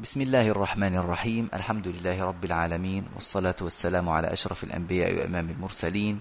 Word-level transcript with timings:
بسم 0.00 0.20
الله 0.20 0.56
الرحمن 0.56 0.96
الرحيم. 0.96 1.52
الحمد 1.52 1.88
لله 1.88 2.24
رب 2.24 2.44
العالمين 2.44 3.04
والصلاة 3.14 3.60
والسلام 3.60 4.08
على 4.08 4.32
أشرف 4.32 4.64
الأنبياء 4.64 5.12
وإمام 5.12 5.50
المرسلين 5.50 6.20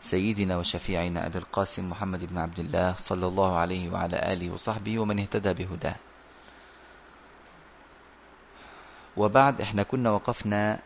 سيدنا 0.00 0.56
وشفيعنا 0.56 1.26
أبي 1.26 1.38
القاسم 1.38 1.90
محمد 1.90 2.24
بن 2.24 2.38
عبد 2.38 2.58
الله 2.58 2.94
صلى 2.98 3.26
الله 3.26 3.56
عليه 3.56 3.92
وعلى 3.92 4.32
آله 4.32 4.50
وصحبه 4.50 4.98
ومن 4.98 5.20
اهتدى 5.20 5.52
بهداه. 5.52 5.96
وبعد 9.16 9.60
إحنا 9.60 9.82
كنا 9.82 10.10
وقفنا 10.10 10.80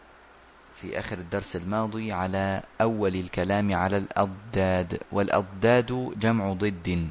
في 0.83 0.99
آخر 0.99 1.19
الدرس 1.19 1.57
الماضي 1.57 2.13
على 2.13 2.63
أول 2.81 3.15
الكلام 3.15 3.75
على 3.75 3.97
الأضداد 3.97 5.01
والأضداد 5.13 6.19
جمع 6.19 6.53
ضد. 6.53 7.11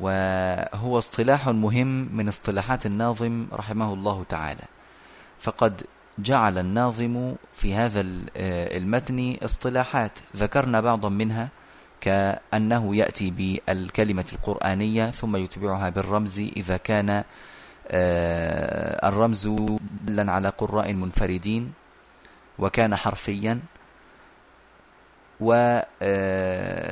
وهو 0.00 0.98
اصطلاح 0.98 1.48
مهم 1.48 2.08
من 2.16 2.28
اصطلاحات 2.28 2.86
الناظم 2.86 3.46
رحمه 3.52 3.92
الله 3.92 4.24
تعالى. 4.28 4.64
فقد 5.40 5.82
جعل 6.18 6.58
الناظم 6.58 7.34
في 7.52 7.74
هذا 7.74 8.04
المتن 8.76 9.36
اصطلاحات. 9.42 10.12
ذكرنا 10.36 10.80
بعضا 10.80 11.08
منها 11.08 11.48
كأنه 12.00 12.96
يأتي 12.96 13.30
بالكلمة 13.30 14.24
القرآنية 14.32 15.10
ثم 15.10 15.36
يتبعها 15.36 15.88
بالرمز 15.90 16.38
إذا 16.38 16.76
كان 16.76 17.24
آه، 17.88 19.08
الرمز 19.08 19.48
دلا 20.04 20.32
على 20.32 20.48
قراء 20.48 20.92
منفردين 20.92 21.72
وكان 22.58 22.96
حرفيا. 22.96 23.60
وأيضا 25.40 26.84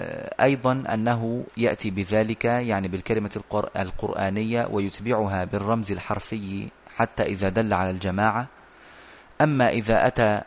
أنه 0.73 1.45
يأتي 1.57 1.91
بذلك 1.91 2.45
يعني 2.45 2.89
بالكلمة 2.89 3.41
القرآنية 3.77 4.69
ويتبعها 4.70 5.45
بالرمز 5.45 5.93
الحرفي 5.93 6.69
حتى 6.97 7.23
إذا 7.23 7.48
دل 7.48 7.73
على 7.73 7.91
الجماعة. 7.91 8.47
أما 9.41 9.70
إذا 9.70 10.06
أتى 10.06 10.42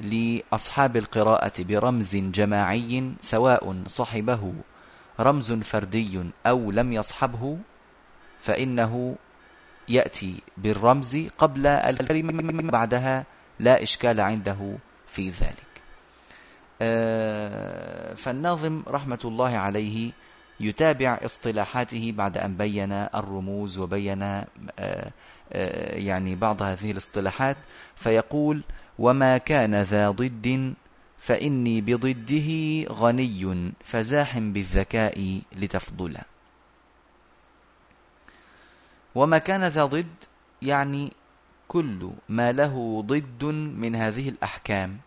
لأصحاب 0.00 0.96
القراءة 0.96 1.52
برمز 1.58 2.16
جماعي 2.16 3.12
سواء 3.20 3.82
صحبه 3.86 4.54
رمز 5.20 5.52
فردي 5.52 6.24
أو 6.46 6.70
لم 6.70 6.92
يصحبه 6.92 7.58
فإنه 8.40 9.16
يأتي 9.88 10.42
بالرمز 10.56 11.16
قبل 11.38 11.66
الكلمة 11.66 12.70
بعدها 12.70 13.24
لا 13.58 13.82
إشكال 13.82 14.20
عنده 14.20 14.76
في 15.06 15.30
ذلك. 15.30 15.67
فالناظم 18.14 18.82
رحمة 18.88 19.20
الله 19.24 19.56
عليه 19.56 20.12
يتابع 20.60 21.18
اصطلاحاته 21.24 22.12
بعد 22.16 22.38
أن 22.38 22.56
بين 22.56 22.92
الرموز 22.92 23.78
وبين 23.78 24.22
آه، 24.22 24.44
آه، 25.52 25.96
يعني 25.96 26.34
بعض 26.34 26.62
هذه 26.62 26.90
الاصطلاحات 26.90 27.56
فيقول 27.96 28.62
وما 28.98 29.38
كان 29.38 29.82
ذا 29.82 30.10
ضد 30.10 30.74
فإني 31.18 31.80
بضده 31.80 32.50
غني 32.94 33.72
فزاحم 33.84 34.52
بالذكاء 34.52 35.40
لتفضل 35.56 36.16
وما 39.14 39.38
كان 39.38 39.64
ذا 39.64 39.84
ضد 39.84 40.06
يعني 40.62 41.12
كل 41.68 42.10
ما 42.28 42.52
له 42.52 43.04
ضد 43.06 43.44
من 43.76 43.96
هذه 43.96 44.28
الأحكام. 44.28 44.98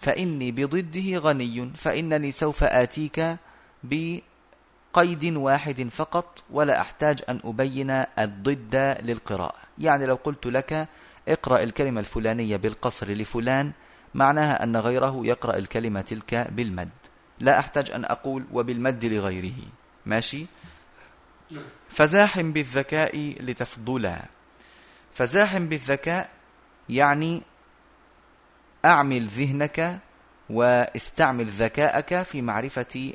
فإني 0.00 0.52
بضده 0.52 1.18
غني 1.18 1.72
فإنني 1.76 2.32
سوف 2.32 2.64
آتيك 2.64 3.36
بقيد 3.84 5.24
واحد 5.24 5.88
فقط 5.92 6.42
ولا 6.50 6.80
أحتاج 6.80 7.22
أن 7.28 7.40
أبين 7.44 7.90
الضد 7.90 8.96
للقراءة. 9.02 9.56
يعني 9.78 10.06
لو 10.06 10.14
قلت 10.14 10.46
لك 10.46 10.88
اقرأ 11.28 11.62
الكلمة 11.62 12.00
الفلانية 12.00 12.56
بالقصر 12.56 13.10
لفلان 13.10 13.72
معناها 14.14 14.62
أن 14.62 14.76
غيره 14.76 15.20
يقرأ 15.24 15.56
الكلمة 15.56 16.00
تلك 16.00 16.34
بالمد. 16.50 16.88
لا 17.40 17.58
أحتاج 17.58 17.90
أن 17.90 18.04
أقول 18.04 18.44
وبالمد 18.52 19.04
لغيره. 19.04 19.58
ماشي؟ 20.06 20.46
فزاحم 21.88 22.52
بالذكاء 22.52 23.36
لتفضلا. 23.40 24.22
فزاحم 25.14 25.66
بالذكاء 25.66 26.30
يعني 26.88 27.42
أعمل 28.86 29.26
ذهنك 29.26 29.98
واستعمل 30.50 31.46
ذكاءك 31.46 32.22
في 32.22 32.42
معرفة 32.42 33.12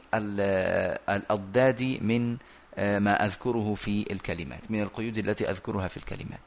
الأضداد 1.09 1.99
من 2.01 2.37
آه، 2.77 2.99
ما 2.99 3.25
أذكره 3.25 3.75
في 3.75 4.05
الكلمات 4.11 4.71
من 4.71 4.81
القيود 4.81 5.17
التي 5.17 5.49
أذكرها 5.49 5.87
في 5.87 5.97
الكلمات. 5.97 6.39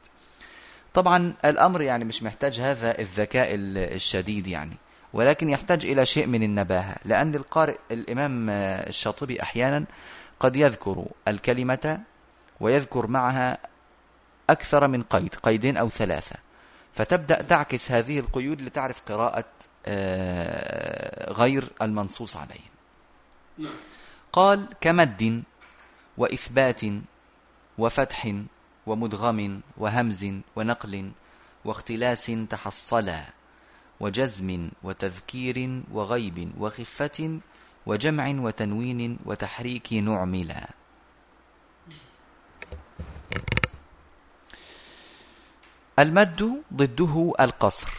طبعا 0.93 1.33
الأمر 1.45 1.81
يعني 1.81 2.05
مش 2.05 2.23
محتاج 2.23 2.59
هذا 2.59 2.99
الذكاء 2.99 3.49
الشديد 3.55 4.47
يعني 4.47 4.77
ولكن 5.13 5.49
يحتاج 5.49 5.85
إلى 5.85 6.05
شيء 6.05 6.27
من 6.27 6.43
النباهة 6.43 6.95
لأن 7.05 7.35
القارئ 7.35 7.77
الإمام 7.91 8.49
آه، 8.49 8.89
الشاطبي 8.89 9.41
أحيانا 9.41 9.85
قد 10.39 10.55
يذكر 10.55 11.05
الكلمة 11.27 12.01
ويذكر 12.59 13.07
معها 13.07 13.57
أكثر 14.49 14.87
من 14.87 15.01
قيد 15.01 15.35
قيدين 15.35 15.77
أو 15.77 15.89
ثلاثة. 15.89 16.44
فتبدأ 16.95 17.41
تعكس 17.41 17.91
هذه 17.91 18.19
القيود 18.19 18.61
لتعرف 18.61 19.01
قراءة 19.01 19.45
آه، 19.85 21.31
غير 21.33 21.71
المنصوص 21.81 22.35
عليه 22.35 22.65
نعم. 23.57 23.75
قال 24.33 24.67
كمد 24.81 25.43
وإثبات 26.17 26.81
وفتح 27.77 28.33
ومدغم 28.85 29.61
وهمز 29.77 30.25
ونقل 30.55 31.11
واختلاس 31.65 32.31
تحصلا 32.49 33.23
وجزم 33.99 34.69
وتذكير 34.83 35.81
وغيب 35.91 36.51
وخفة 36.59 37.39
وجمع 37.85 38.27
وتنوين 38.29 39.17
وتحريك 39.25 39.93
نعملا 39.93 40.67
المد 45.99 46.63
ضده 46.73 47.33
القصر 47.39 47.93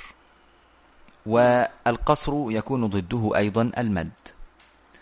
والقصر 1.27 2.33
يكون 2.49 2.87
ضده 2.87 3.37
أيضا 3.37 3.71
المد. 3.79 4.11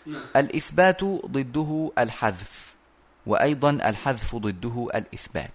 نعم. 0.05 0.23
الإثبات 0.35 1.03
ضده 1.03 1.91
الحذف 1.99 2.75
وأيضا 3.25 3.69
الحذف 3.69 4.35
ضده 4.35 4.87
الإثبات. 4.95 5.51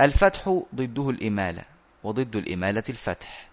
الفتح 0.00 0.62
ضده 0.74 1.10
الإمالة 1.10 1.62
وضد 2.04 2.36
الإمالة 2.36 2.82
الفتح. 2.88 3.48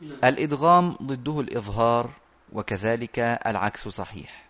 نعم. 0.00 0.18
الإدغام 0.24 0.90
ضده 1.02 1.40
الإظهار 1.40 2.10
وكذلك 2.52 3.18
العكس 3.18 3.88
صحيح. 3.88 4.44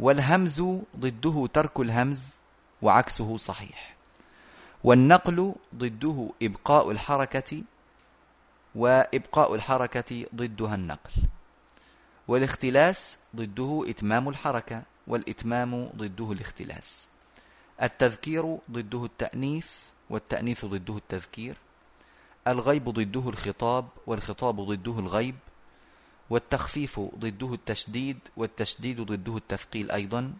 والهمز 0.00 0.62
ضده 0.96 1.48
ترك 1.52 1.80
الهمز 1.80 2.30
وعكسه 2.82 3.36
صحيح. 3.36 3.91
والنقل 4.84 5.54
ضده 5.74 6.30
إبقاء 6.42 6.90
الحركة 6.90 7.62
وإبقاء 8.74 9.54
الحركة 9.54 10.26
ضدها 10.34 10.74
النقل. 10.74 11.10
والاختلاس 12.28 13.18
ضده 13.36 13.84
إتمام 13.88 14.28
الحركة 14.28 14.82
والإتمام 15.06 15.90
ضده 15.96 16.32
الاختلاس. 16.32 17.08
التذكير 17.82 18.58
ضده 18.70 19.04
التأنيث 19.04 19.66
والتأنيث 20.10 20.64
ضده 20.64 20.96
التذكير. 20.96 21.56
الغيب 22.48 22.88
ضده 22.88 23.28
الخطاب 23.28 23.88
والخطاب 24.06 24.60
ضده 24.60 24.98
الغيب. 24.98 25.34
والتخفيف 26.30 27.00
ضده 27.00 27.54
التشديد 27.54 28.18
والتشديد 28.36 29.00
ضده 29.00 29.36
التثقيل 29.36 29.90
أيضا. 29.90 30.32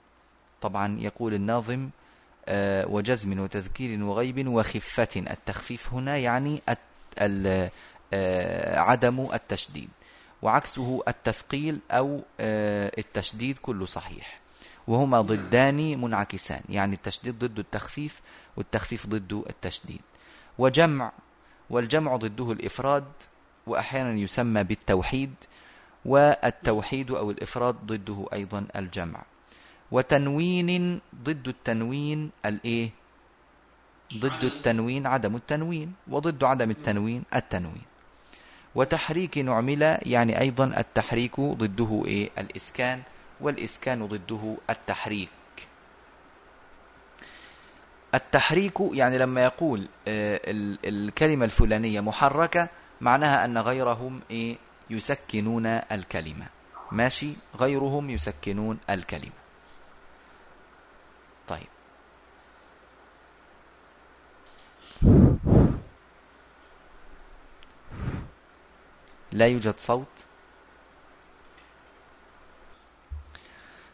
طبعا 0.60 1.00
يقول 1.00 1.34
الناظم 1.34 1.90
وجزم 2.86 3.40
وتذكير 3.40 4.04
وغيب 4.04 4.48
وخفة. 4.48 5.08
التخفيف 5.16 5.92
هنا 5.92 6.16
يعني 6.16 6.62
آه، 8.14 8.78
عدم 8.78 9.28
التشديد 9.34 9.88
وعكسه 10.42 11.02
التثقيل 11.08 11.80
أو 11.90 12.20
آه، 12.40 12.92
التشديد 12.98 13.58
كله 13.58 13.86
صحيح. 13.86 14.40
وهما 14.86 15.20
ضدان 15.20 16.00
منعكسان 16.00 16.60
يعني 16.68 16.94
التشديد 16.94 17.38
ضد 17.38 17.58
التخفيف 17.58 18.20
والتخفيف 18.56 19.06
ضد 19.06 19.32
التشديد. 19.32 20.00
وجمع 20.58 21.12
والجمع 21.70 22.16
ضده 22.16 22.52
الإفراد 22.52 23.04
وأحيانا 23.66 24.12
يسمى 24.12 24.64
بالتوحيد 24.64 25.34
والتوحيد 26.04 27.10
أو 27.10 27.30
الإفراد 27.30 27.74
ضده 27.86 28.26
أيضا 28.32 28.66
الجمع. 28.76 29.22
وتنوين 29.92 31.00
ضد 31.22 31.48
التنوين 31.48 32.30
الإيه؟ 32.46 32.90
ضد 34.16 34.44
التنوين 34.44 35.06
عدم 35.06 35.36
التنوين 35.36 35.92
وضد 36.08 36.44
عدم 36.44 36.70
التنوين 36.70 37.22
التنوين. 37.34 37.82
وتحريك 38.74 39.38
نعمل 39.38 39.98
يعني 40.02 40.40
أيضا 40.40 40.64
التحريك 40.64 41.40
ضده 41.40 42.02
إيه؟ 42.06 42.30
الإسكان 42.38 43.02
والإسكان 43.40 44.06
ضده 44.06 44.56
التحريك. 44.70 45.28
التحريك 48.14 48.74
يعني 48.92 49.18
لما 49.18 49.44
يقول 49.44 49.86
آه، 50.08 50.40
الكلمة 50.84 51.44
الفلانية 51.44 52.00
محركة 52.00 52.68
معناها 53.00 53.44
أن 53.44 53.58
غيرهم 53.58 54.20
إيه؟ 54.30 54.56
يسكنون 54.90 55.66
الكلمة. 55.66 56.46
ماشي؟ 56.92 57.32
غيرهم 57.56 58.10
يسكنون 58.10 58.78
الكلمة 58.90 59.42
طيب 61.48 61.66
لا 69.32 69.46
يوجد 69.46 69.74
صوت 69.78 70.06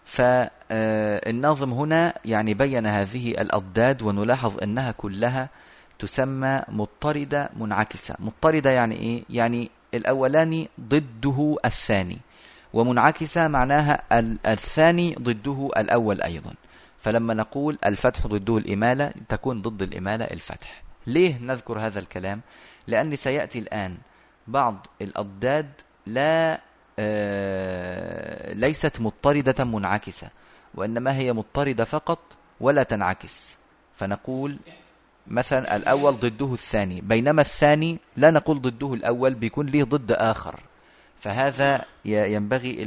فالناظم 0.04 1.72
هنا 1.72 2.14
يعني 2.24 2.54
بين 2.54 2.86
هذه 2.86 3.30
الأضداد 3.30 4.02
ونلاحظ 4.02 4.62
أنها 4.62 4.92
كلها 4.92 5.48
تسمى 5.98 6.62
مضطردة 6.68 7.50
منعكسة 7.56 8.14
مضطردة 8.18 8.70
يعني 8.70 8.94
إيه؟ 8.94 9.24
يعني 9.30 9.70
الأولاني 9.94 10.68
ضده 10.80 11.56
الثاني 11.64 12.18
ومنعكسة 12.72 13.48
معناها 13.48 14.02
الثاني 14.46 15.14
ضده 15.14 15.70
الأول 15.76 16.22
أيضا 16.22 16.54
فلما 17.00 17.34
نقول 17.34 17.78
الفتح 17.86 18.26
ضده 18.26 18.58
الإمالة 18.58 19.12
تكون 19.28 19.62
ضد 19.62 19.82
الإمالة 19.82 20.24
الفتح 20.24 20.82
ليه 21.06 21.38
نذكر 21.38 21.78
هذا 21.78 21.98
الكلام؟ 21.98 22.40
لأن 22.86 23.16
سيأتي 23.16 23.58
الآن 23.58 23.96
بعض 24.48 24.86
الأضداد 25.02 25.72
لا 26.06 26.60
آه، 26.98 28.52
ليست 28.54 29.00
مضطردة 29.00 29.64
منعكسة 29.64 30.28
وإنما 30.74 31.16
هي 31.16 31.32
مضطردة 31.32 31.84
فقط 31.84 32.18
ولا 32.60 32.82
تنعكس. 32.82 33.56
فنقول 33.96 34.56
مثلا 35.26 35.76
الأول 35.76 36.12
ضده 36.20 36.52
الثاني 36.54 37.00
بينما 37.00 37.42
الثاني 37.42 37.98
لا 38.16 38.30
نقول 38.30 38.60
ضده 38.62 38.94
الأول 38.94 39.34
بيكون 39.34 39.66
له 39.66 39.84
ضد 39.84 40.12
آخر. 40.12 40.60
فهذا 41.20 41.84
ينبغي 42.04 42.82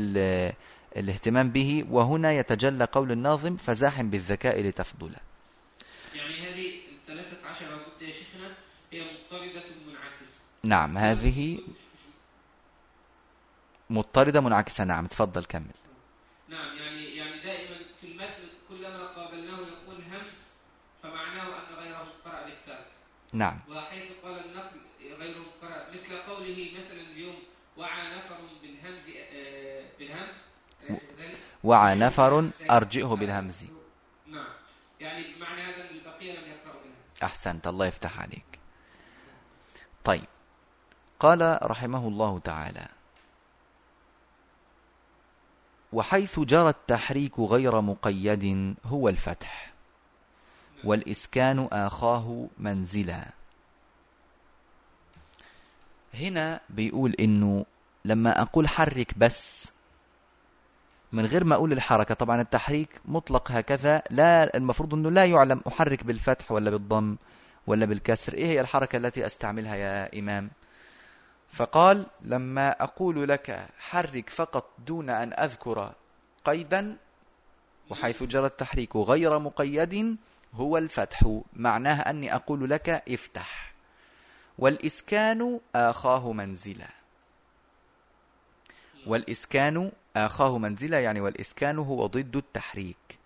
الاهتمام 0.98 1.50
به. 1.50 1.86
وهنا 1.92 2.32
يتجلى 2.34 2.86
قول 2.86 3.12
الناظم 3.12 3.58
فزاحم 3.58 4.10
بالذكاء 4.10 4.62
لتفضله 4.62 5.18
يعني 6.16 6.34
هذه 6.34 6.72
الثلاثة 7.02 7.38
عشر 7.50 7.66
ضد 7.66 8.02
يا 8.02 8.14
شيخنا 8.14 8.48
هي 8.92 9.02
مضطردة 9.02 9.64
منعكسة 9.88 10.42
نعم 10.64 10.98
هذه 10.98 11.60
مضطردة 13.90 14.42
منعكسة. 14.42 14.84
نعم 14.84 15.08
تفضل 15.08 15.46
كمل. 15.46 15.72
نعم 16.50 16.78
يعني 16.78 17.16
يعني 17.16 17.42
دائما 17.42 17.78
في 18.02 18.08
المتن 18.08 18.50
كلما 18.70 19.08
قابلناه 19.08 19.60
يقول 19.60 19.96
همز 19.96 20.42
فمعناه 21.04 21.48
أن 21.48 21.76
غيره 21.76 22.08
قرأ 22.26 22.44
بالكاف 22.44 22.86
نعم. 23.34 23.60
وحيث 23.70 24.12
قال 24.24 24.46
النقل 24.46 24.82
غيره 25.20 25.46
قرأ 25.62 25.88
مثل 25.94 26.18
قوله 26.18 26.72
مثلا 26.80 27.02
اليوم 27.02 27.36
وعى 27.78 28.18
نفر 28.18 28.38
بالهمز 28.62 29.04
آه، 29.34 29.86
بالهمز 30.00 30.38
وعى 31.64 31.96
نفر 31.96 32.52
أرجئه 32.72 33.06
بالهمز. 33.06 33.64
نعم 34.28 34.54
يعني 35.00 35.36
معنى 35.40 35.62
هذا 35.62 35.90
البقية 35.90 36.40
لم 36.40 36.52
يقرأوا 36.52 36.82
بالهمز. 36.82 37.24
أحسنت 37.24 37.68
الله 37.68 37.86
يفتح 37.86 38.20
عليك. 38.20 38.60
طيب. 40.04 40.26
قال 41.22 41.60
رحمه 41.64 42.08
الله 42.08 42.40
تعالى 42.40 42.88
وحيث 45.94 46.40
جرى 46.40 46.70
التحريك 46.70 47.40
غير 47.40 47.82
مقيد 47.82 48.76
هو 48.86 49.10
الفتح 49.10 49.72
والإسكان 50.84 51.68
آخاه 51.72 52.48
منزلا. 52.58 53.26
هنا 56.14 56.60
بيقول 56.70 57.16
إنه 57.20 57.66
لما 58.06 58.42
أقول 58.42 58.68
حرك 58.68 59.18
بس 59.18 59.68
من 61.12 61.26
غير 61.26 61.44
ما 61.44 61.56
أقول 61.56 61.72
الحركة 61.72 62.16
طبعا 62.16 62.42
التحريك 62.42 63.02
مطلق 63.06 63.52
هكذا 63.52 64.02
لا 64.10 64.58
المفروض 64.58 64.94
أنه 64.94 65.12
لا 65.12 65.26
يعلم 65.26 65.62
أحرك 65.68 66.04
بالفتح 66.04 66.52
ولا 66.52 66.70
بالضم 66.70 67.18
ولا 67.68 67.86
بالكسر. 67.86 68.34
إيه 68.34 68.46
هي 68.46 68.62
الحركة 68.62 68.98
التي 68.98 69.26
أستعملها 69.26 69.76
يا 69.76 70.20
إمام؟ 70.20 70.50
فقال 71.52 72.06
لما 72.22 72.84
أقول 72.84 73.30
لك 73.30 73.68
حرك 73.80 74.30
فقط 74.30 74.70
دون 74.88 75.10
أن 75.10 75.34
أذكر 75.34 75.94
قيدا 76.46 76.98
وحيث 77.90 78.24
جرى 78.24 78.46
التحريك 78.46 78.96
غير 78.96 79.40
مقيد 79.40 80.18
هو 80.54 80.78
الفتح. 80.78 81.40
معناه 81.54 82.02
أني 82.02 82.36
أقول 82.36 82.70
لك 82.70 82.90
افتح. 82.90 83.74
والإسكان 84.58 85.60
آخاه 85.76 86.32
منزلا. 86.32 86.88
والإسكان 89.08 89.92
آخاه 90.16 90.58
منزلا 90.58 91.00
يعني 91.00 91.22
والإسكان 91.22 91.78
هو 91.80 92.08
ضد 92.08 92.36
التحريك. 92.36 93.18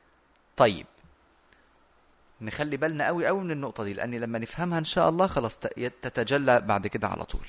طيب. 0.58 0.86
نخلي 2.42 2.78
بالنا 2.78 3.08
قوي 3.08 3.28
قوي 3.28 3.44
من 3.44 3.52
النقطة 3.52 3.84
دي 3.84 3.94
لأن 3.94 4.16
لما 4.16 4.40
نفهمها 4.40 4.80
إن 4.80 4.84
شاء 4.84 5.10
الله 5.10 5.28
خلاص 5.28 5.60
تتجلى 6.02 6.60
بعد 6.62 6.88
كده 6.88 7.08
على 7.08 7.24
طول. 7.24 7.48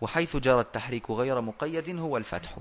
وحيث 0.00 0.36
جرى 0.36 0.60
التحريك 0.60 1.10
غير 1.10 1.40
مقيد 1.40 1.98
هو 1.98 2.16
الفتح. 2.16 2.56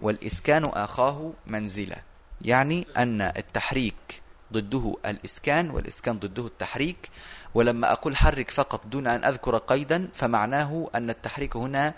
والإسكان 0.00 0.64
آخاه 0.64 1.32
منزلة. 1.46 1.96
يعني 2.40 2.86
أن 2.96 3.20
التحريك 3.20 4.22
ضده 4.52 4.96
الإسكان 5.06 5.70
والإسكان 5.70 6.18
ضده 6.18 6.46
التحريك. 6.46 7.10
ولما 7.54 7.92
أقول 7.92 8.16
حرك 8.16 8.50
فقط 8.50 8.86
دون 8.86 9.06
أن 9.06 9.24
أذكر 9.24 9.58
قيدا 9.58 10.08
فمعناه 10.14 10.90
أن 10.94 11.10
التحريك 11.10 11.56
هنا 11.56 11.94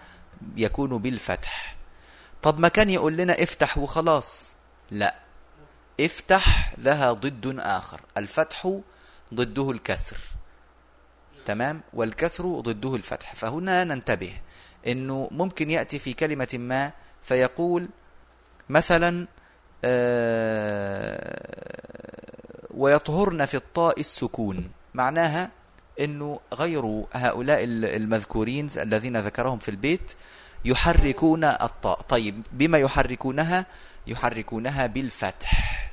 يكون 0.56 0.98
بالفتح. 0.98 1.76
طب 2.42 2.58
ما 2.58 2.68
كان 2.68 2.90
يقول 2.90 3.16
لنا 3.16 3.42
افتح 3.42 3.78
وخلاص؟ 3.78 4.52
لا. 4.90 5.14
افتح 6.00 6.74
لها 6.78 7.12
ضد 7.12 7.56
آخر. 7.58 8.00
الفتح 8.16 8.80
ضده 9.34 9.70
الكسر. 9.70 10.18
تمام؟ 11.46 11.80
والكسر 11.92 12.60
ضده 12.60 12.94
الفتح. 12.94 13.34
فهنا 13.34 13.84
ننتبه. 13.84 14.32
إنه 14.86 15.28
ممكن 15.30 15.70
يأتي 15.70 15.98
في 15.98 16.12
كلمة 16.12 16.48
ما 16.54 16.92
فيقول 17.22 17.88
مثلا 18.68 19.26
آه، 19.84 21.44
ويطهرن 22.70 23.46
في 23.46 23.56
الطاء 23.56 24.00
السكون. 24.00 24.70
معناها 24.94 25.50
إنه 26.00 26.40
غير 26.54 27.04
هؤلاء 27.12 27.64
المذكورين 27.64 28.68
الذين 28.76 29.16
ذكرهم 29.16 29.58
في 29.58 29.68
البيت 29.68 30.12
يحركون 30.64 31.44
الطاء. 31.44 32.00
طيب 32.00 32.42
بما 32.52 32.78
يحركونها؟ 32.78 33.66
يحركونها 34.06 34.86
بالفتح. 34.86 35.84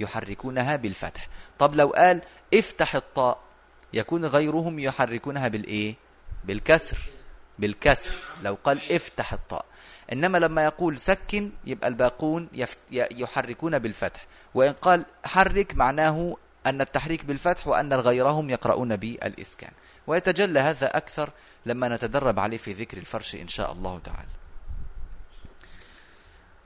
يحركونها 0.00 0.76
بالفتح. 0.76 1.28
طب 1.58 1.74
لو 1.74 1.88
قال 1.88 2.22
افتح 2.54 2.94
الطاء 2.94 3.38
يكون 3.92 4.24
غيرهم 4.24 4.78
يحركونها 4.78 5.48
بالإيه؟ 5.48 5.94
بالكسر. 6.44 6.98
بالكسر 7.58 8.12
لو 8.42 8.58
قال 8.64 8.92
افتح 8.92 9.32
الطاء. 9.32 9.64
إنما 10.12 10.38
لما 10.38 10.64
يقول 10.64 10.98
سكن 10.98 11.50
يبقى 11.64 11.88
الباقون 11.88 12.48
يحركون 12.92 13.78
بالفتح. 13.78 14.26
وإن 14.54 14.72
قال 14.72 15.04
حرك 15.24 15.74
معناه 15.74 16.36
أن 16.66 16.80
التحريك 16.80 17.24
بالفتح 17.24 17.68
وأن 17.68 17.94
غيرهم 17.94 18.50
يقرؤون 18.50 18.96
بالإسكان. 18.96 19.70
ويتجلى 20.06 20.60
هذا 20.60 20.96
أكثر 20.96 21.30
لما 21.66 21.88
نتدرب 21.88 22.38
عليه 22.38 22.58
في 22.58 22.72
ذكر 22.72 22.98
الفرش 22.98 23.34
إن 23.34 23.48
شاء 23.48 23.72
الله 23.72 23.98
تعالى. 23.98 24.28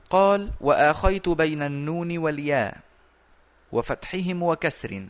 قال 0.09 0.51
وآخيت 0.61 1.29
بين 1.29 1.61
النون 1.61 2.17
والياء 2.17 2.77
وفتحهم 3.71 4.43
وكسر 4.43 5.07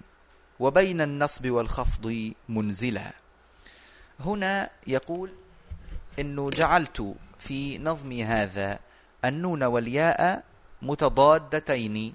وبين 0.60 1.02
النصب 1.02 1.50
والخفض 1.50 2.34
منزلا. 2.50 3.12
هنا 4.20 4.70
يقول 4.88 5.32
إنه 6.20 6.50
جعلت 6.50 7.16
في 7.40 7.78
نظمي 7.78 8.24
هذا 8.24 8.80
النون 9.26 9.64
والياء 9.64 10.44
متضادتين. 10.82 12.14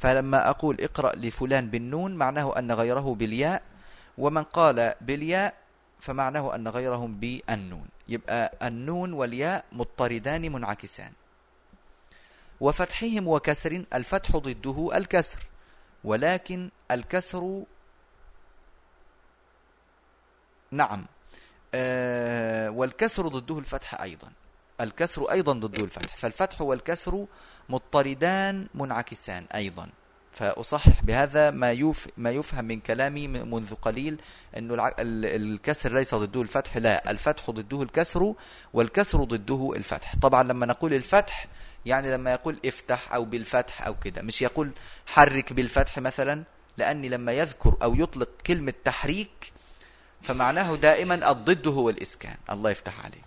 فلما 0.00 0.50
أقول 0.50 0.80
اقرأ 0.80 1.16
لفلان 1.16 1.70
بالنون 1.70 2.14
معناه 2.14 2.58
أن 2.58 2.72
غيره 2.72 3.14
بالياء 3.14 3.62
ومن 4.18 4.42
قال 4.42 4.94
بالياء 5.00 5.54
فمعناه 6.00 6.54
أن 6.54 6.68
غيرهم 6.68 7.14
بالنون. 7.20 7.88
يبقى 8.08 8.52
النون 8.62 9.12
والياء 9.12 9.64
مضطردان 9.72 10.52
منعكسان. 10.52 11.12
وفتحهم 12.60 13.28
وكسر 13.28 13.84
الفتح 13.94 14.36
ضده 14.36 14.96
الكسر 14.96 15.38
ولكن 16.04 16.70
الكسر 16.90 17.62
نعم 20.70 21.06
والكسر 22.76 23.28
ضده 23.28 23.58
الفتح 23.58 24.00
أيضا. 24.02 24.28
الكسر 24.80 25.30
أيضا 25.30 25.52
ضده 25.52 25.84
الفتح. 25.84 26.16
فالفتح 26.16 26.60
والكسر 26.60 27.26
مضطردان 27.68 28.66
منعكسان 28.74 29.44
أيضا. 29.54 29.88
فأصحح 30.32 31.02
بهذا 31.04 31.50
ما 31.50 31.72
يف 31.72 32.08
ما 32.16 32.30
يفهم 32.30 32.64
من 32.64 32.80
كلامي 32.80 33.28
منذ 33.28 33.74
قليل 33.74 34.20
أنه 34.58 34.92
الكسر 34.98 35.94
ليس 35.94 36.14
ضده 36.14 36.42
الفتح 36.42 36.76
لا. 36.76 37.10
الفتح 37.10 37.50
ضده 37.50 37.82
الكسر 37.82 38.34
والكسر 38.72 39.24
ضده 39.24 39.72
الفتح. 39.76 40.16
طبعا 40.16 40.42
لما 40.42 40.66
نقول 40.66 40.94
الفتح 40.94 41.46
يعني 41.86 42.12
لما 42.12 42.32
يقول 42.32 42.56
افتح 42.66 43.12
أو 43.14 43.24
بالفتح 43.24 43.86
أو 43.86 43.94
كده. 43.94 44.22
مش 44.22 44.42
يقول 44.42 44.70
حرك 45.06 45.52
بالفتح 45.52 45.98
مثلا 45.98 46.44
لأني 46.76 47.08
لما 47.08 47.32
يذكر 47.32 47.76
أو 47.82 47.94
يطلق 47.94 48.28
كلمة 48.46 48.72
تحريك 48.84 49.52
فمعناه 50.22 50.76
دائما 50.76 51.30
الضد 51.30 51.68
هو 51.68 51.90
الإسكان. 51.90 52.36
الله 52.50 52.70
يفتح 52.70 53.04
عليك. 53.04 53.24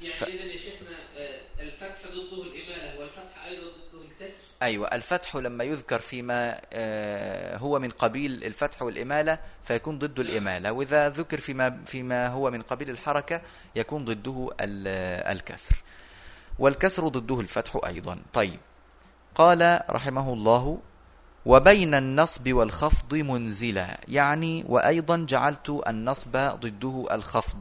يعني 0.00 0.16
ف... 0.16 0.24
إذا 0.24 0.42
يا 0.42 0.56
شيخنا 0.56 0.96
آه، 1.16 1.40
الفتح 1.60 1.98
ضده 2.06 2.42
الإمالة 2.42 3.00
والفتح 3.00 3.44
أيضا 3.44 3.62
ضده 3.66 4.02
الكسر. 4.04 4.42
أيوة 4.62 4.94
الفتح 4.94 5.36
لما 5.36 5.64
يذكر 5.64 5.98
فيما 5.98 6.60
آه، 6.72 7.56
هو 7.56 7.78
من 7.78 7.90
قبيل 7.90 8.44
الفتح 8.44 8.82
والإمالة 8.82 9.38
فيكون 9.64 9.98
ضد 9.98 10.20
الإمالة 10.20 10.72
وإذا 10.72 11.08
ذكر 11.08 11.40
فيما, 11.40 11.84
فيما 11.86 12.28
هو 12.28 12.50
من 12.50 12.62
قبيل 12.62 12.90
الحركة 12.90 13.40
يكون 13.76 14.04
ضده 14.04 14.50
الكسر. 14.60 15.76
والكسر 16.58 17.08
ضده 17.08 17.40
الفتح 17.40 17.80
أيضا. 17.86 18.18
طيب 18.32 18.60
قال 19.34 19.80
رحمه 19.90 20.32
الله 20.32 20.78
وبين 21.48 21.94
النصب 21.94 22.52
والخفض 22.52 23.14
منزلا 23.14 24.00
يعني 24.08 24.64
وأيضا 24.68 25.26
جعلت 25.28 25.82
النصب 25.88 26.32
ضده 26.36 27.06
الخفض 27.12 27.58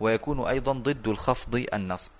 ويكون 0.00 0.40
أيضا 0.46 0.72
ضد 0.72 1.08
الخفض 1.08 1.64
النصب. 1.74 2.10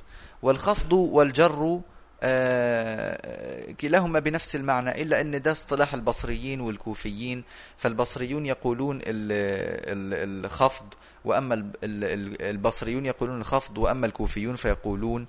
والخفض 0.43 0.93
والجر 0.93 1.81
آه 2.23 3.73
كلاهما 3.73 4.19
بنفس 4.19 4.57
المعنى 4.57 5.03
إلا 5.03 5.21
أن 5.21 5.43
ده 5.43 5.53
اصطلاح 5.53 5.95
البصريين 5.95 6.61
والكوفيين 6.61 7.45
فالبصريون 7.77 8.47
يقولون 8.47 9.01
الخفض 9.05 10.95
وأما 11.25 11.71
البصريون 11.85 13.07
يقولون 13.07 13.41
الخفض 13.41 13.79
وأما 13.79 14.07
الكوفيون 14.07 14.57
فيقولون 14.57 15.27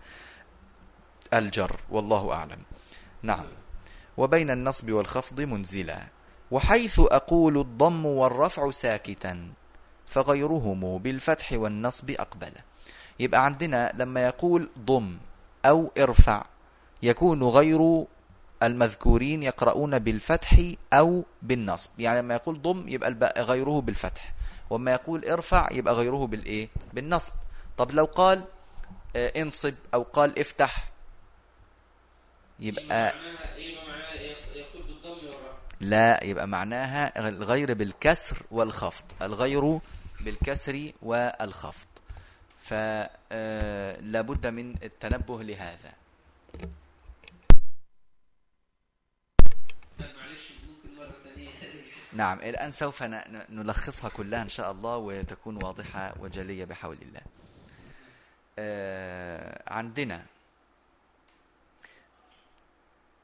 الجر 1.33 1.75
والله 1.89 2.33
أعلم. 2.33 2.59
نعم. 3.23 3.45
وبين 4.17 4.49
النصب 4.51 4.91
والخفض 4.91 5.41
منزلا 5.41 5.99
وحيث 6.51 6.99
أقول 6.99 7.57
الضم 7.57 8.05
والرفع 8.05 8.71
ساكتا 8.71 9.49
فغيرهم 10.07 10.97
بالفتح 10.97 11.51
والنصب 11.53 12.09
أقبل. 12.11 12.51
يبقى 13.19 13.45
عندنا 13.45 13.91
لما 13.95 14.25
يقول 14.25 14.69
ضم 14.79 15.17
أو 15.65 15.91
ارفع 15.97 16.45
يكون 17.03 17.43
غير 17.43 18.05
المذكورين 18.63 19.43
يقرؤون 19.43 19.99
بالفتح 19.99 20.57
أو 20.93 21.23
بالنصب. 21.41 21.99
يعني 21.99 22.19
لما 22.19 22.33
يقول 22.33 22.61
ضم 22.61 22.87
يبقى 22.87 23.43
غيره 23.43 23.81
بالفتح 23.81 24.33
وما 24.69 24.91
يقول 24.91 25.25
ارفع 25.25 25.67
يبقى 25.71 25.93
غيره 25.93 26.27
بالإيه؟ 26.27 26.69
بالنصب. 26.93 27.33
طب 27.77 27.91
لو 27.91 28.05
قال 28.05 28.43
آه، 29.15 29.41
انصب 29.41 29.73
أو 29.93 30.03
قال 30.03 30.39
افتح 30.39 30.89
يبقى 32.59 33.13
لا 35.81 36.23
يبقى 36.23 36.47
معناها 36.47 37.29
الغير 37.29 37.73
بالكسر 37.73 38.37
والخفض 38.51 39.05
الغير 39.21 39.79
بالكسر 40.19 40.91
والخفض. 41.01 41.87
فلا 42.63 44.21
بد 44.21 44.47
من 44.47 44.75
التنبه 44.83 45.43
لهذا. 45.43 45.93
نعم 52.13 52.39
الآن 52.39 52.71
سوف 52.71 53.03
نلخصها 53.49 54.09
كلها 54.09 54.41
إن 54.41 54.49
شاء 54.49 54.71
الله 54.71 54.97
وتكون 54.97 55.63
واضحة 55.63 56.13
وجلية 56.19 56.65
بحول 56.65 56.97
الله. 57.01 57.21
عندنا 59.67 60.25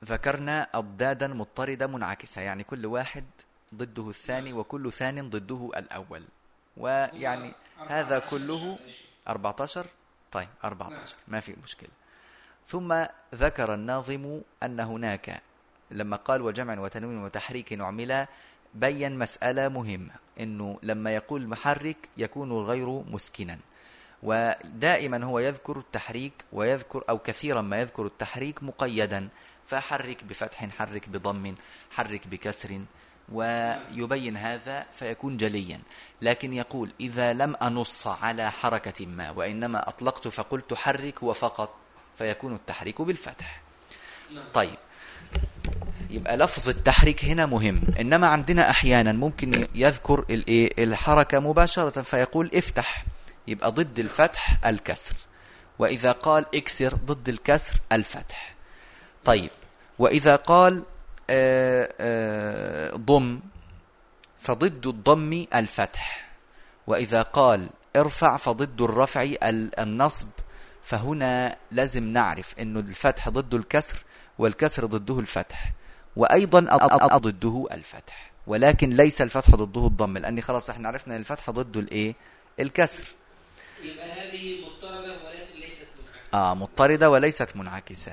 ذكرنا 0.06 0.68
أضدادا 0.74 1.28
مضطردة 1.28 1.88
منعكسة 1.88 2.42
يعني 2.42 2.64
كل 2.64 2.86
واحد 2.86 3.24
ضده 3.76 4.10
الثاني 4.10 4.54
وكل 4.54 4.92
ثان 4.92 5.30
ضده 5.30 5.72
الأول. 5.78 6.24
ويعني 6.78 7.54
هذا 7.88 8.20
كله 8.20 8.80
14 9.28 9.86
طيب 10.32 10.48
14 10.64 11.16
ما 11.28 11.40
في 11.40 11.56
مشكلة. 11.64 11.90
ثم 12.68 13.06
ذكر 13.36 13.74
الناظم 13.74 14.42
أن 14.64 14.80
هناك 14.80 15.42
لما 15.92 16.16
قال 16.18 16.42
وجمع 16.42 16.80
وتنوين 16.80 17.18
وتحريك 17.24 17.82
عملا 17.82 18.28
بين 18.74 19.18
مسألة 19.20 19.68
مهمة 19.70 20.14
أنه 20.40 20.80
لما 20.84 21.16
يقول 21.16 21.48
محرك 21.48 22.10
يكون 22.18 22.52
الغير 22.52 22.90
مسكنا. 22.90 23.58
ودائما 24.24 25.26
هو 25.26 25.40
يذكر 25.40 25.78
التحريك 25.80 26.46
ويذكر 26.54 27.04
أو 27.10 27.20
كثيرا 27.20 27.62
ما 27.62 27.80
يذكر 27.80 28.06
التحريك 28.06 28.64
مقيدا. 28.64 29.30
فحرك 29.68 30.24
بفتح 30.24 30.70
حرك 30.80 31.10
بضم 31.10 31.56
حرك 31.92 32.28
بكسر 32.28 32.82
ويبين 33.32 34.38
هذا 34.38 34.86
فيكون 35.00 35.38
جليا. 35.38 35.80
لكن 36.22 36.54
يقول 36.54 36.90
إذا 37.00 37.34
لم 37.34 37.56
أنص 37.56 38.08
على 38.08 38.52
حركة 38.52 39.06
ما 39.06 39.30
وإنما 39.30 39.90
أطلقت 39.90 40.28
فقلت 40.28 40.74
حرك 40.74 41.24
وفقط 41.24 41.76
فيكون 42.18 42.56
التحريك 42.56 43.02
بالفتح. 43.02 43.62
طيب. 44.54 44.76
يبقى 46.10 46.38
لفظ 46.38 46.70
التحريك 46.70 47.26
هنا 47.26 47.46
مهم. 47.46 47.82
إنما 48.00 48.28
عندنا 48.28 48.70
أحيانا 48.70 49.12
ممكن 49.12 49.68
يذكر 49.76 50.26
الحركة 50.80 51.40
مباشرة 51.40 52.02
فيقول 52.02 52.52
افتح. 52.54 53.06
يبقى 53.48 53.72
ضد 53.72 54.00
الفتح 54.00 54.66
الكسر. 54.66 55.16
وإذا 55.80 56.12
قال 56.12 56.46
اكسر 56.56 56.94
ضد 56.96 57.30
الكسر 57.30 57.74
الفتح. 57.92 58.57
طيب. 59.28 59.50
وإذا 60.00 60.36
قال 60.36 60.84
آه، 61.30 61.90
آه، 62.00 62.92
ضم 62.96 63.40
فضد 64.40 64.88
الضم 64.88 65.46
الفتح. 65.56 66.30
وإذا 66.88 67.22
قال 67.22 67.70
ارفع 67.96 68.38
فضد 68.38 68.82
الرفع 68.82 69.28
النصب. 69.80 70.28
فهنا 70.84 71.58
لازم 71.72 72.04
نعرف 72.04 72.56
أن 72.60 72.78
الفتح 72.78 73.30
ضد 73.30 73.54
الكسر 73.54 73.98
والكسر 74.40 74.86
ضده 74.86 75.20
الفتح. 75.20 75.72
وأيضا 76.16 76.60
ضده 77.18 77.68
الفتح. 77.72 78.32
ولكن 78.48 78.90
ليس 78.90 79.22
الفتح 79.22 79.50
ضده 79.50 79.88
الضم 79.88 80.18
لأني 80.18 80.42
خلاص 80.42 80.70
إحنا 80.70 80.88
عرفنا 80.88 81.16
أن 81.16 81.20
الفتح 81.20 81.50
ضده 81.50 81.80
الإيه؟ 81.80 82.16
الكسر. 82.60 83.04
يبقى 83.84 84.12
هذه 84.12 84.66
مضطردة 84.66 85.26
ولكن 85.26 85.60
ليست 85.60 85.88
منعكسة. 86.00 86.34
آه 86.34 86.54
مضطردة 86.54 87.10
وليست 87.10 87.56
منعكسة. 87.56 88.12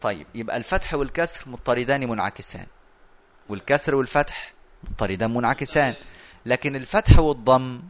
طيب 0.00 0.26
يبقى 0.34 0.56
الفتح 0.56 0.94
والكسر 0.94 1.48
مضطردان 1.48 2.08
منعكسان. 2.08 2.66
والكسر 3.48 3.94
والفتح 3.94 4.52
مضطردان 4.84 5.34
منعكسان. 5.34 5.94
لكن 6.46 6.76
الفتح 6.76 7.18
والضم 7.18 7.82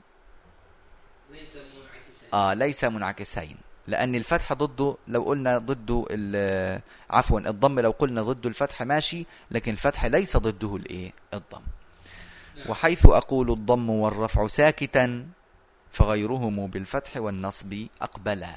ليس 1.30 1.48
منعكسين 1.56 2.28
آه 2.34 2.54
ليس 2.54 2.84
منعكسين. 2.84 3.56
لأن 3.86 4.14
الفتح 4.14 4.52
ضده 4.52 4.96
لو 5.08 5.22
قلنا 5.22 5.58
ضده 5.58 6.04
عفوا 7.10 7.40
الضم 7.40 7.80
لو 7.80 7.90
قلنا 7.90 8.22
ضده 8.22 8.48
الفتح 8.48 8.82
ماشي 8.82 9.26
لكن 9.50 9.72
الفتح 9.72 10.04
ليس 10.06 10.36
ضده 10.36 10.76
الإيه؟ 10.76 11.12
الضم. 11.34 11.62
وحيث 12.68 13.06
أقول 13.06 13.50
الضم 13.50 13.90
والرفع 13.90 14.46
ساكتا 14.46 15.26
فغيرهم 15.92 16.66
بالفتح 16.66 17.16
والنصب 17.16 17.86
أقبلا. 18.02 18.56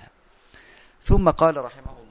ثم 1.01 1.29
قال 1.29 1.65
رحمه 1.65 1.95
الله 2.07 2.10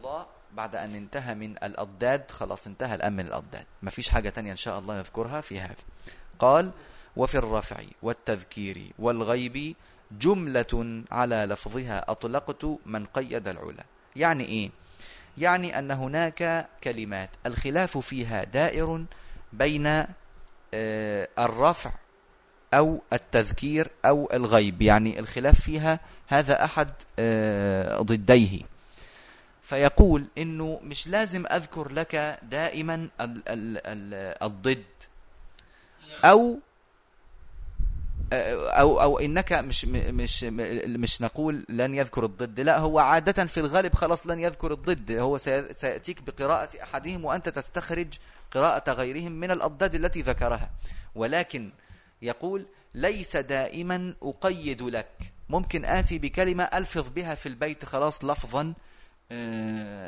بعد 0.56 0.76
أن 0.76 0.94
انتهى 0.94 1.34
من 1.34 1.50
الأضداد 1.50 2.30
خلاص 2.30 2.66
انتهى 2.66 2.94
الآن 2.94 3.12
من 3.12 3.26
الأضداد. 3.26 3.64
ما 3.82 3.90
فيش 3.90 4.08
حاجة 4.08 4.28
تانية 4.28 4.50
إن 4.50 4.56
شاء 4.56 4.78
الله 4.78 4.98
نذكرها 4.98 5.40
في 5.40 5.60
هذا. 5.60 5.74
قال 6.38 6.70
وفي 7.16 7.38
الرفع 7.38 7.76
والتذكير 8.02 8.92
والغيب 8.98 9.74
جملة 10.12 11.02
على 11.10 11.46
لفظها 11.50 12.10
أطلقت 12.10 12.66
من 12.86 13.06
قيد 13.06 13.48
العلا. 13.48 13.84
يعني 14.16 14.44
إيه؟ 14.44 14.70
يعني 15.38 15.78
أن 15.78 15.90
هناك 15.90 16.68
كلمات. 16.84 17.30
الخلاف 17.46 17.98
فيها 17.98 18.44
دائر 18.44 19.04
بين 19.52 19.86
آه، 20.74 21.28
الرفع 21.38 21.90
أو 22.74 23.02
التذكير 23.12 23.90
أو 24.04 24.30
الغيب. 24.32 24.82
يعني 24.82 25.18
الخلاف 25.18 25.60
فيها 25.60 26.00
هذا 26.28 26.64
أحد 26.64 26.90
آه، 27.18 28.00
ضديه. 28.00 28.62
فيقول 29.70 30.24
إنه 30.38 30.80
مش 30.82 31.08
لازم 31.08 31.46
أذكر 31.46 31.92
لك 31.92 32.38
دائما 32.42 32.94
ال 32.94 33.08
ال 33.20 33.78
ال 33.86 34.14
الضد. 34.42 34.84
أو 36.24 36.58
أو 38.32 39.00
أو 39.02 39.18
إنك 39.18 39.52
مش 39.52 39.84
مش 39.84 40.44
مش 40.44 41.22
نقول 41.22 41.64
لن 41.68 41.94
يذكر 41.94 42.24
الضد. 42.24 42.60
لا 42.60 42.78
هو 42.78 42.98
عادة 42.98 43.46
في 43.46 43.60
الغالب 43.60 43.94
خلاص 43.94 44.26
لن 44.26 44.40
يذكر 44.40 44.72
الضد. 44.72 45.12
هو 45.12 45.38
سيأتيك 45.38 46.22
بقراءة 46.22 46.82
أحدهم 46.82 47.24
وأنت 47.24 47.48
تستخرج 47.48 48.08
قراءة 48.52 48.92
غيرهم 48.92 49.32
من 49.32 49.50
الأضداد 49.50 49.94
التي 49.94 50.22
ذكرها. 50.22 50.70
ولكن 51.14 51.70
يقول 52.22 52.66
ليس 52.94 53.36
دائما 53.36 54.14
أقيد 54.22 54.82
لك. 54.82 55.32
ممكن 55.48 55.84
آتي 55.84 56.18
بكلمة 56.18 56.64
ألفظ 56.64 57.08
بها 57.08 57.34
في 57.34 57.46
البيت 57.48 57.84
خلاص 57.84 58.24
لفظا. 58.24 58.74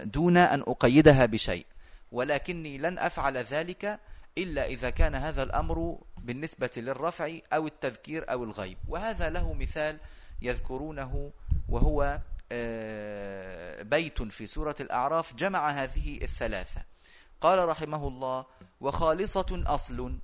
دون 0.04 0.36
أن 0.36 0.60
أقيدها 0.60 1.26
بشيء. 1.26 1.66
ولكني 2.12 2.78
لن 2.78 2.98
أفعل 2.98 3.38
ذلك 3.38 4.00
إلا 4.38 4.66
إذا 4.66 4.90
كان 4.90 5.14
هذا 5.14 5.42
الأمر 5.42 5.98
بالنسبة 6.18 6.70
للرفع 6.76 7.36
أو 7.52 7.66
التذكير 7.66 8.32
أو 8.32 8.44
الغيب. 8.44 8.78
وهذا 8.88 9.30
له 9.30 9.54
مثال 9.54 9.98
يذكرونه 10.42 11.30
وهو 11.68 12.20
آه، 12.52 13.82
بيت 13.82 14.22
في 14.22 14.46
سورة 14.46 14.76
الأعراف 14.80 15.34
جمع 15.34 15.70
هذه 15.70 16.18
الثلاثة. 16.22 16.82
قال 17.40 17.68
رحمه 17.68 18.08
الله 18.08 18.46
وخالصة 18.80 19.62
أصل 19.66 20.18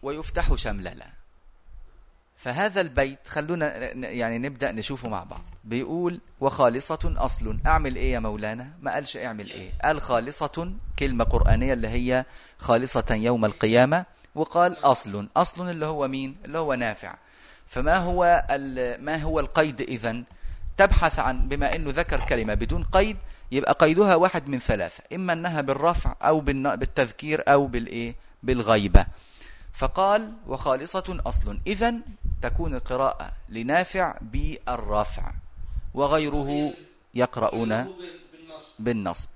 ويفتح 0.03 0.55
شمللا 0.55 1.07
فهذا 2.37 2.81
البيت 2.81 3.27
خلونا 3.27 3.77
يعني 3.93 4.37
نبدأ 4.37 4.71
نشوفه 4.71 5.09
مع 5.09 5.23
بعض. 5.23 5.41
بيقول 5.63 6.19
وخالصة 6.39 7.13
أصل. 7.17 7.59
أعمل 7.65 7.95
إيه 7.95 8.13
يا 8.13 8.19
مولانا؟ 8.19 8.71
ما 8.81 8.93
قالش 8.93 9.17
أعمل 9.17 9.49
إيه. 9.51 9.71
قال 9.83 10.01
خالصة 10.01 10.73
كلمة 10.99 11.23
قرآنية 11.23 11.73
اللي 11.73 11.87
هي 11.87 12.25
خالصة 12.57 13.05
يوم 13.09 13.45
القيامة 13.45 14.05
وقال 14.35 14.77
أصل. 14.85 15.27
أصل 15.37 15.69
اللي 15.69 15.85
هو 15.85 16.07
مين؟ 16.07 16.35
اللي 16.45 16.57
هو 16.57 16.73
نافع. 16.73 17.15
فما 17.67 17.97
هو 17.97 18.45
ما 18.99 19.15
هو 19.15 19.39
القيد 19.39 19.81
إذن؟ 19.81 20.23
تبحث 20.77 21.19
عن 21.19 21.47
بما 21.47 21.75
أنه 21.75 21.89
ذكر 21.89 22.25
كلمة 22.25 22.53
بدون 22.53 22.83
قيد 22.83 23.17
يبقى 23.51 23.73
قيدها 23.79 24.15
واحد 24.15 24.47
من 24.47 24.59
ثلاثة. 24.59 25.03
إما 25.13 25.33
أنها 25.33 25.61
بالرفع 25.61 26.15
أو 26.21 26.39
بالتذكير 26.39 27.43
أو 27.47 27.67
بالإيه؟ 27.67 28.15
بالغيبة. 28.43 29.05
فقال 29.73 30.33
وخالصة 30.47 31.21
أصل. 31.25 31.59
إذن 31.67 32.01
تكون 32.41 32.75
القراءة 32.75 33.31
لنافع 33.49 34.17
بالرفع 34.21 35.31
وغيره 35.93 36.73
يقرؤون 37.13 37.93
بالنصب. 38.79 39.29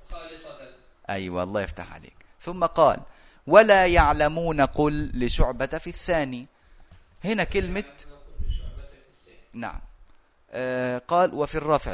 أيوة 1.09 1.43
الله 1.43 1.61
يفتح 1.61 1.93
عليك. 1.93 2.15
ثم 2.41 2.65
قال 2.65 2.99
ولا 3.47 3.87
يعلمون 3.87 4.61
قل 4.61 5.11
لشعبة 5.13 5.65
في 5.65 5.87
الثاني. 5.87 6.47
هنا 7.23 7.43
كلمة 7.43 7.83
نعم. 9.53 9.79
آه 10.51 10.97
قال 10.97 11.33
وفي 11.33 11.55
الرفع. 11.55 11.91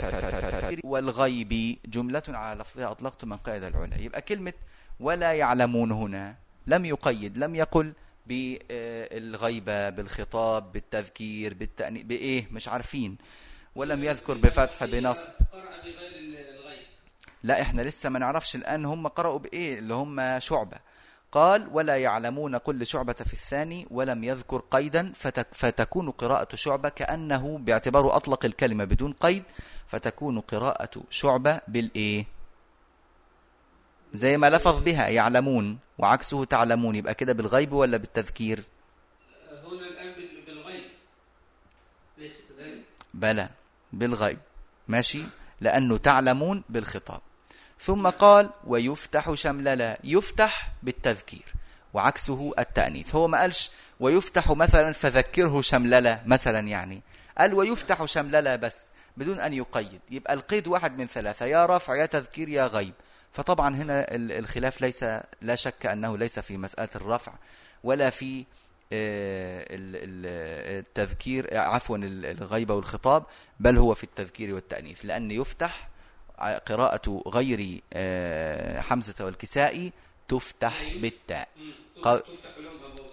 والغيب 0.83 1.77
جملة 1.85 2.23
على 2.27 2.59
لفظها 2.59 2.91
أطلقت 2.91 3.25
من 3.25 3.37
قائد 3.37 3.63
العلا. 3.63 3.97
يبقى 3.97 4.21
كلمة 4.21 4.53
ولا 4.99 5.33
يعلمون 5.33 5.91
هنا 5.91 6.35
لم 6.69 6.85
يقيد 6.85 7.37
لم 7.37 7.55
يقل 7.55 7.93
بالغيبة 8.25 9.89
بالخطاب 9.89 10.71
بالتذكير 10.71 11.53
بالتأني 11.53 12.03
بإيه؟ 12.03 12.47
مش 12.51 12.67
عارفين. 12.67 13.17
ولم 13.75 14.03
يذكر 14.03 14.33
بفتح 14.37 14.85
بنصب. 14.85 15.29
لا 17.43 17.61
إحنا 17.61 17.81
لسه 17.81 18.09
ما 18.09 18.19
نعرفش 18.19 18.55
الآن 18.55 18.85
هم 18.85 19.07
قرأوا 19.07 19.39
بإيه 19.39 19.79
اللي 19.79 19.93
هم 19.93 20.39
شعبة. 20.39 20.77
قال 21.31 21.67
ولا 21.71 21.97
يعلمون 21.97 22.57
كل 22.57 22.85
شعبة 22.87 23.13
في 23.13 23.33
الثاني 23.33 23.87
ولم 23.91 24.23
يذكر 24.23 24.63
قيدا 24.71 25.11
فتك 25.15 25.47
فتكون 25.51 26.11
قراءة 26.11 26.55
شعبة 26.55 26.89
كأنه 26.89 27.57
باعتباره 27.57 28.15
أطلق 28.15 28.45
الكلمة 28.45 28.83
بدون 28.83 29.13
قيد 29.13 29.43
فتكون 29.87 30.39
قراءة 30.39 31.03
شعبة 31.09 31.61
بالإيه؟ 31.67 32.25
زي 34.13 34.37
ما 34.37 34.49
لفظ 34.49 34.79
بها 34.79 35.07
يعلمون 35.07 35.79
وعكسه 35.97 36.45
تعلمون. 36.45 36.95
يبقى 36.95 37.13
كده 37.13 37.33
بالغيب 37.33 37.73
ولا 37.73 37.97
بالتذكير؟ 37.97 38.63
هنا 39.63 39.87
الآن 39.87 40.13
بالغيب. 40.45 40.83
ليس 42.17 42.37
كذلك؟ 42.49 42.83
بلى 43.13 43.49
بالغيب. 43.93 44.37
ماشي؟ 44.87 45.23
لأنه 45.61 45.97
تعلمون 45.97 46.63
بالخطاب. 46.69 47.21
ثم 47.79 48.09
قال 48.09 48.49
ويفتح 48.67 49.33
شمللا 49.33 49.99
يفتح 50.03 50.71
بالتذكير. 50.83 51.53
وعكسه 51.93 52.53
التأنيث. 52.59 53.15
هو 53.15 53.27
ما 53.27 53.39
قالش 53.39 53.71
ويفتح 53.99 54.51
مثلا 54.51 54.91
فذكره 54.91 55.61
شمللا 55.61 56.19
مثلا 56.25 56.59
يعني. 56.59 57.01
قال 57.37 57.53
ويفتح 57.53 58.05
شمللا 58.05 58.55
بس 58.55 58.91
بدون 59.17 59.39
أن 59.39 59.53
يقيد. 59.53 59.99
يبقى 60.11 60.33
القيد 60.33 60.67
واحد 60.67 60.97
من 60.97 61.07
ثلاثة. 61.07 61.45
يا 61.45 61.65
رفع 61.65 61.95
يا 61.95 62.05
تذكير 62.05 62.49
يا 62.49 62.67
غيب. 62.67 62.93
فطبعا 63.33 63.75
هنا 63.75 64.05
الخلاف 64.15 64.81
ليس 64.81 65.03
لا 65.41 65.55
شك 65.55 65.85
أنه 65.85 66.17
ليس 66.17 66.39
في 66.39 66.57
مسألة 66.57 66.89
الرفع 66.95 67.33
ولا 67.83 68.09
في 68.09 68.45
آه، 68.93 69.65
التذكير 70.79 71.57
عفوا 71.57 71.97
الغيبة 72.03 72.73
والخطاب 72.73 73.23
بل 73.59 73.77
هو 73.77 73.93
في 73.93 74.03
التذكير 74.03 74.53
والتأنيث. 74.53 75.05
لأن 75.05 75.31
يفتح 75.31 75.89
قراءة 76.39 77.23
غير 77.27 77.81
آه، 77.93 78.81
حمزة 78.81 79.25
والكسائي 79.25 79.91
تفتح 80.27 80.93
بالتاء. 80.93 81.47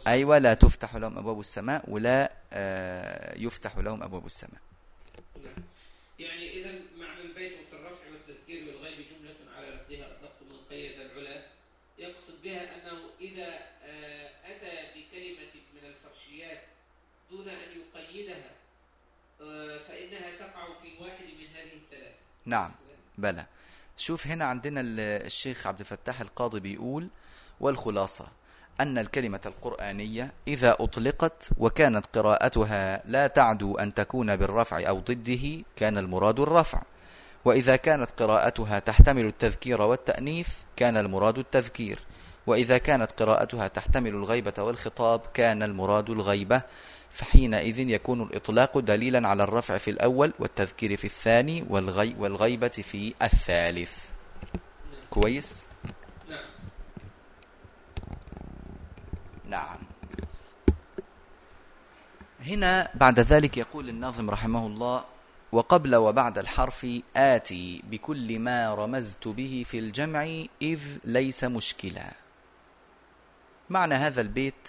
أيوة 0.07 0.39
لا 0.39 0.55
تفتح 0.55 0.95
لهم 0.95 1.19
أبواب 1.19 1.41
السماء 1.41 1.85
ولا 1.89 2.33
آه، 2.53 3.39
يفتح 3.39 3.79
لهم 3.79 4.03
أبواب 4.03 4.27
السماء. 4.27 4.61
نعم. 5.45 5.65
يعني 6.19 6.61
إذا 6.61 6.81
معنى 6.99 7.21
البيت 7.21 7.53
في 7.71 7.77
الرفع 7.77 8.05
والتذكير 8.13 8.67
والغيب 8.67 8.97
جملة 8.97 9.35
على 9.57 9.67
لفظها 9.67 10.07
أطلقت 10.07 10.43
من 10.43 10.57
قيد 10.71 11.01
العلا 11.01 11.43
يقصد 11.99 12.36
بها 12.47 12.63
أنه 12.63 12.99
إذا 13.21 13.49
آه، 13.85 14.31
أتى 14.45 14.75
بكلمة 14.95 15.53
من 15.75 15.83
الفرشيات 15.91 16.59
دون 17.31 17.49
أن 17.49 17.71
يقيدها 17.81 18.51
فإنها 19.89 20.37
تقع 20.39 20.67
في 20.83 21.03
واحد 21.03 21.25
من 21.25 21.47
هذه 21.57 21.77
الثلاث 21.85 22.15
نعم 22.47 22.71
بلى. 23.19 23.47
شوف 23.97 24.27
هنا 24.27 24.45
عندنا 24.45 24.81
الشيخ 25.27 25.67
عبد 25.67 25.81
الفتاح 25.81 26.21
القاضي 26.21 26.61
بيقول 26.61 27.09
والخلاصة 27.61 28.29
أن 28.81 28.99
الكلمة 28.99 29.41
القرآنية 29.47 30.33
إذا 30.49 30.77
أطلقت 30.81 31.51
وكانت 31.59 32.07
قراءتها 32.07 33.03
لا 33.07 33.27
تعدو 33.27 33.79
أن 33.79 33.95
تكون 33.95 34.37
بالرفع 34.37 34.89
أو 34.89 34.99
ضده 34.99 35.65
كان 35.77 35.99
المراد 35.99 36.41
الرفع. 36.41 36.83
وإذا 37.45 37.77
كانت 37.77 38.11
قراءتها 38.11 38.79
تحتمل 38.79 39.27
التذكير 39.27 39.83
والتأنيث 39.83 40.49
كان 40.77 40.97
المراد 40.97 41.39
التذكير. 41.39 41.99
وإذا 42.47 42.79
كانت 42.79 43.11
قراءتها 43.23 43.69
تحتمل 43.69 44.11
الغيبة 44.11 44.53
والخطاب 44.59 45.21
كان 45.35 45.63
المراد 45.63 46.11
الغيبة 46.11 46.63
فحينئذ 47.11 47.79
يكون 47.79 48.23
الإطلاق 48.23 48.79
دليلا 48.79 49.29
على 49.29 49.45
الرفع 49.45 49.79
في 49.79 49.91
الأول 49.91 50.33
والتذكير 50.39 50.97
في 50.97 51.05
الثاني 51.05 51.65
والغي 51.69 52.15
والغيبة 52.19 52.69
في 52.69 53.15
الثالث. 53.23 53.93
كويس؟ 55.11 55.67
نعم. 56.29 56.39
نعم. 59.49 59.79
هنا 62.41 62.91
بعد 62.95 63.21
ذلك 63.21 63.57
يقول 63.57 63.89
الناظم 63.89 64.31
رحمه 64.31 64.67
الله 64.67 65.05
وقبل 65.53 65.95
وبعد 65.95 66.39
الحرف 66.39 66.87
آتي 67.17 67.83
بكل 67.91 68.39
ما 68.39 68.75
رمزت 68.75 69.29
به 69.29 69.65
في 69.67 69.79
الجمع 69.79 70.45
إذ 70.63 70.81
ليس 71.05 71.45
مشكلا. 71.45 72.26
معنى 73.71 73.95
هذا 73.95 74.21
البيت؟ 74.21 74.69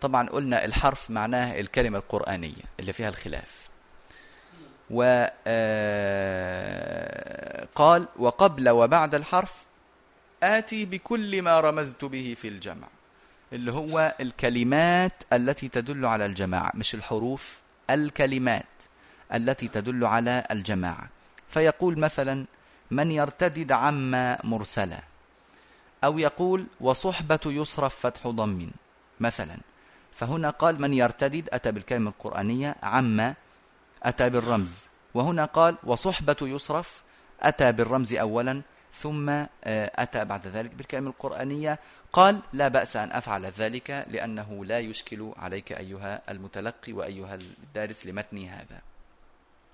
طبعا 0.00 0.28
قلنا 0.28 0.64
الحرف 0.64 1.10
معناه 1.10 1.60
الكلمة 1.60 1.98
القرآنية 1.98 2.62
اللي 2.80 2.92
فيها 2.92 3.08
الخلاف. 3.08 3.68
وقال 4.90 5.30
آه، 5.46 7.68
وقبل 8.16 8.68
وبعد 8.68 9.14
الحرف 9.14 9.52
آتي 10.42 10.84
بكل 10.84 11.42
ما 11.42 11.60
رمزت 11.60 12.04
به 12.04 12.36
في 12.40 12.48
الجمع. 12.48 12.86
اللي 13.52 13.72
هو 13.72 14.14
الكلمات 14.20 15.12
التي 15.32 15.68
تدل 15.68 16.06
على 16.06 16.26
الجماعة 16.26 16.72
مش 16.74 16.94
الحروف 16.94 17.58
الكلمات 17.90 18.64
التي 19.34 19.68
تدل 19.68 20.04
على 20.04 20.46
الجماعة. 20.50 21.08
فيقول 21.48 21.98
مثلا 21.98 22.46
من 22.90 23.10
يرتدد 23.10 23.72
عما 23.72 24.38
مرسلا 24.44 25.00
أو 26.04 26.18
يقول 26.18 26.66
وصحبة 26.80 27.40
يصرف 27.46 27.94
فتح 27.94 28.28
ضم 28.28 28.70
مثلا. 29.20 29.56
فهنا 30.12 30.50
قال 30.50 30.80
من 30.80 30.94
يرتدد؟ 30.94 31.48
أتى 31.52 31.72
بالكلمة 31.72 32.10
القرآنية 32.10 32.76
عما 32.82 33.34
أتى 34.02 34.30
بالرمز. 34.30 34.88
وهنا 35.14 35.44
قال 35.44 35.76
وصحبة 35.84 36.36
يصرف 36.42 37.02
أتى 37.40 37.72
بالرمز 37.72 38.12
أولا 38.12 38.62
ثم 38.92 39.30
آه، 39.30 39.48
أتى 39.64 40.24
بعد 40.24 40.46
ذلك 40.46 40.74
بالكلمة 40.74 41.10
القرآنية. 41.10 41.78
قال 42.12 42.40
لا 42.52 42.68
بأس 42.68 42.96
أن 42.96 43.12
أفعل 43.12 43.46
ذلك 43.46 44.06
لأنه 44.10 44.64
لا 44.64 44.78
يشكل 44.78 45.32
عليك 45.36 45.72
أيها 45.72 46.30
المتلقي 46.30 46.92
وأيها 46.92 47.34
الدارس 47.34 48.06
لمتني 48.06 48.48
هذا. 48.48 48.80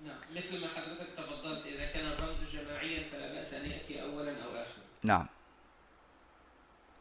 نعم 0.04 0.16
مثل 0.36 0.60
ما 0.60 0.68
حضرتك 0.68 1.08
تفضلت 1.16 1.66
إذا 1.66 1.86
كان 1.92 2.06
الرمز 2.06 2.50
جماعيا 2.52 3.08
فلا 3.10 3.32
بأس 3.32 3.54
أن 3.54 3.70
يأتي 3.70 4.02
أولا 4.02 4.30
أو 4.30 4.50
آخرا. 4.50 4.82
نعم. 5.02 5.26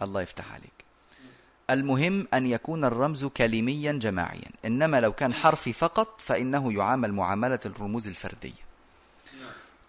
الله 0.01 0.21
يفتح 0.21 0.53
عليك. 0.53 0.73
المهم 1.69 2.27
أن 2.33 2.45
يكون 2.45 2.85
الرمز 2.85 3.25
كلميا 3.25 3.91
جماعيا. 3.91 4.51
إنما 4.65 5.01
لو 5.01 5.13
كان 5.13 5.33
حرفي 5.33 5.73
فقط 5.73 6.21
فإنه 6.21 6.73
يعامل 6.73 7.13
معاملة 7.13 7.59
الرموز 7.65 8.07
الفردية. 8.07 8.63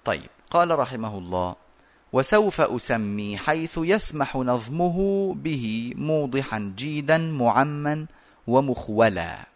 طيب 0.05 0.31
قال 0.51 0.79
رحمه 0.79 1.19
الله 1.19 1.57
وسوف 2.13 2.61
أسمي 2.61 3.39
حيث 3.39 3.79
يسمح 3.83 4.37
نظمه 4.37 4.99
به 5.35 5.93
موضحا 5.97 6.75
جيدا 6.77 7.19
معما 7.19 8.07
ومخولا. 8.47 9.47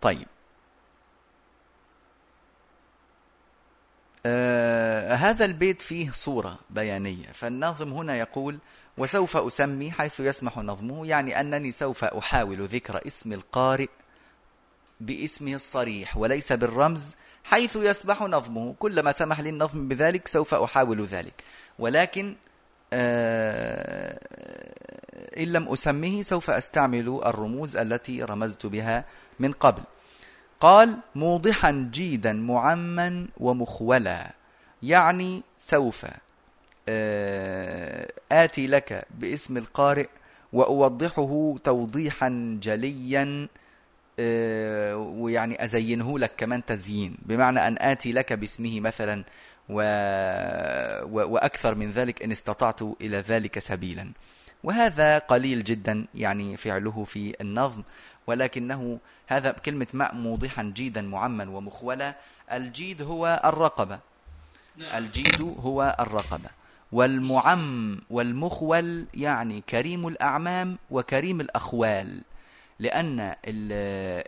طيب 0.00 0.26
آه 4.26 5.14
هذا 5.14 5.44
البيت 5.44 5.82
فيه 5.82 6.10
صورة 6.12 6.58
بيانية. 6.70 7.32
فالناظم 7.32 7.92
هنا 7.92 8.16
يقول 8.16 8.58
وسوف 8.98 9.36
أسمي 9.36 9.90
حيث 9.90 10.20
يسمح 10.20 10.58
نظمه 10.58 11.06
يعني 11.06 11.40
أنني 11.40 11.72
سوف 11.72 12.04
أحاول 12.04 12.66
ذكر 12.66 13.06
اسم 13.06 13.32
القارئ 13.32 13.88
باسمه 15.00 15.54
الصريح 15.54 16.16
وليس 16.16 16.52
بالرمز 16.52 17.14
حيث 17.44 17.76
يسمح 17.76 18.22
نظمه. 18.22 18.74
كلما 18.78 19.12
سمح 19.12 19.40
لي 19.40 19.48
النظم 19.48 19.88
بذلك 19.88 20.28
سوف 20.28 20.54
أحاول 20.54 21.04
ذلك. 21.04 21.44
ولكن 21.78 22.36
آه 22.92 24.20
إن 25.38 25.52
لم 25.52 25.68
أسمه 25.68 26.22
سوف 26.22 26.50
أستعمل 26.50 27.20
الرموز 27.26 27.76
التي 27.76 28.22
رمزت 28.22 28.66
بها 28.66 29.04
من 29.38 29.52
قبل. 29.52 29.82
قال 30.60 30.98
موضحا 31.14 31.90
جيدا 31.92 32.32
معما 32.32 33.26
ومخولا 33.36 34.30
يعني 34.82 35.42
سوف 35.58 36.06
آه، 36.88 38.12
آتي 38.32 38.66
لك 38.66 39.06
باسم 39.18 39.56
القارئ 39.56 40.08
وأوضحه 40.52 41.56
توضيحا 41.64 42.58
جليا 42.62 43.48
آه، 44.18 44.96
ويعني 44.96 45.64
أزينه 45.64 46.18
لك 46.18 46.32
كمان 46.36 46.64
تزيين. 46.64 47.16
بمعنى 47.22 47.68
أن 47.68 47.76
آتي 47.80 48.12
لك 48.12 48.32
باسمه 48.32 48.80
مثلا 48.80 49.24
و... 49.68 49.82
وأكثر 51.04 51.74
من 51.74 51.90
ذلك 51.90 52.22
إن 52.22 52.32
استطعت 52.32 52.82
إلى 52.82 53.16
ذلك 53.16 53.58
سبيلا. 53.58 54.12
وهذا 54.64 55.18
قليل 55.18 55.64
جدا 55.64 56.06
يعني 56.14 56.56
فعله 56.56 57.04
في 57.04 57.34
النظم. 57.40 57.82
ولكنه 58.26 58.98
هذا 59.26 59.50
كلمة 59.50 59.86
ماء 59.92 60.14
موضحا 60.14 60.62
جيدا 60.62 61.02
معما 61.02 61.48
ومخولا 61.48 62.16
الجيد 62.52 63.02
هو 63.02 63.42
الرقبة. 63.44 63.98
نعم. 64.76 65.04
الجيد 65.04 65.56
هو 65.60 65.96
الرقبة. 66.00 66.50
والمعم 66.92 68.00
والمخول 68.10 69.06
يعني 69.14 69.60
كريم 69.60 70.08
الأعمام 70.08 70.78
وكريم 70.90 71.40
الأخوال 71.40 72.22
لأن 72.78 73.34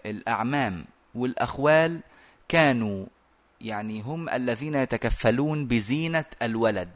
الأعمام 0.06 0.84
والأخوال 1.14 2.00
كانوا 2.48 3.06
يعني 3.60 4.00
هم 4.00 4.28
الذين 4.28 4.74
يتكفلون 4.74 5.66
بزينة 5.66 6.24
الولد. 6.42 6.90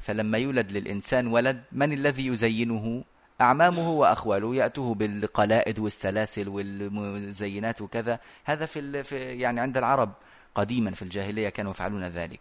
فلما 0.00 0.38
يولد 0.38 0.72
للإنسان 0.72 1.26
ولد 1.26 1.62
من 1.72 1.92
الذي 1.92 2.26
يزينه؟ 2.26 3.04
أعمامه 3.40 3.90
وأخواله 3.90 4.54
يأتوه 4.54 4.94
بالقلائد 4.94 5.78
والسلاسل 5.78 6.48
والمزينات 6.48 7.80
وكذا. 7.80 8.18
هذا 8.44 8.66
في, 8.66 9.04
في 9.04 9.16
يعني 9.16 9.60
عند 9.60 9.76
العرب 9.76 10.12
قديما 10.54 10.90
في 10.90 11.02
الجاهلية 11.02 11.48
كانوا 11.48 11.70
يفعلون 11.70 12.04
ذلك. 12.04 12.40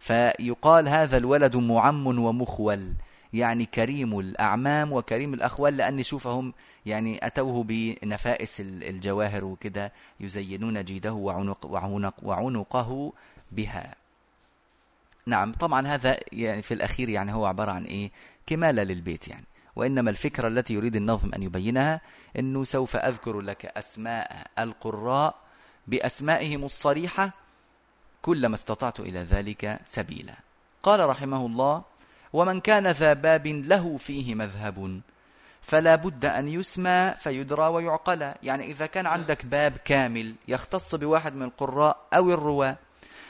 فيقال 0.00 0.88
هذا 0.88 1.16
الولد 1.16 1.56
معم 1.56 2.06
ومخول 2.06 2.94
يعني 3.32 3.66
كريم 3.66 4.18
الأعمام 4.18 4.92
وكريم 4.92 5.34
الأخوال 5.34 5.76
لأن 5.76 6.02
شوفهم 6.02 6.54
يعني 6.86 7.26
أتوه 7.26 7.64
بنفائس 7.64 8.60
الجواهر 8.60 9.44
وكده 9.44 9.92
يزينون 10.20 10.84
جيده 10.84 11.12
وعنق 11.12 11.66
وعنق 11.66 12.14
وعنقه 12.22 13.12
بها. 13.52 13.94
نعم 15.26 15.52
طبعا 15.52 15.86
هذا 15.86 16.18
يعني 16.32 16.62
في 16.62 16.74
الأخير 16.74 17.08
يعني 17.08 17.32
هو 17.32 17.46
عبارة 17.46 17.70
عن 17.72 17.84
إيه؟ 17.84 18.10
كمالة 18.46 18.82
للبيت 18.82 19.28
يعني. 19.28 19.44
وإنما 19.76 20.10
الفكرة 20.10 20.48
التي 20.48 20.74
يريد 20.74 20.96
النظم 20.96 21.30
أن 21.34 21.42
يبينها 21.42 22.00
أنه 22.38 22.64
سوف 22.64 22.96
أذكر 22.96 23.40
لك 23.40 23.66
أسماء 23.66 24.46
القراء 24.58 25.34
بأسمائهم 25.86 26.64
الصريحة 26.64 27.30
كلما 28.22 28.54
استطعت 28.54 29.00
إلى 29.00 29.18
ذلك 29.18 29.80
سبيلا. 29.84 30.34
قال 30.82 31.08
رحمه 31.08 31.46
الله 31.46 31.82
ومن 32.32 32.60
كان 32.60 32.86
ذا 32.86 33.12
باب 33.12 33.46
له 33.46 33.96
فيه 33.96 34.34
مذهب 34.34 35.00
فلا 35.62 35.94
بد 35.94 36.24
أن 36.24 36.48
يسمى 36.48 37.14
فيدرى 37.18 37.66
ويعقل 37.66 38.32
يعني 38.42 38.70
إذا 38.70 38.86
كان 38.86 39.06
عندك 39.06 39.46
باب 39.46 39.76
كامل 39.84 40.34
يختص 40.48 40.94
بواحد 40.94 41.34
من 41.34 41.42
القراء 41.42 41.96
أو 42.14 42.30
الرواة 42.30 42.76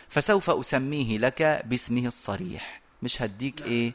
فسوف 0.08 0.50
أسميه 0.50 1.18
لك 1.18 1.62
باسمه 1.64 2.06
الصريح. 2.06 2.80
مش 3.02 3.22
هديك 3.22 3.62
إيه؟ 3.62 3.92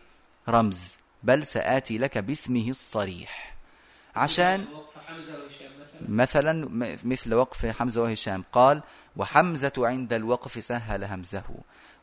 رمز. 0.50 0.98
بل 1.28 1.46
سآتي 1.46 1.98
لك 1.98 2.18
باسمه 2.18 2.70
الصريح. 2.70 3.56
عشان 4.16 4.66
مثلا 6.10 6.54
مثل 7.04 7.34
وقف 7.34 7.66
حمزة 7.66 8.02
وهشام. 8.02 8.44
قال 8.54 8.82
وحمزة 9.18 9.74
عند 9.78 10.14
الوقف 10.14 10.64
سهل 10.64 11.04
همزه. 11.04 11.44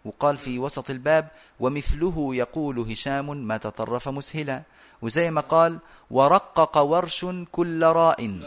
وقال 0.05 0.37
في 0.37 0.59
وسط 0.59 0.91
الباب 0.91 1.29
ومثله 1.61 2.35
يقول 2.35 2.79
هشام 2.79 3.37
ما 3.37 3.57
تطرف 3.57 4.09
مسهلا. 4.09 4.63
وزي 5.03 5.31
ما 5.31 5.41
قال 5.41 5.79
ورقق 6.11 6.79
ورش 6.79 7.27
كل 7.53 7.83
راء. 7.83 8.41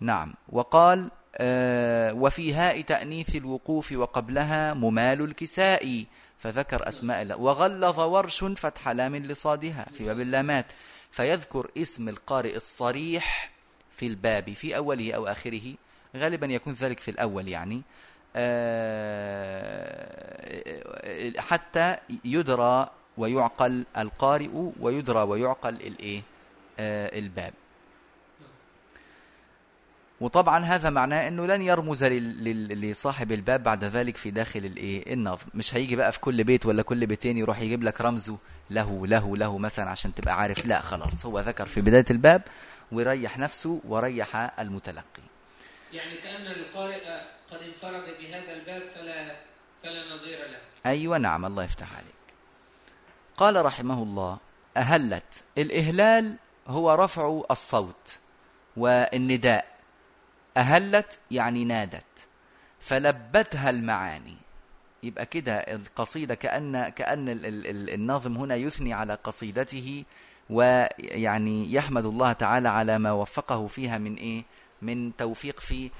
نعم. 0.00 0.34
وقال 0.48 1.10
آه 1.36 2.12
وفي 2.12 2.54
هاء 2.54 2.80
تأنيث 2.80 3.36
الوقوف 3.36 3.92
وقبلها 3.92 4.74
ممال 4.74 5.20
الكساء. 5.20 6.04
فذكر 6.40 6.88
أسماء 6.88 7.22
الله. 7.22 7.36
وغلظ 7.36 8.00
ورش 8.00 8.44
فتح 8.44 8.88
لام 8.88 9.16
لصادها 9.16 9.86
في 9.98 10.04
باب 10.04 10.20
اللامات. 10.20 10.66
فيذكر 11.10 11.70
اسم 11.76 12.08
القارئ 12.08 12.56
الصريح 12.56 13.50
في 13.96 14.06
الباب 14.06 14.52
في 14.52 14.76
أوله 14.76 15.12
أو 15.12 15.26
آخره. 15.26 15.74
غالبا 16.16 16.46
يكون 16.46 16.72
ذلك 16.72 17.00
في 17.00 17.10
الأول 17.10 17.48
يعني. 17.48 17.82
آه، 18.36 19.40
حتى 21.38 21.96
يدرى 22.24 22.90
ويعقل 23.18 23.84
القارئ 23.98 24.72
ويدرى 24.80 25.22
ويعقل 25.22 25.74
الإيه؟ 25.74 26.22
آه، 26.80 27.18
الباب. 27.18 27.52
وطبعا 30.20 30.64
هذا 30.64 30.90
معناه 30.90 31.28
إنه 31.28 31.46
لن 31.46 31.62
يرمز 31.62 32.04
لصاحب 32.04 33.32
الباب 33.32 33.62
بعد 33.62 33.84
ذلك 33.84 34.16
في 34.16 34.30
داخل 34.30 34.64
الايه 34.64 35.14
النظم 35.14 35.46
مش 35.54 35.74
هيجي 35.74 35.96
بقى 35.96 36.12
في 36.12 36.20
كل 36.20 36.44
بيت 36.44 36.66
ولا 36.66 36.82
كل 36.82 37.06
بيتين 37.06 37.38
يروح 37.38 37.60
يجيب 37.60 37.82
لك 37.82 38.00
رمزه 38.00 38.38
له 38.70 39.06
له 39.06 39.36
له 39.36 39.58
مثلا 39.58 39.90
عشان 39.90 40.14
تبقى 40.14 40.40
عارف. 40.40 40.66
لا 40.66 40.80
خلاص 40.80 41.26
هو 41.26 41.40
ذكر 41.40 41.66
في 41.66 41.80
بداية 41.80 42.04
الباب 42.10 42.42
ويريح 42.92 43.38
نفسه 43.38 43.80
وريح 43.88 44.60
المتلقي. 44.60 45.22
يعني 45.92 46.16
كأن 46.16 46.46
القارئ 46.46 47.04
قد 47.50 47.58
انفرد 47.58 48.04
بهذا 48.20 48.52
الباب 48.52 48.82
فلا 48.94 49.36
فلا 49.82 50.16
نظير 50.16 50.38
له. 50.38 50.58
أيوة 50.86 51.18
نعم 51.18 51.46
الله 51.46 51.64
يفتح 51.64 51.92
عليك. 51.92 52.34
قال 53.36 53.64
رحمه 53.64 54.02
الله 54.02 54.38
أهلت. 54.76 55.44
الإهلال 55.58 56.36
هو 56.68 56.94
رفع 56.94 57.42
الصوت 57.50 58.18
والنداء. 58.76 59.69
أهلت 60.56 61.18
يعني 61.30 61.64
نادت 61.64 62.04
فلبتها 62.80 63.70
المعاني. 63.70 64.36
يبقى 65.02 65.26
كده 65.26 65.54
القصيدة 65.58 66.34
كأن 66.34 66.88
كأن 66.88 67.24
الناظم 67.94 68.36
هنا 68.36 68.54
يثني 68.54 68.92
على 68.92 69.14
قصيدته 69.14 70.04
ويعني 70.50 71.72
يحمد 71.72 72.06
الله 72.06 72.32
تعالى 72.32 72.68
على 72.68 72.98
ما 72.98 73.12
وفقه 73.12 73.66
فيها 73.66 73.98
من 73.98 74.14
إيه؟ 74.14 74.44
من 74.82 75.16
توفيق 75.16 75.60
في 75.60 75.90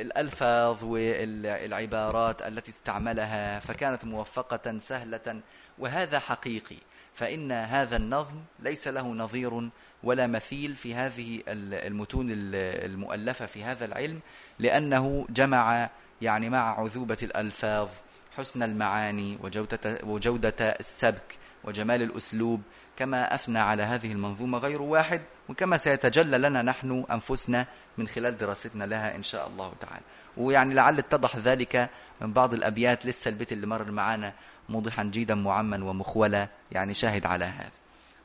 الألفاظ 0.00 0.84
والعبارات 0.84 2.42
التي 2.42 2.70
استعملها 2.70 3.60
فكانت 3.60 4.04
موفقة 4.04 4.78
سهلة 4.78 5.40
وهذا 5.78 6.18
حقيقي. 6.18 6.76
فإن 7.20 7.52
هذا 7.52 7.96
النظم 7.96 8.34
ليس 8.60 8.88
له 8.88 9.08
نظير 9.08 9.70
ولا 10.02 10.26
مثيل 10.26 10.76
في 10.76 10.94
هذه 10.94 11.40
المتون 11.48 12.26
المؤلفة 12.30 13.46
في 13.46 13.64
هذا 13.64 13.84
العلم 13.84 14.20
لأنه 14.58 15.26
جمع 15.30 15.88
يعني 16.22 16.50
مع 16.50 16.80
عذوبة 16.80 17.18
الألفاظ 17.22 17.88
حسن 18.36 18.62
المعاني 18.62 19.38
وجودة, 19.42 19.98
وجودة 20.02 20.54
السبك 20.60 21.38
وجمال 21.64 22.02
الأسلوب 22.02 22.62
كما 22.96 23.34
أثنى 23.34 23.58
على 23.58 23.82
هذه 23.82 24.12
المنظومة 24.12 24.58
غير 24.58 24.82
واحد 24.82 25.20
وكما 25.48 25.76
سيتجلى 25.76 26.38
لنا 26.38 26.62
نحن 26.62 27.04
أنفسنا 27.10 27.66
من 27.98 28.08
خلال 28.08 28.36
دراستنا 28.36 28.84
لها 28.84 29.16
إن 29.16 29.22
شاء 29.22 29.48
الله 29.48 29.72
تعالى. 29.80 30.02
ويعني 30.36 30.74
لعل 30.74 30.98
اتضح 30.98 31.36
ذلك 31.36 31.90
من 32.20 32.32
بعض 32.32 32.54
الأبيات 32.54 33.06
لسه 33.06 33.28
البيت 33.28 33.52
اللي 33.52 33.66
مر 33.66 33.90
معانا 33.90 34.32
موضحا 34.70 35.04
جيدا 35.04 35.34
معما 35.34 35.84
ومخولة 35.84 36.48
يعني 36.72 36.94
شاهد 36.94 37.26
على 37.26 37.44
هذا. 37.44 37.70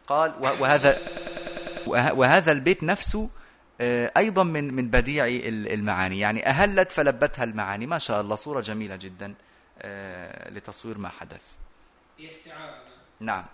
قال 0.07 0.33
وهذا 0.59 0.97
وهذا 1.87 2.51
البيت 2.51 2.83
نفسه 2.83 3.29
آه، 3.81 4.11
أيضا 4.17 4.43
من 4.43 4.73
من 4.73 4.89
بديع 4.89 5.25
المعاني. 5.47 6.19
يعني 6.19 6.47
أهلت 6.47 6.91
فلبتها 6.91 7.43
المعاني. 7.43 7.85
ما 7.85 7.97
شاء 7.97 8.21
الله 8.21 8.35
صورة 8.35 8.61
جميلة 8.61 8.95
جدا 8.95 9.33
آه، 9.81 10.49
لتصوير 10.49 10.97
ما 10.97 11.09
حدث. 11.09 11.41
نعم. 13.19 13.45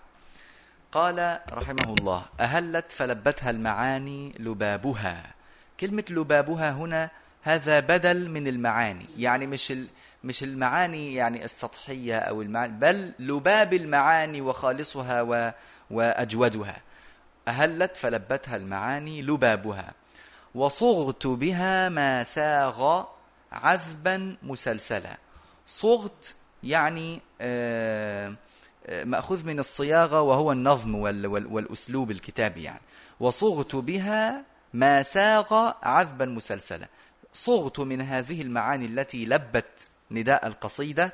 قال 0.92 1.38
رحمه 1.52 1.94
الله 1.98 2.24
أهلت 2.40 2.92
فلبتها 2.92 3.50
المعاني 3.50 4.34
لبابها. 4.38 5.34
كلمة 5.80 6.04
لبابها 6.10 6.70
هنا 6.70 7.10
هذا 7.42 7.80
بدل 7.80 8.30
من 8.30 8.48
المعاني. 8.48 9.06
يعني 9.18 9.46
مش 9.46 9.72
مش 10.24 10.42
المعاني 10.42 11.14
يعني 11.14 11.44
السطحية 11.44 12.18
أو 12.18 12.42
المعاني 12.42 12.72
بل 12.72 13.12
لباب 13.18 13.74
المعاني 13.74 14.40
وخالصها 14.40 15.22
و 15.22 15.52
وأجودها. 15.90 16.80
أهلت 17.48 17.96
فلبتها 17.96 18.56
المعاني 18.56 19.22
لبابها. 19.22 19.92
وصغت 20.54 21.26
بها 21.26 21.88
ما 21.88 22.24
ساغ 22.24 23.04
عذبا 23.52 24.36
مسلسلا. 24.42 25.16
صغت 25.66 26.34
يعني 26.62 27.20
آه 27.40 28.34
مأخوذ 29.04 29.46
من 29.46 29.58
الصياغة 29.58 30.20
وهو 30.20 30.52
النظم 30.52 30.94
والأسلوب 30.94 32.10
الكتابي 32.10 32.62
يعني. 32.62 32.80
وصغت 33.20 33.76
بها 33.76 34.42
ما 34.72 35.02
ساغ 35.02 35.72
عذبا 35.82 36.24
مسلسلا. 36.24 36.88
صغت 37.32 37.80
من 37.80 38.00
هذه 38.00 38.42
المعاني 38.42 38.86
التي 38.86 39.26
لبت 39.26 39.86
نداء 40.12 40.46
القصيدة 40.46 41.12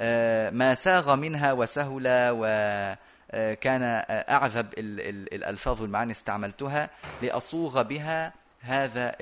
آه، 0.00 0.50
ما 0.50 0.74
ساغ 0.74 1.16
منها 1.16 1.52
وسهل 1.52 2.02
وكان 2.32 3.82
أعذب 4.10 4.66
الألفاظ 4.78 5.82
والمعاني 5.82 6.12
استعملتها 6.12 6.90
لأصوغ 7.22 7.82
بها 7.82 8.32
هذا 8.60 9.16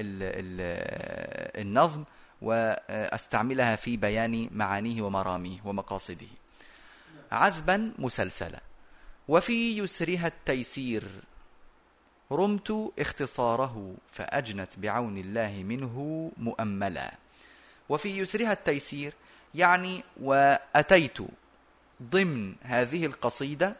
النظم 1.58 2.04
وأستعملها 2.42 3.76
في 3.76 3.96
بيان 3.96 4.48
معانيه 4.52 5.02
ومراميه 5.02 5.58
ومقاصده. 5.64 6.26
عذبا 7.32 7.92
مسلسلا. 7.98 8.60
وفي 9.28 9.78
يسرها 9.78 10.26
التيسير 10.26 11.04
رمت 12.32 12.92
اختصاره 12.98 13.94
فأجنت 14.12 14.78
بعون 14.78 15.18
الله 15.18 15.62
منه 15.66 16.30
مؤملا. 16.36 17.12
وفي 17.88 18.18
يسرها 18.18 18.52
التيسير 18.52 19.12
يعني 19.54 20.02
وأتيت 20.20 21.18
ضمن 22.02 22.54
هذه 22.62 23.06
القصيدة 23.06 23.76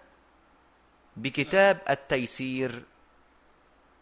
بكتاب 1.17 1.81
التيسير. 1.91 2.83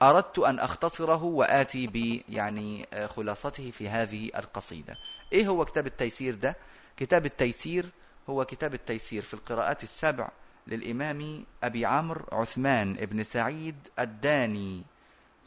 أردت 0.02 0.38
أن 0.38 0.58
أختصره 0.58 1.24
وآتي 1.24 1.86
ب 1.86 2.22
يعني 2.28 2.86
خلاصته 3.06 3.70
في 3.70 3.88
هذه 3.88 4.30
القصيدة. 4.36 4.96
إيه 5.32 5.48
هو 5.48 5.64
كتاب 5.64 5.86
التيسير 5.86 6.34
ده؟ 6.34 6.56
كتاب 6.96 7.26
التيسير 7.26 7.86
هو 8.30 8.44
كتاب 8.44 8.74
التيسير 8.74 9.22
في 9.22 9.34
القراءات 9.34 9.82
السبع 9.82 10.28
للإمام 10.66 11.44
أبي 11.62 11.86
عمرو 11.86 12.24
عثمان 12.32 12.94
بن 12.94 13.22
سعيد 13.22 13.76
الداني. 13.98 14.78
آه، 14.78 14.93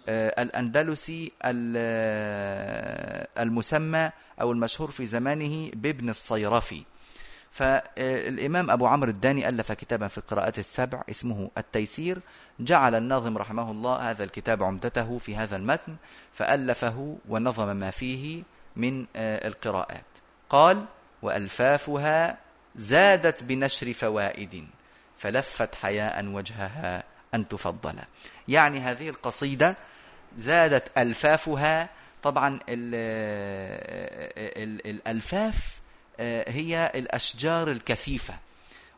الأندلسي 0.09 1.31
آه، 1.41 3.27
المسمى 3.39 4.11
أو 4.41 4.51
المشهور 4.51 4.91
في 4.91 5.05
زمانه 5.05 5.71
بابن 5.73 6.09
الصيرفي. 6.09 6.83
فالإمام 7.51 8.71
أبو 8.71 8.87
عمرو 8.87 9.09
الداني 9.09 9.49
ألف 9.49 9.71
كتابا 9.71 10.07
في 10.07 10.17
القراءات 10.17 10.59
السبع 10.59 11.03
اسمه 11.09 11.51
التيسير 11.57 12.19
جعل 12.59 12.95
الناظم 12.95 13.37
رحمه 13.37 13.71
الله 13.71 14.11
هذا 14.11 14.23
الكتاب 14.23 14.63
عمدته 14.63 15.17
في 15.17 15.35
هذا 15.35 15.55
المتن 15.55 15.95
فألفه 16.33 17.17
ونظم 17.29 17.75
ما 17.75 17.91
فيه 17.91 18.43
من 18.75 19.05
آه، 19.15 19.47
القراءات. 19.47 20.05
قال 20.49 20.85
وألفافها 21.21 22.37
زادت 22.75 23.43
بنشر 23.43 23.93
فوائد 23.93 24.67
فلفت 25.17 25.75
حياء 25.75 26.25
وجهها 26.25 27.03
أن 27.33 27.47
تفضل. 27.47 27.95
يعني 28.47 28.79
هذه 28.79 29.09
القصيدة 29.09 29.75
زادت 30.37 30.97
ألفافها. 30.97 31.89
طبعا 32.23 32.59
الألفاف 34.85 35.79
آه، 36.19 36.51
هي 36.51 36.91
الأشجار 36.95 37.71
الكثيفة. 37.71 38.33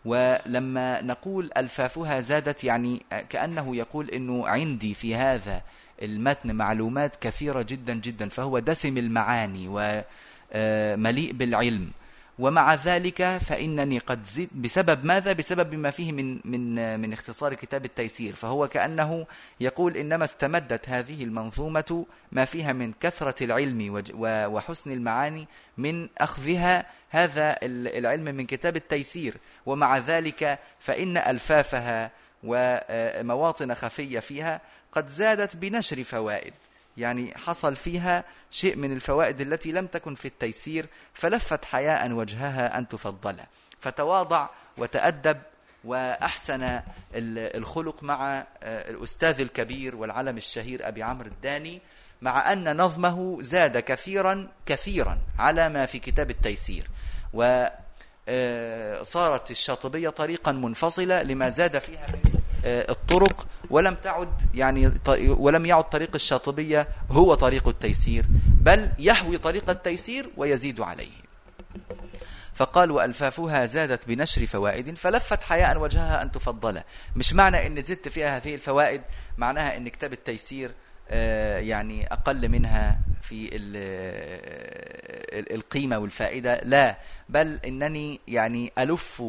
ولما 0.05 1.01
نقول 1.01 1.49
ألفافها 1.57 2.19
زادت 2.19 2.63
يعني 2.63 3.01
كأنه 3.29 3.75
يقول 3.75 4.09
أنه 4.09 4.47
عندي 4.47 4.93
في 4.93 5.15
هذا 5.15 5.61
المتن 6.01 6.55
معلومات 6.55 7.15
كثيرة 7.15 7.61
جدا 7.61 7.93
جدا 7.93 8.29
فهو 8.29 8.59
دسم 8.59 8.97
المعاني 8.97 9.67
ومليء 9.67 11.31
بالعلم. 11.31 11.91
ومع 12.39 12.75
ذلك 12.75 13.37
فإنني 13.37 13.99
قد 13.99 14.23
زدت 14.23 14.49
بسبب 14.53 15.05
ماذا؟ 15.05 15.33
بسبب 15.33 15.75
ما 15.75 15.91
فيه 15.91 16.11
من 16.11 16.39
من 16.45 16.99
من 16.99 17.13
اختصار 17.13 17.53
كتاب 17.53 17.85
التيسير. 17.85 18.35
فهو 18.35 18.67
كأنه 18.67 19.27
يقول 19.59 19.97
إنما 19.97 20.25
استمدت 20.25 20.89
هذه 20.89 21.23
المنظومة 21.23 22.05
ما 22.31 22.45
فيها 22.45 22.73
من 22.73 22.93
كثرة 23.01 23.43
العلم 23.43 24.03
وحسن 24.23 24.91
المعاني 24.91 25.47
من 25.77 26.09
أخذها 26.17 26.85
هذا 27.09 27.57
العلم 27.63 28.23
من 28.23 28.45
كتاب 28.45 28.75
التيسير. 28.75 29.35
ومع 29.65 29.97
ذلك 29.97 30.59
فإن 30.79 31.17
ألفافها 31.17 32.11
ومواطن 32.43 33.73
خفية 33.73 34.19
فيها 34.19 34.61
قد 34.91 35.09
زادت 35.09 35.55
بنشر 35.55 36.03
فوائد. 36.03 36.53
يعني 36.99 37.33
حصل 37.37 37.75
فيها 37.75 38.23
شيء 38.51 38.75
من 38.75 38.93
الفوائد 38.93 39.41
التي 39.41 39.71
لم 39.71 39.87
تكن 39.87 40.15
في 40.15 40.27
التيسير 40.27 40.85
فلفت 41.13 41.65
حياء 41.65 42.11
وجهها 42.11 42.77
أن 42.77 42.87
تفضل. 42.87 43.35
فتواضع 43.81 44.47
وتأدب 44.77 45.37
وأحسن 45.83 46.81
الخلق 47.15 48.03
مع 48.03 48.47
آه، 48.63 48.89
الأستاذ 48.89 49.41
الكبير 49.41 49.95
والعلم 49.95 50.37
الشهير 50.37 50.87
أبي 50.87 51.03
عمرو 51.03 51.27
الداني 51.27 51.81
مع 52.21 52.53
أن 52.53 52.77
نظمه 52.77 53.37
زاد 53.41 53.77
كثيرا 53.77 54.47
كثيرا 54.65 55.17
على 55.39 55.69
ما 55.69 55.85
في 55.85 55.99
كتاب 55.99 56.29
التيسير. 56.29 56.89
وصارت 57.33 57.73
آه، 59.47 59.51
الشاطبية 59.51 60.09
طريقا 60.09 60.51
منفصلة 60.51 61.23
لما 61.23 61.49
زاد 61.49 61.79
فيها 61.79 62.07
من 62.07 62.38
الطرق 62.65 63.47
ولم 63.69 63.95
تعد 63.95 64.41
يعني 64.53 64.91
ولم 65.27 65.65
يعد 65.65 65.89
طريق 65.89 66.09
الشاطبية 66.15 66.87
هو 67.11 67.33
طريق 67.33 67.67
التيسير 67.67 68.25
بل 68.61 68.89
يحوي 68.99 69.37
طريق 69.37 69.69
التيسير 69.69 70.29
ويزيد 70.37 70.81
عليه. 70.81 71.19
فقال 72.55 72.91
وألفافها 72.91 73.65
زادت 73.65 74.07
بنشر 74.07 74.45
فوائد 74.45 74.97
فلفت 74.97 75.43
حياء 75.43 75.79
وجهها 75.79 76.21
أن 76.21 76.31
تفضل. 76.31 76.81
مش 77.15 77.33
معنى 77.33 77.67
أن 77.67 77.81
زدت 77.81 78.07
فيها 78.07 78.37
هذه 78.37 78.55
الفوائد 78.55 79.01
معناها 79.37 79.77
أن 79.77 79.87
كتاب 79.87 80.13
التيسير 80.13 80.69
آه، 80.69 80.73
يعني 81.59 82.07
أقل 82.07 82.49
منها 82.49 82.99
في 83.21 83.49
القيمة 85.51 85.97
والفائدة. 85.97 86.61
لا 86.63 86.97
بل 87.29 87.59
إنني 87.65 88.19
يعني 88.27 88.71
ألف 88.77 89.23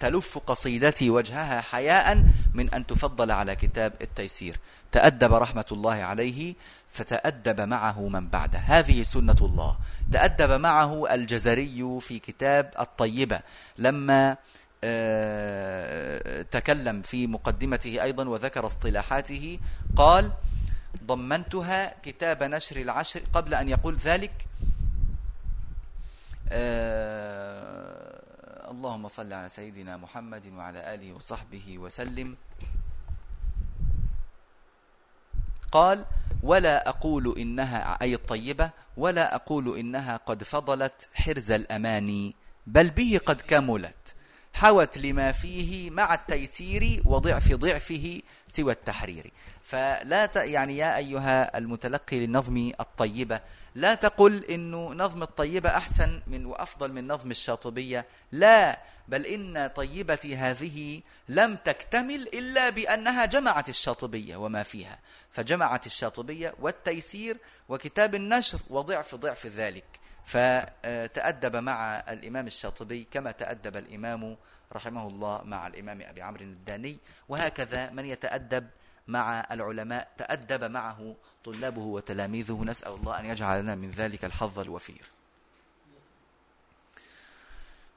تلف 0.00 0.38
قصيدتي 0.38 1.10
وجهها 1.10 1.60
حياء 1.60 2.24
من 2.54 2.74
أن 2.74 2.86
تفضل 2.86 3.30
على 3.30 3.56
كتاب 3.56 3.92
التيسير. 4.02 4.58
تأدب 4.92 5.34
رحمة 5.34 5.66
الله 5.72 5.94
عليه 5.94 6.54
فتأدب 6.92 7.60
معه 7.60 8.08
من 8.08 8.28
بعده. 8.28 8.58
هذه 8.58 9.02
سنة 9.02 9.36
الله. 9.40 9.76
تأدب 10.12 10.60
معه 10.60 11.14
الجزري 11.14 12.00
في 12.00 12.18
كتاب 12.18 12.70
الطيبة. 12.80 13.40
لما 13.78 14.36
آه، 14.84 16.42
تكلم 16.42 17.02
في 17.02 17.26
مقدمته 17.26 18.02
أيضا 18.02 18.28
وذكر 18.28 18.66
اصطلاحاته 18.66 19.58
قال 19.96 20.32
ضمنتها 21.04 22.00
كتاب 22.02 22.42
نشر 22.42 22.76
العشر 22.76 23.22
قبل 23.32 23.54
أن 23.54 23.68
يقول 23.68 23.96
ذلك. 23.96 24.46
آه 26.48 28.06
اللهم 28.70 29.08
صل 29.08 29.32
على 29.32 29.48
سيدنا 29.48 29.96
محمد 29.96 30.46
وعلى 30.46 30.94
آله 30.94 31.12
وصحبه 31.12 31.78
وسلم. 31.78 32.36
قال 35.72 36.06
ولا 36.42 36.88
أقول 36.88 37.38
إنها 37.38 38.02
أي 38.02 38.14
الطيبة 38.14 38.70
ولا 38.96 39.34
أقول 39.34 39.78
إنها 39.78 40.16
قد 40.16 40.42
فضلت 40.44 41.08
حرز 41.14 41.50
الأماني 41.50 42.34
بل 42.66 42.90
به 42.90 43.20
قد 43.26 43.40
كملت. 43.40 44.05
حوت 44.56 44.98
لما 44.98 45.32
فيه 45.32 45.90
مع 45.90 46.14
التيسير 46.14 47.02
وضعف 47.04 47.52
ضعفه 47.52 48.22
سوى 48.46 48.72
التحرير. 48.72 49.32
فلا 49.64 50.26
ت... 50.26 50.36
يعني 50.36 50.76
يا 50.76 50.96
أيها 50.96 51.58
المتلقي 51.58 52.20
للنظم 52.20 52.72
الطيبة 52.80 53.40
لا 53.74 53.94
تقل 53.94 54.44
إنه 54.44 54.94
نظم 54.94 55.22
الطيبة 55.22 55.68
أحسن 55.68 56.20
من 56.26 56.46
وأفضل 56.46 56.92
من 56.92 57.06
نظم 57.06 57.30
الشاطبية. 57.30 58.06
لا 58.32 58.80
بل 59.08 59.26
إن 59.26 59.70
طيبتي 59.76 60.36
هذه 60.36 61.02
لم 61.28 61.56
تكتمل 61.56 62.28
إلا 62.34 62.70
بأنها 62.70 63.24
جمعت 63.24 63.68
الشاطبية 63.68 64.36
وما 64.36 64.62
فيها. 64.62 64.98
فجمعت 65.32 65.86
الشاطبية 65.86 66.54
والتيسير 66.60 67.36
وكتاب 67.68 68.14
النشر 68.14 68.58
وضعف 68.70 69.14
ضعف 69.14 69.46
ذلك. 69.46 70.05
فتأدب 70.26 71.56
مع 71.56 71.96
الإمام 71.96 72.46
الشاطبي 72.46 73.06
كما 73.10 73.30
تأدب 73.30 73.76
الإمام 73.76 74.36
رحمه 74.72 75.08
الله 75.08 75.42
مع 75.44 75.66
الإمام 75.66 76.02
أبي 76.02 76.22
عمرو 76.22 76.42
الداني 76.42 76.98
وهكذا 77.28 77.90
من 77.90 78.04
يتأدب 78.04 78.66
مع 79.08 79.46
العلماء 79.50 80.08
تأدب 80.18 80.64
معه 80.64 81.16
طلابه 81.44 81.80
وتلاميذه. 81.80 82.64
نسأل 82.64 82.92
الله 82.92 83.20
أن 83.20 83.24
يجعل 83.24 83.62
لنا 83.62 83.74
من 83.74 83.90
ذلك 83.90 84.24
الحظ 84.24 84.58
الوفير. 84.58 85.02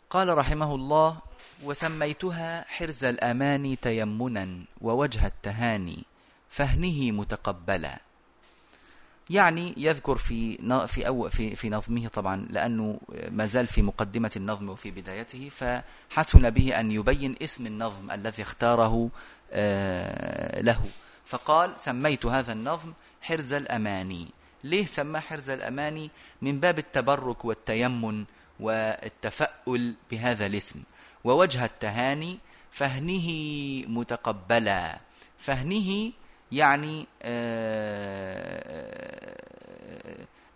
قال 0.09 0.37
رحمه 0.37 0.75
الله 0.75 1.17
وسميتها 1.63 2.65
حرز 2.67 3.03
الأمان 3.03 3.79
تيمنا 3.79 4.65
ووجه 4.81 5.27
التهاني 5.27 6.03
فهنه 6.49 7.11
متقبلا. 7.11 7.99
يعني 9.29 9.73
يذكر 9.77 10.17
في 10.17 10.57
في 10.87 11.07
أو 11.07 11.29
في 11.29 11.55
في 11.55 11.69
نظمه 11.69 12.07
طبعا 12.07 12.47
لأنه 12.49 12.99
ما 13.31 13.45
زال 13.45 13.67
في 13.67 13.81
مقدمة 13.81 14.31
النظم 14.35 14.69
وفي 14.69 14.91
بدايته 14.91 15.49
فحسن 15.49 16.49
به 16.49 16.79
أن 16.79 16.91
يبين 16.91 17.35
اسم 17.41 17.65
النظم 17.65 18.11
الذي 18.11 18.41
اختاره 18.41 19.09
آه، 19.51 20.61
له. 20.61 20.81
فقال 21.25 21.79
سميت 21.79 22.25
هذا 22.25 22.53
النظم 22.53 22.93
حرز 23.21 23.53
الأماني. 23.53 24.27
ليه 24.63 24.85
سماه 24.85 25.19
حرز 25.19 25.49
الأماني؟ 25.49 26.11
من 26.41 26.59
باب 26.59 26.79
التبرك 26.79 27.45
والتيمن 27.45 28.25
والتفاؤل 28.59 29.93
بهذا 30.11 30.45
الاسم. 30.45 30.83
ووجه 31.23 31.65
التهاني 31.65 32.37
فهنه 32.71 33.27
متقبلا. 33.87 34.99
فهنه 35.37 36.11
يعني 36.51 37.07
آه، 37.21 38.39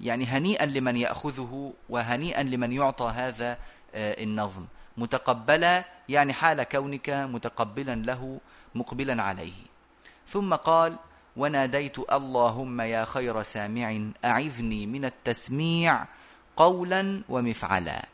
يعني 0.02 0.26
هنيئا 0.26 0.66
لمن 0.66 0.98
يأخذه 0.98 1.74
وهنيئا 1.90 2.44
لمن 2.44 2.72
يعطى 2.72 3.06
هذا 3.16 3.58
آه، 3.96 4.24
النظم. 4.24 4.66
متقبلا 4.98 5.84
يعني 6.10 6.34
حال 6.34 6.64
كونك 6.64 7.10
متقبلا 7.10 7.96
له 7.96 8.40
مقبلا 8.76 9.24
عليه. 9.24 9.54
ثم 10.28 10.54
قال 10.56 10.96
وناديت 11.38 12.00
اللهم 12.12 12.82
يا 12.82 13.06
خير 13.06 13.44
سامع 13.44 14.02
أعذني 14.26 14.88
من 14.88 15.06
التسميع 15.06 16.06
قولا 16.58 17.22
ومفعلا. 17.30 18.06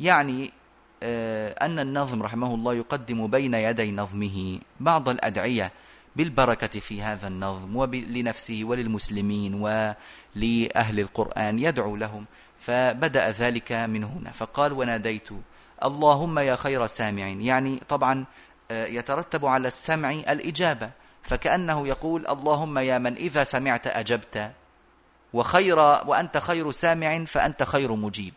يعني 0.00 0.52
آه، 1.02 1.64
أن 1.66 1.78
النظم 1.78 2.22
رحمه 2.22 2.54
الله 2.54 2.74
يقدم 2.74 3.26
بين 3.26 3.54
يدي 3.54 3.92
نظمه 3.92 4.58
بعض 4.80 5.08
الأدعية 5.08 5.72
بالبركة 6.16 6.80
في 6.80 7.02
هذا 7.02 7.28
النظم 7.28 7.76
ولنفسه 7.76 8.60
وللمسلمين 8.64 9.54
ولأهل 9.54 11.00
القرآن 11.00 11.58
يدعو 11.58 11.96
لهم 11.96 12.26
فبدأ 12.60 13.30
ذلك 13.30 13.72
من 13.72 14.04
هنا. 14.04 14.30
فقال 14.30 14.72
وناديت. 14.72 15.28
اللهم 15.84 16.38
يا 16.38 16.56
خير 16.56 16.86
سامع. 16.86 17.26
يعني 17.26 17.80
طبعا 17.88 18.24
آه، 18.70 18.86
يترتب 18.86 19.46
على 19.46 19.68
السمع 19.68 20.10
الإجابة. 20.10 20.90
فكأنه 21.22 21.88
يقول 21.88 22.26
اللهم 22.26 22.78
يا 22.78 22.98
من 22.98 23.16
إذا 23.16 23.44
سمعت 23.44 23.86
أجبت 23.86 24.52
وخير 25.32 25.78
وأنت 25.78 26.38
خير 26.38 26.70
سامع 26.70 27.24
فأنت 27.24 27.62
خير 27.62 27.92
مجيب. 27.92 28.34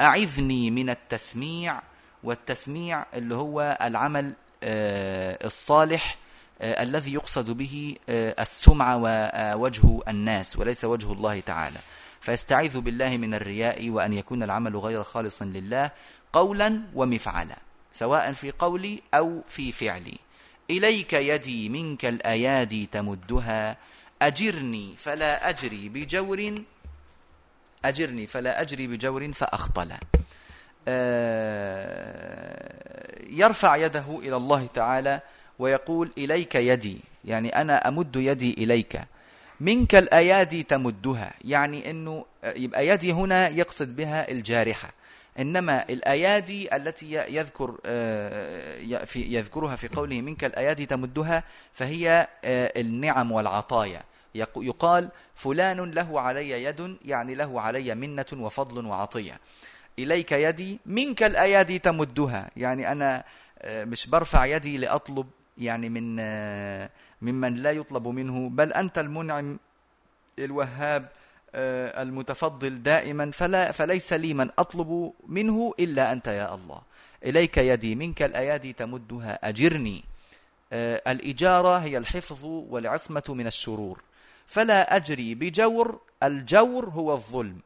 أعذني 0.00 0.70
من 0.70 0.90
التسميع 0.90 1.80
والتسميع 2.24 3.04
اللي 3.14 3.34
هو 3.34 3.78
العمل 3.82 4.32
آه، 4.62 5.46
الصالح 5.46 6.16
الذي 6.62 7.14
يقصد 7.14 7.50
به 7.50 7.96
آه، 8.08 8.34
السمعة 8.42 8.96
ووجه 8.96 10.00
الناس 10.08 10.56
وليس 10.56 10.84
وجه 10.84 11.12
الله 11.12 11.40
تعالى. 11.40 11.78
فيستعيذ 12.20 12.80
بالله 12.80 13.16
من 13.16 13.34
الرياء 13.34 13.90
وأن 13.90 14.12
يكون 14.12 14.42
العمل 14.42 14.76
غير 14.76 15.02
خالص 15.02 15.42
لله 15.42 15.90
قولا 16.32 16.82
ومفعلا 16.94 17.56
سواء 17.92 18.32
في 18.32 18.50
قولي 18.50 19.02
أو 19.14 19.42
في 19.48 19.72
فعلي. 19.72 20.18
إليك 20.70 21.12
يدي 21.12 21.68
منك 21.68 22.04
الأيادي 22.04 22.86
تمدها 22.86 23.76
أجرني 24.22 24.94
فلا 24.96 25.48
أجري 25.48 25.88
بجور 25.88 26.54
أجرني 27.84 28.26
فلا 28.26 28.60
أجري 28.60 28.86
بجور 28.86 29.32
فأخطل. 29.32 29.92
آه، 30.88 32.70
يرفع 33.30 33.76
يده 33.76 34.18
إلى 34.22 34.36
الله 34.36 34.68
تعالى 34.74 35.20
ويقول 35.60 36.10
إليك 36.18 36.54
يدي 36.54 36.96
يعني 37.24 37.48
أنا 37.48 37.88
أمد 37.88 38.16
يدي 38.16 38.52
إليك. 38.52 39.00
منك 39.60 39.94
الأيادي 39.94 40.62
تمدها 40.62 41.32
يعني 41.44 41.90
أنه 41.90 42.24
يبقى 42.44 42.86
يدي 42.88 43.12
هنا 43.12 43.48
يقصد 43.48 43.96
بها 43.96 44.30
الجارحة. 44.30 44.90
إنما 45.38 45.88
الأيادي 45.88 46.76
التي 46.76 47.12
يذكر 47.12 47.78
آه، 47.86 48.76
يذكرها 49.16 49.76
في 49.76 49.88
قوله 49.88 50.20
منك 50.20 50.44
الأيادي 50.44 50.86
تمدها 50.86 51.44
فهي 51.72 52.28
آه، 52.44 52.80
النعم 52.80 53.32
والعطايا. 53.32 54.02
يقال 54.56 55.10
فلان 55.34 55.90
له 55.90 56.20
علي 56.20 56.64
يد 56.64 56.96
يعني 57.04 57.34
له 57.34 57.60
علي 57.60 57.94
منة 57.94 58.26
وفضل 58.32 58.86
وعطية. 58.86 59.38
إليك 59.98 60.32
يدي 60.32 60.80
منك 60.86 61.22
الأيادي 61.22 61.78
تمدها 61.78 62.50
يعني 62.56 62.92
أنا 62.92 63.24
آه، 63.62 63.84
مش 63.84 64.06
برفع 64.06 64.46
يدي 64.46 64.76
لأطلب 64.78 65.26
يعني 65.60 65.88
من 65.88 66.16
ممن 67.22 67.54
لا 67.54 67.70
يطلب 67.70 68.08
منه 68.08 68.48
بل 68.48 68.72
أنت 68.72 68.98
المنعم 68.98 69.58
الوهاب 70.38 71.08
آه، 71.54 72.02
المتفضل 72.02 72.82
دائما 72.82 73.30
فلا 73.30 73.72
فليس 73.72 74.12
لي 74.12 74.34
من 74.34 74.50
أطلب 74.58 75.12
منه 75.26 75.74
إلا 75.80 76.12
أنت 76.12 76.26
يا 76.26 76.54
الله. 76.54 76.82
إليك 77.24 77.58
يدي 77.58 77.94
منك 77.94 78.22
الأيادي 78.22 78.72
تمدها 78.72 79.48
أجرني. 79.48 80.04
آه، 80.72 81.02
الإجارة 81.12 81.78
هي 81.78 81.98
الحفظ 81.98 82.44
والعصمة 82.44 83.22
من 83.28 83.46
الشرور. 83.46 84.00
فلا 84.46 84.96
أجري 84.96 85.34
بجور 85.34 86.00
الجور 86.22 86.88
هو 86.88 87.14
الظلم. 87.14 87.58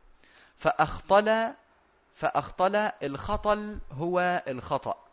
فأخطل 0.56 1.52
فأخطل 2.14 2.76
الخطل 3.02 3.78
هو 3.92 4.42
الخطأ. 4.48 5.03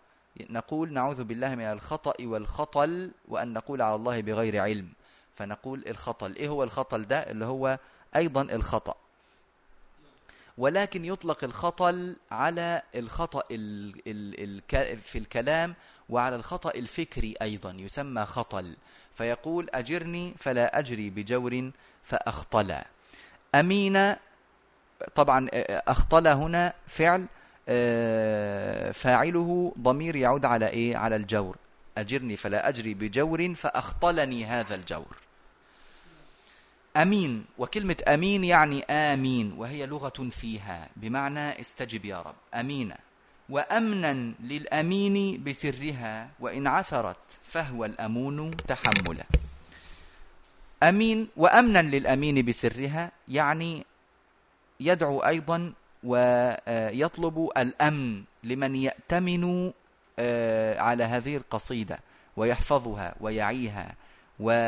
نقول 0.49 0.93
نعوذ 0.93 1.23
بالله 1.23 1.55
من 1.55 1.63
الخطأ 1.63 2.13
والخطل 2.19 3.11
وأن 3.27 3.53
نقول 3.53 3.81
على 3.81 3.95
الله 3.95 4.21
بغير 4.21 4.59
علم. 4.59 4.89
فنقول 5.35 5.83
الخطل. 5.87 6.35
إيه 6.35 6.49
هو 6.49 6.63
الخطل 6.63 7.07
ده؟ 7.07 7.17
اللي 7.19 7.45
هو 7.45 7.79
أيضا 8.15 8.41
الخطأ. 8.41 8.95
ولكن 10.57 11.05
يطلق 11.05 11.43
الخطل 11.43 12.15
على 12.31 12.81
الخطأ 12.95 13.43
في 15.03 15.15
الكلام 15.15 15.75
وعلى 16.09 16.35
الخطأ 16.35 16.69
الفكري 16.71 17.35
أيضا 17.41 17.71
يسمى 17.71 18.25
خطل. 18.25 18.75
فيقول 19.15 19.69
أجرني 19.73 20.33
فلا 20.37 20.79
أجري 20.79 21.09
بجور 21.09 21.71
فأخطل 22.03 22.81
أمين 23.55 24.15
طبعا 25.15 25.47
أخطل 25.87 26.27
هنا 26.27 26.73
فعل 26.87 27.27
فاعله 28.93 29.73
ضمير 29.79 30.15
يعود 30.15 30.45
على 30.45 30.67
إيه؟ 30.67 30.97
على 30.97 31.15
الجور. 31.15 31.55
أجرني 31.97 32.37
فلا 32.37 32.69
أجري 32.69 32.93
بجور 32.93 33.53
فأخطلني 33.55 34.45
هذا 34.45 34.75
الجور. 34.75 35.15
أمين. 36.97 37.45
وكلمة 37.57 37.95
أمين 38.07 38.43
يعني 38.43 38.83
آمين 38.83 39.53
وهي 39.57 39.85
لغة 39.85 40.29
فيها. 40.31 40.89
بمعنى 40.95 41.61
استجب 41.61 42.05
يا 42.05 42.21
رب. 42.21 42.35
أمينة. 42.53 42.95
وأمنا 43.49 44.33
للأمين 44.39 45.43
بسرها 45.43 46.29
وإن 46.39 46.67
عثرت 46.67 47.17
فهو 47.47 47.85
الأمون 47.85 48.57
تحملا 48.57 49.23
أمين. 50.83 51.27
وأمنا 51.35 51.81
للأمين 51.81 52.45
بسرها 52.45 53.11
يعني 53.27 53.85
يدعو 54.79 55.19
أيضا 55.19 55.73
ويطلب 56.03 57.49
الأمن 57.57 58.23
لمن 58.43 58.75
يأتمن 58.75 59.71
آه، 60.19 60.79
على 60.79 61.03
هذه 61.03 61.37
القصيدة 61.37 61.99
ويحفظها 62.37 63.15
ويعيها. 63.19 63.95
ويعني 64.39 64.63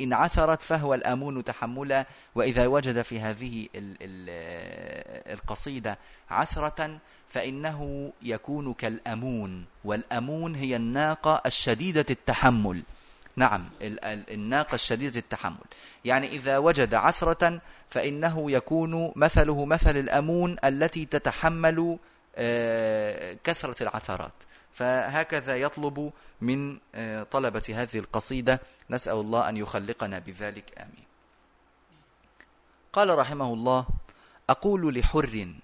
إن 0.00 0.12
عثرت 0.12 0.62
فهو 0.62 0.94
الأمون 0.94 1.44
تحملا 1.44 2.06
وإذا 2.34 2.66
وجد 2.66 3.02
في 3.02 3.20
هذه 3.20 3.68
القصيدة 5.32 5.98
عثرة 6.30 6.98
فإنه 7.28 8.12
يكون 8.22 8.74
كالأمون. 8.74 9.64
والأمون 9.84 10.54
هي 10.54 10.76
الناقة 10.76 11.42
الشديدة 11.46 12.06
التحمل. 12.10 12.82
نعم 13.36 13.70
الناقة 14.30 14.74
الشديدة 14.74 15.18
التحمل. 15.18 15.66
يعني 16.04 16.26
إذا 16.26 16.58
وجد 16.58 16.94
عثرة 16.94 17.60
فإنه 17.90 18.50
يكون 18.50 19.12
مثله 19.16 19.64
مثل 19.64 19.96
الأمون 19.96 20.56
التي 20.64 21.04
تتحمل 21.04 21.98
آه، 22.36 23.36
كثرة 23.44 23.82
العثرات. 23.82 24.32
فهكذا 24.72 25.56
يطلب 25.56 26.12
من 26.40 26.78
آه، 26.94 27.22
طلبة 27.22 27.62
هذه 27.68 27.98
القصيدة 27.98 28.60
نسأل 28.90 29.16
الله 29.16 29.48
أن 29.48 29.56
يخلقنا 29.56 30.18
بذلك. 30.18 30.64
آمين. 30.78 31.04
قال 32.92 33.18
رحمه 33.18 33.52
الله 33.54 33.86
أقول 34.50 34.98
لحر 34.98 35.54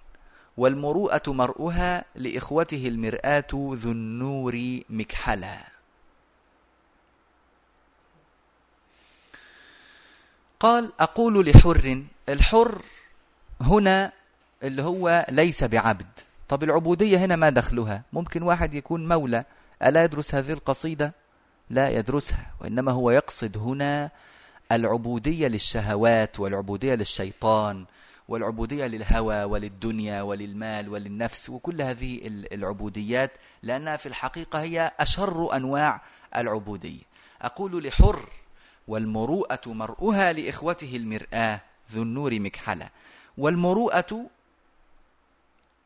والمروءة 0.56 1.22
مرؤها 1.26 2.04
لإخوته 2.14 2.88
المرآة 2.88 3.46
ذو 3.52 3.92
النور 3.92 4.80
مكحلا. 4.90 5.77
قال 10.60 10.92
أقول 11.00 11.46
لحر 11.46 12.02
الحر 12.28 12.82
هنا 13.60 14.12
اللي 14.62 14.82
هو 14.82 15.26
ليس 15.30 15.64
بعبد. 15.64 16.06
طب 16.48 16.64
العبودية 16.64 17.18
هنا 17.18 17.36
ما 17.36 17.50
دخلها؟ 17.50 18.02
ممكن 18.12 18.42
واحد 18.42 18.74
يكون 18.74 19.08
مولى 19.08 19.44
ألا 19.82 20.04
يدرس 20.04 20.34
هذه 20.34 20.52
القصيدة؟ 20.52 21.12
لا 21.70 21.88
يدرسها 21.88 22.46
وإنما 22.60 22.92
هو 22.92 23.10
يقصد 23.10 23.58
هنا 23.58 24.10
العبودية 24.72 25.48
للشهوات 25.48 26.40
والعبودية 26.40 26.94
للشيطان 26.94 27.84
والعبودية 28.28 28.86
للهوى 28.86 29.44
وللدنيا 29.44 30.22
وللمال 30.22 30.88
وللنفس 30.88 31.48
وكل 31.50 31.82
هذه 31.82 32.20
العبوديات 32.52 33.30
لأنها 33.62 33.96
في 33.96 34.06
الحقيقة 34.06 34.60
هي 34.60 34.92
أشر 35.00 35.56
أنواع 35.56 36.00
العبودية. 36.36 37.02
أقول 37.42 37.84
لحر 37.84 38.28
والمروءة 38.88 39.60
مرؤها 39.66 40.32
لإخوته 40.32 40.96
المرآة 40.96 41.60
ذو 41.92 42.02
النور 42.02 42.40
مكحلة. 42.40 42.88
والمروءة 43.38 44.26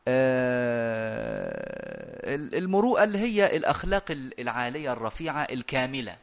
آه، 0.07 2.35
المروءة 2.35 3.03
اللي 3.03 3.17
هي 3.17 3.57
الأخلاق 3.57 4.11
العالية 4.39 4.93
الرفيعة 4.93 5.47
الكاملة. 5.51 6.15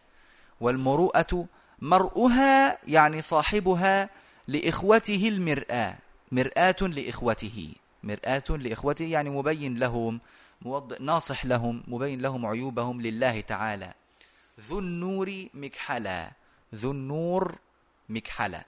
والمروءة 0.61 1.47
مرؤها 1.79 2.79
يعني 2.89 3.23
صاحبها 3.23 4.09
لإخوته 4.49 5.29
المرآة. 5.29 5.95
مرآة 6.33 6.77
لإخوته. 6.81 7.73
مرآة 8.05 8.43
لإخوته 8.49 9.05
يعني 9.05 9.31
مبين 9.31 9.79
لهم 9.79 10.21
ناصح 11.01 11.47
لهم 11.47 11.83
مبين 11.89 12.21
لهم 12.21 12.47
عيوبهم 12.47 13.01
لله 13.01 13.41
تعالى. 13.41 13.93
ذو 14.69 14.79
النور 14.79 15.47
مكحلا 15.55 16.31
ذو 16.75 16.91
النور 16.91 17.59
مكحلا 18.09 18.65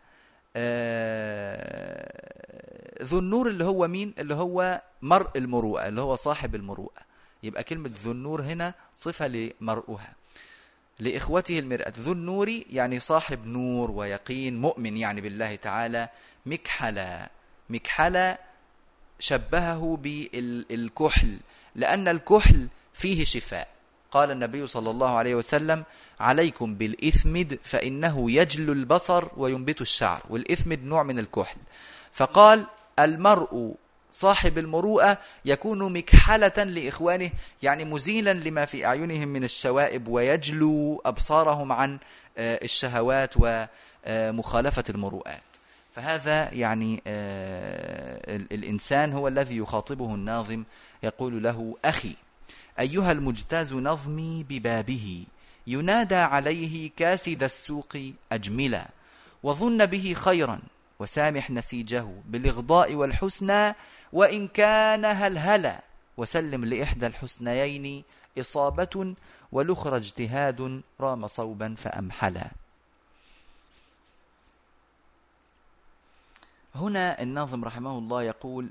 آه، 1.73 3.05
ذو 3.05 3.19
النور 3.19 3.49
اللي 3.49 3.65
هو 3.65 3.89
مين؟ 3.89 4.15
اللي 4.19 4.35
هو 4.35 4.83
مرء 5.03 5.39
المروءة 5.39 5.89
اللي 5.89 6.01
هو 6.01 6.17
صاحب 6.17 6.55
المروءة. 6.55 7.03
يبقى 7.43 7.65
كلمة 7.65 7.91
ذو 8.05 8.13
النور 8.13 8.43
هنا 8.43 8.75
صفة 8.97 9.27
لمرؤها. 9.27 10.13
لإخوته 10.99 11.59
المرأة. 11.59 11.93
ذو 12.01 12.13
النور 12.13 12.49
يعني 12.71 13.01
صاحب 13.01 13.47
نور 13.47 13.91
ويقين 13.91 14.61
مؤمن 14.61 14.97
يعني 14.97 15.21
بالله 15.21 15.55
تعالى. 15.57 16.09
مكحلة. 16.47 17.27
مكحلة 17.71 18.39
شبهه 19.19 19.99
بالكحل 20.03 21.39
لأن 21.75 22.09
الكحل 22.09 22.69
فيه 22.95 23.25
شفاء. 23.25 23.69
قال 24.13 24.31
النبي 24.31 24.67
صلى 24.67 24.91
الله 24.91 25.11
عليه 25.11 25.35
وسلم 25.35 25.85
عليكم 26.21 26.75
بالإثمد 26.75 27.59
فإنه 27.65 28.31
يجل 28.31 28.71
البصر 28.71 29.29
وينبت 29.37 29.81
الشعر. 29.81 30.23
والإثمد 30.31 30.83
نوع 30.83 31.03
من 31.03 31.19
الكحل. 31.19 31.57
فقال 32.13 32.67
المرء 32.99 33.75
صاحب 34.13 34.59
المروءة 34.59 35.19
يكون 35.45 35.93
مكحلة 35.93 36.65
لإخوانه 36.65 37.31
يعني 37.63 37.85
مزيلا 37.85 38.33
لما 38.33 38.65
في 38.65 38.87
أعينهم 38.87 39.29
من 39.29 39.45
الشوائب 39.45 40.09
ويجلو 40.09 41.03
أبصارهم 41.07 41.73
عن 41.73 41.99
آه، 42.39 42.61
الشهوات 42.65 43.35
ومخالفة 43.37 44.85
المروءات. 44.89 45.43
فهذا 45.95 46.55
يعني 46.55 47.03
آه، 47.07 48.37
الإنسان 48.37 49.13
هو 49.13 49.29
الذي 49.29 49.57
يخاطبه 49.57 50.15
الناظم 50.15 50.65
يقول 51.03 51.43
له 51.43 51.77
أخي. 51.85 52.15
أيها 52.81 53.13
المجتاز 53.13 53.75
نظمي 53.75 54.47
ببابه 54.49 55.25
ينادى 55.67 56.15
عليه 56.15 56.91
كاسد 56.97 57.43
السوق 57.43 57.99
أجملا 58.33 58.89
وظن 59.43 59.87
به 59.87 60.15
خيرا 60.15 60.61
وسامح 60.99 61.51
نسيجه 61.51 62.07
بالإغضاء 62.27 62.95
والحسنى 62.95 63.75
وإن 64.13 64.49
كان 64.49 65.05
هلهلا 65.05 65.81
وسلم 66.17 66.65
لإحدى 66.65 67.07
الحسنيين 67.07 68.05
إصابة 68.39 69.15
والأخرى 69.53 69.97
اجتهاد 69.97 70.83
رام 71.01 71.27
صوبا 71.27 71.75
فأمحلا. 71.79 72.51
هنا 76.75 77.23
الناظم 77.23 77.65
رحمه 77.65 77.99
الله 77.99 78.23
يقول 78.23 78.69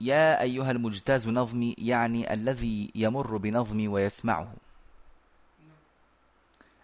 يا 0.00 0.40
أيها 0.42 0.70
المجتاز 0.70 1.28
نظمي 1.28 1.74
يعني 1.78 2.32
الذي 2.32 2.90
يمر 2.94 3.36
بنظمي 3.36 3.88
ويسمعه. 3.88 4.54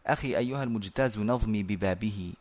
أخي 0.07 0.37
أيها 0.37 0.63
المجتاز 0.63 1.19
نظمي 1.19 1.63
ببابه. 1.63 2.33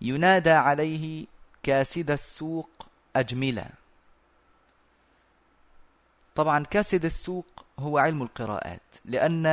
ينادى 0.00 0.50
عليه 0.50 1.26
كاسد 1.62 2.10
السوق 2.10 2.86
أجملا. 3.16 3.66
طبعا 6.34 6.64
كاسد 6.64 7.04
السوق 7.04 7.46
هو 7.78 7.98
علم 7.98 8.22
القراءات 8.22 8.80
لأن 9.04 9.46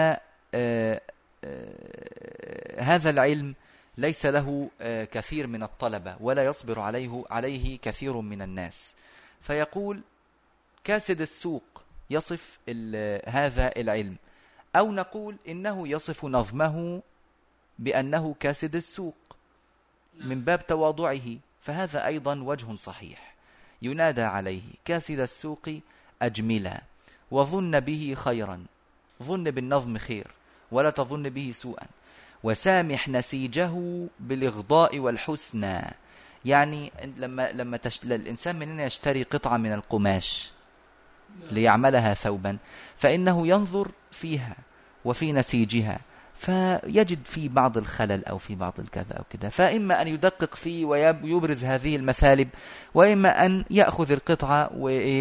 آه، 0.53 1.01
آه، 1.43 2.81
هذا 2.81 3.09
العلم 3.09 3.55
ليس 3.97 4.25
له 4.25 4.69
آه، 4.81 5.03
كثير 5.03 5.47
من 5.47 5.63
الطلبة 5.63 6.15
ولا 6.19 6.45
يصبر 6.45 6.79
عليه 6.79 7.23
عليه 7.29 7.77
كثير 7.77 8.21
من 8.21 8.41
الناس. 8.41 8.93
فيقول 9.41 10.01
كاسد 10.83 11.21
السوق 11.21 11.63
يصف 12.09 12.59
هذا 13.27 13.71
العلم. 13.77 14.15
أو 14.75 14.91
نقول 14.91 15.35
إنه 15.47 15.87
يصف 15.87 16.25
نظمه 16.25 17.01
بأنه 17.79 18.35
كاسد 18.39 18.75
السوق 18.75 19.15
من 20.19 20.41
باب 20.41 20.67
تواضعه. 20.67 21.37
فهذا 21.61 22.05
أيضا 22.05 22.35
وجه 22.35 22.75
صحيح. 22.75 23.33
ينادى 23.81 24.21
عليه 24.21 24.61
كاسد 24.85 25.19
السوق 25.19 25.69
أجملا 26.21 26.81
وظن 27.31 27.79
به 27.79 28.13
خيرا 28.17 28.65
ظن 29.23 29.43
بالنظم 29.43 29.97
خير 29.97 30.27
ولا 30.71 30.89
تظن 30.89 31.29
به 31.29 31.51
سوءا 31.55 31.87
وسامح 32.43 33.09
نسيجه 33.09 33.71
بالإغضاء 34.19 34.99
والحسنى. 34.99 35.81
يعني 36.45 36.91
لما 37.17 37.51
لما 37.51 37.77
تشت... 37.77 38.03
الإنسان 38.03 38.55
مننا 38.55 38.83
يشتري 38.85 39.23
قطعة 39.23 39.57
من 39.57 39.73
القماش 39.73 40.51
ليعملها 41.51 42.13
ثوبا 42.13 42.57
فإنه 42.97 43.47
ينظر 43.47 43.91
فيها 44.11 44.55
وفي 45.05 45.33
نسيجها 45.33 45.99
فيجد 46.39 47.19
في 47.25 47.49
بعض 47.49 47.77
الخلل 47.77 48.25
أو 48.25 48.37
في 48.37 48.55
بعض 48.55 48.73
الكذا 48.79 49.13
أو 49.13 49.23
كذا 49.29 49.49
فإما 49.49 50.01
أن 50.01 50.07
يدقق 50.07 50.55
فيه 50.55 50.85
ويبرز 50.85 51.63
هذه 51.63 51.95
المثالب 51.95 52.49
وإما 52.93 53.45
أن 53.45 53.65
يأخذ 53.69 54.11
القطعة 54.11 54.69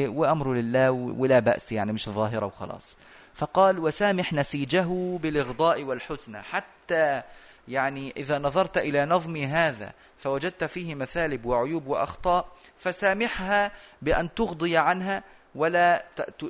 وأمر 0.08 0.52
لله 0.52 0.90
ولا 0.90 1.38
بأس 1.38 1.72
يعني 1.72 1.92
مش 1.92 2.08
ظاهرة 2.08 2.46
وخلاص. 2.46 2.96
فقال 3.34 3.78
وسامح 3.78 4.32
نسيجه 4.32 5.18
بالإغضاء 5.22 5.82
والحسنى 5.82 6.38
حتى 6.38 7.22
يعني 7.70 8.12
إذا 8.16 8.38
نظرت 8.38 8.78
إلى 8.78 9.04
نظم 9.04 9.36
هذا 9.36 9.92
فوجدت 10.18 10.64
فيه 10.64 10.94
مثالب 10.94 11.46
وعيوب 11.46 11.86
وأخطاء 11.86 12.48
فسامحها 12.78 13.72
بأن 14.02 14.34
تغضي 14.34 14.76
عنها 14.76 15.22
ولا 15.54 16.04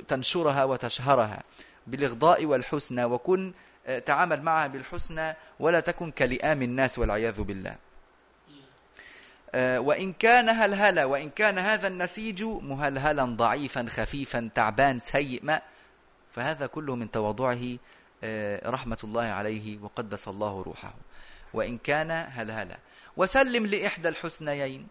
تنشرها 0.08 0.64
وتشهرها 0.64 1.42
بالإغضاء 1.86 2.44
والحسنى 2.44 3.04
وكن 3.04 3.52
آه، 3.86 3.98
تعامل 3.98 4.42
معها 4.42 4.66
بالحسنى 4.66 5.36
ولا 5.60 5.80
تكن 5.80 6.10
كلئام 6.10 6.62
الناس 6.62 6.98
والعياذ 6.98 7.42
بالله. 7.42 7.76
آه، 9.54 9.80
وإن 9.80 10.12
كان 10.12 10.48
هلهلة 10.48 11.06
وإن 11.06 11.30
كان 11.30 11.58
هذا 11.58 11.88
النسيج 11.88 12.42
مهلهلا 12.42 13.24
ضعيفا 13.24 13.86
خفيفا 13.88 14.50
تعبان 14.54 14.98
سيء 14.98 15.40
ما 15.42 15.62
فهذا 16.32 16.66
كله 16.66 16.94
من 16.94 17.10
تواضعه 17.10 17.76
رحمة 18.66 18.98
الله 19.04 19.22
عليه 19.22 19.78
وقدس 19.82 20.28
الله 20.28 20.62
روحه. 20.62 20.94
وإن 21.54 21.78
كان 21.78 22.10
هلهلة 22.10 22.76
وسلم 23.16 23.66
لإحدى 23.66 24.08
الحسنيين. 24.08 24.88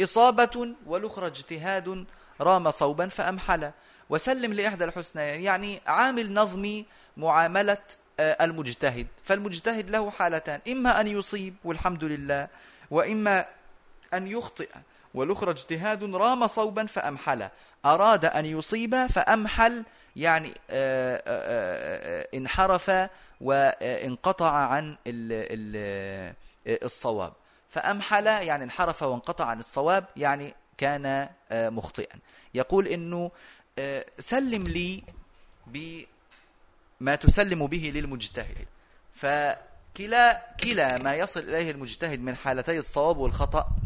إصابة 0.00 0.68
والأخرى 0.86 1.26
اجتهاد 1.26 2.06
رام 2.40 2.70
صوبا 2.70 3.08
فأمحل 3.08 3.70
وسلم 4.10 4.52
لإحدى 4.52 4.84
الحسنيين. 4.84 5.40
يعني 5.40 5.80
عامل 5.86 6.34
نظمي 6.34 6.86
معاملة 7.16 7.78
آه، 8.20 8.44
المجتهد. 8.44 9.06
فالمجتهد 9.24 9.90
له 9.90 10.10
حالتان. 10.10 10.60
إما 10.68 11.00
أن 11.00 11.06
يصيب 11.06 11.54
والحمد 11.64 12.04
لله. 12.04 12.48
وإما 12.90 13.46
أن 14.14 14.26
يخطئ. 14.26 14.68
والأخرى 15.14 15.50
اجتهاد 15.50 16.14
رام 16.14 16.46
صوبا 16.46 16.86
فأمحل 16.86 17.48
أراد 17.84 18.24
أن 18.24 18.46
يصيب 18.46 19.06
فأمحل 19.06 19.84
يعني 20.16 20.54
آه، 20.70 21.22
آه، 21.26 22.28
انحرف 22.34 23.08
وانقطع 23.40 24.50
عن 24.50 24.96
الصواب. 26.66 27.32
فأمحل 27.68 28.26
يعني 28.26 28.64
انحرف 28.64 29.02
وانقطع 29.02 29.44
عن 29.44 29.58
الصواب 29.58 30.04
يعني 30.16 30.54
كان 30.78 31.28
مخطئا. 31.52 32.18
يقول 32.54 32.88
إنه 32.88 33.30
سلم 34.18 34.64
لي 34.64 35.02
بما 35.66 37.14
تسلم 37.14 37.66
به 37.66 37.92
للمجتهد. 37.94 38.66
فكلا 39.14 40.42
كلا 40.62 40.98
ما 40.98 41.14
يصل 41.14 41.40
إليه 41.40 41.70
المجتهد 41.70 42.20
من 42.20 42.36
حالتي 42.36 42.78
الصواب 42.78 43.16
والخطأ 43.16 43.58
آه، 43.60 43.83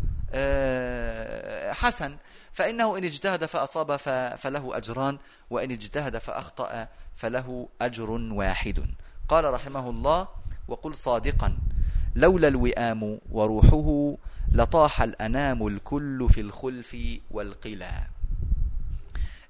حسن. 1.73 2.17
فإنه 2.53 2.99
إن 2.99 3.05
اجتهد 3.05 3.45
فأصاب 3.47 3.97
فله 4.37 4.77
أجران 4.77 5.19
وإن 5.51 5.71
اجتهد 5.71 6.19
فأخطأ 6.19 6.89
فله 7.17 7.69
أجر 7.81 8.11
واحد. 8.11 8.85
قال 9.29 9.45
رحمه 9.45 9.91
الله 9.91 10.29
وقل 10.69 10.97
صادقا 10.97 11.59
لولا 12.17 12.49
الوئام 12.49 13.19
وروحه 13.31 14.17
لطاح 14.53 15.03
الأنام 15.03 15.67
الكل 15.67 16.29
في 16.31 16.41
الخلف 16.41 16.97
والقلا 17.31 17.93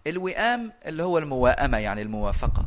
الوئام 0.07 0.73
اللي 0.87 1.03
هو 1.03 1.19
المواءمة 1.19 1.79
يعني 1.79 2.03
الموافقة. 2.03 2.67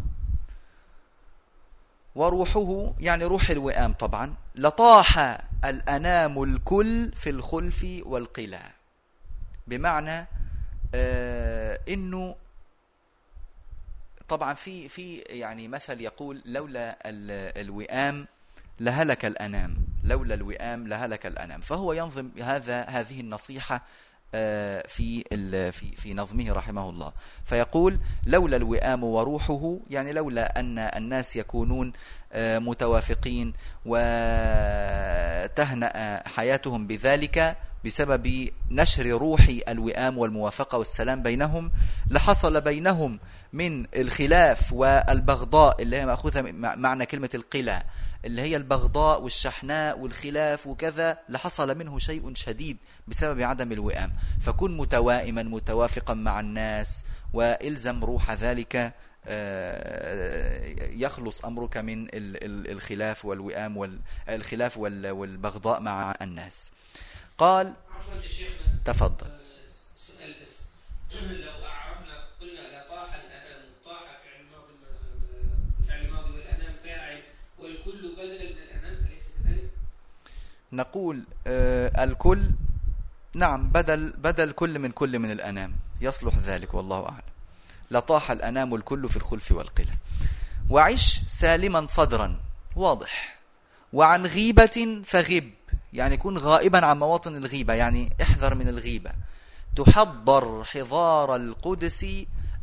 وروحه 2.16 2.94
يعني 3.00 3.24
روح 3.24 3.50
الوئام 3.50 3.94
طبعا. 3.94 4.34
لطاح 4.56 5.42
الأنام 5.66 6.44
الكل 6.44 7.12
في 7.16 7.30
الخلف 7.30 7.86
والقلا. 8.06 8.72
بمعنى 9.68 10.28
آه 10.96 11.80
إنه 11.90 12.36
طبعا 14.28 14.54
في 14.54 14.90
في 14.90 15.18
يعني 15.18 15.68
مثل 15.68 16.02
يقول 16.02 16.42
لولا 16.46 16.98
الوئام 17.62 18.28
لهلك 18.80 19.26
الأنام. 19.26 19.78
لولا 20.04 20.34
الوئام 20.34 20.88
لهلك 20.88 21.26
الأنام. 21.26 21.62
فهو 21.62 21.94
ينظم 21.94 22.30
هذا 22.42 22.82
هذه 22.84 23.20
النصيحة 23.20 23.82
آه، 24.36 24.88
في 24.88 25.24
في 25.72 25.96
في 25.96 26.14
نظمه 26.14 26.52
رحمه 26.54 26.90
الله. 26.90 27.14
فيقول 27.46 28.00
لولا 28.26 28.58
الوئام 28.58 29.04
وروحه 29.04 29.78
يعني 29.90 30.12
لولا 30.12 30.60
أن 30.60 30.80
الناس 30.80 31.36
يكونون 31.36 31.94
متوافقين 32.36 33.54
وتهنأ 33.86 34.14
حياتهم 36.28 36.88
بذلك 36.88 37.58
بسبب 37.86 38.50
نشر 38.72 39.06
روح 39.06 39.48
الوئام 39.68 40.18
والموافقة 40.18 40.78
والسلام 40.78 41.24
بينهم. 41.24 41.72
لحصل 42.10 42.62
بينهم 42.62 43.20
من 43.54 43.86
الخلاف 43.96 44.74
والبغضاء 44.74 45.82
اللي 45.82 45.98
هي 45.98 46.06
مأخوذة 46.06 46.42
معنى 46.52 47.06
كلمة 47.06 47.30
القلة 47.34 47.84
اللي 48.26 48.42
هي 48.42 48.56
البغضاء 48.56 49.22
والشحناء 49.22 50.00
والخلاف 50.00 50.68
وكذا. 50.68 51.18
لحصل 51.30 51.78
منه 51.78 52.00
شيء 52.00 52.34
شديد 52.36 52.78
بسبب 53.08 53.42
عدم 53.42 53.72
الوئام. 53.72 54.12
فكن 54.42 54.78
متوائما 54.78 55.44
متوافقا 55.44 56.14
مع 56.14 56.40
الناس 56.40 57.04
وإلزم 57.34 58.04
روح 58.04 58.32
ذلك 58.32 58.94
آه، 59.26 60.76
يخلص 60.92 61.46
أمرك 61.46 61.78
من 61.78 62.08
الخلاف 62.14 63.26
والوئام 63.26 63.78
والخلاف 63.78 64.78
والبغضاء 64.78 65.80
مع 65.80 66.16
الناس. 66.22 66.72
قال 67.38 67.74
تفضل. 68.86 69.28
سؤال 69.96 70.34
بس 70.42 70.50
لو 71.12 71.62
نقول 80.74 81.24
آه 81.48 82.04
الكل 82.04 82.42
نعم 83.36 83.70
بدل 83.72 84.14
بدل 84.18 84.52
كل 84.52 84.80
من 84.80 84.92
كل 84.92 85.20
من 85.20 85.32
الأنام. 85.32 85.74
يصلح 86.02 86.38
ذلك 86.38 86.74
والله 86.74 87.06
أعلم. 87.06 87.32
لطاح 87.92 88.32
الأنام 88.32 88.76
الكل 88.76 89.10
في 89.10 89.18
الخلف 89.18 89.52
والقلة. 89.52 89.94
وعش 90.70 91.20
سالما 91.28 91.86
صدرا 91.86 92.40
واضح. 92.76 93.40
وعن 93.94 94.26
غيبة 94.26 95.02
فغب. 95.06 95.52
يعني 95.94 96.18
كن 96.18 96.38
غائبا 96.38 96.86
عن 96.86 97.00
مواطن 97.00 97.36
الغيبة 97.36 97.74
يعني 97.74 98.14
احذر 98.22 98.56
من 98.56 98.68
الغيبة. 98.68 99.12
تحضر 99.76 100.64
حضار 100.64 101.36
القدس 101.36 102.06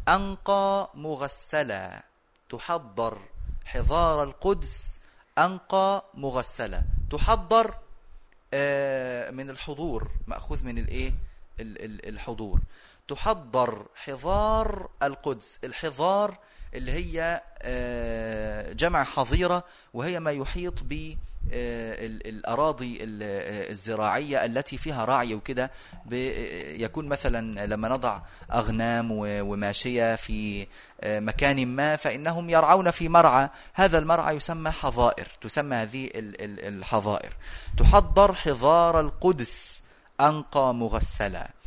أنقى 0.09 0.91
مغسلا. 0.95 2.03
تحضر 2.51 3.18
حضار 3.64 4.22
القدس 4.22 4.99
أنقى 5.39 6.05
مغسلة 6.14 6.82
تحضر 7.11 7.74
آه، 8.55 9.30
من 9.30 9.51
الحضور. 9.51 10.11
مأخوذ 10.26 10.64
من 10.64 10.78
الإيه؟ 10.78 11.12
الحضور. 11.61 12.61
تحضر 13.09 13.86
حضار 14.04 14.90
القدس 15.02 15.59
الحضار 15.64 16.38
اللي 16.74 16.92
هي 16.92 17.42
آه، 17.62 18.72
جمع 18.72 19.04
حظيرة 19.04 19.64
وهي 19.94 20.20
ما 20.20 20.30
يحيط 20.30 20.82
ب 20.82 21.14
آه، 21.52 22.06
الأراضي 22.06 22.98
الزراعية 23.00 24.44
التي 24.44 24.78
فيها 24.78 25.04
رعي 25.04 25.34
وكده 25.34 25.70
يكون 26.76 27.06
مثلا 27.06 27.66
لما 27.66 27.88
نضع 27.88 28.20
أغنام 28.52 29.09
وماشية 29.12 30.16
في 30.16 30.66
آه، 31.00 31.20
مكان 31.20 31.66
ما 31.68 31.96
فإنهم 31.96 32.50
يرعون 32.50 32.90
في 32.90 33.09
مرعى. 33.09 33.48
هذا 33.74 33.98
المرعى 33.98 34.36
يسمى 34.36 34.70
حظائر 34.70 35.26
تسمى 35.40 35.76
هذه 35.76 36.11
الحظائر. 36.14 37.32
تحضر 37.78 38.34
حضار 38.34 39.00
القدس 39.00 39.80
أنقى 40.20 40.74
مغسلا. 40.74 41.42
آه، 41.42 41.57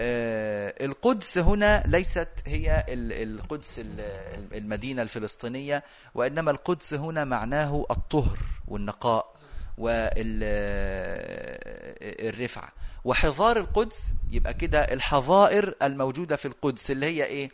القدس 0.00 1.38
هنا 1.38 1.82
ليست 1.86 2.28
هي 2.46 2.84
القدس 2.88 3.80
المدينة 4.52 5.02
الفلسطينية 5.02 5.84
وإنما 6.14 6.50
القدس 6.50 6.94
هنا 6.94 7.24
معناه 7.24 7.86
الطهر 7.90 8.38
والنقاء 8.68 9.34
والرفعة 11.38 12.72
وحضار 13.04 13.56
القدس 13.56 14.06
يبقى 14.30 14.54
كده 14.54 14.80
الحظائر 14.80 15.74
الموجودة 15.82 16.36
في 16.36 16.48
القدس 16.48 16.90
اللي 16.90 17.06
هي 17.06 17.24
إيه؟ 17.24 17.50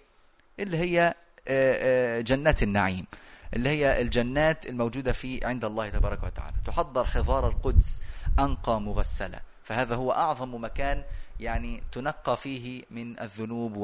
اللي 0.61 0.77
هي 0.77 1.15
آه، 1.49 2.19
آه، 2.19 2.21
جنات 2.21 2.63
النعيم 2.63 3.07
اللي 3.55 3.69
هي 3.69 4.01
الجنات 4.01 4.67
الموجودة 4.67 5.13
في 5.13 5.45
عند 5.45 5.65
الله 5.65 5.89
تبارك 5.89 6.23
وتعالى. 6.25 6.57
تحضر 6.67 7.05
حضار 7.05 7.49
القدس 7.49 8.01
أنقى 8.39 8.81
مغسلة. 8.81 9.41
فهذا 9.65 9.95
هو 9.95 10.13
أعظم 10.13 10.65
مكان 10.65 11.03
يعني 11.41 11.83
تنقى 11.93 12.37
فيه 12.37 12.83
من 12.91 13.21
الذنوب 13.21 13.77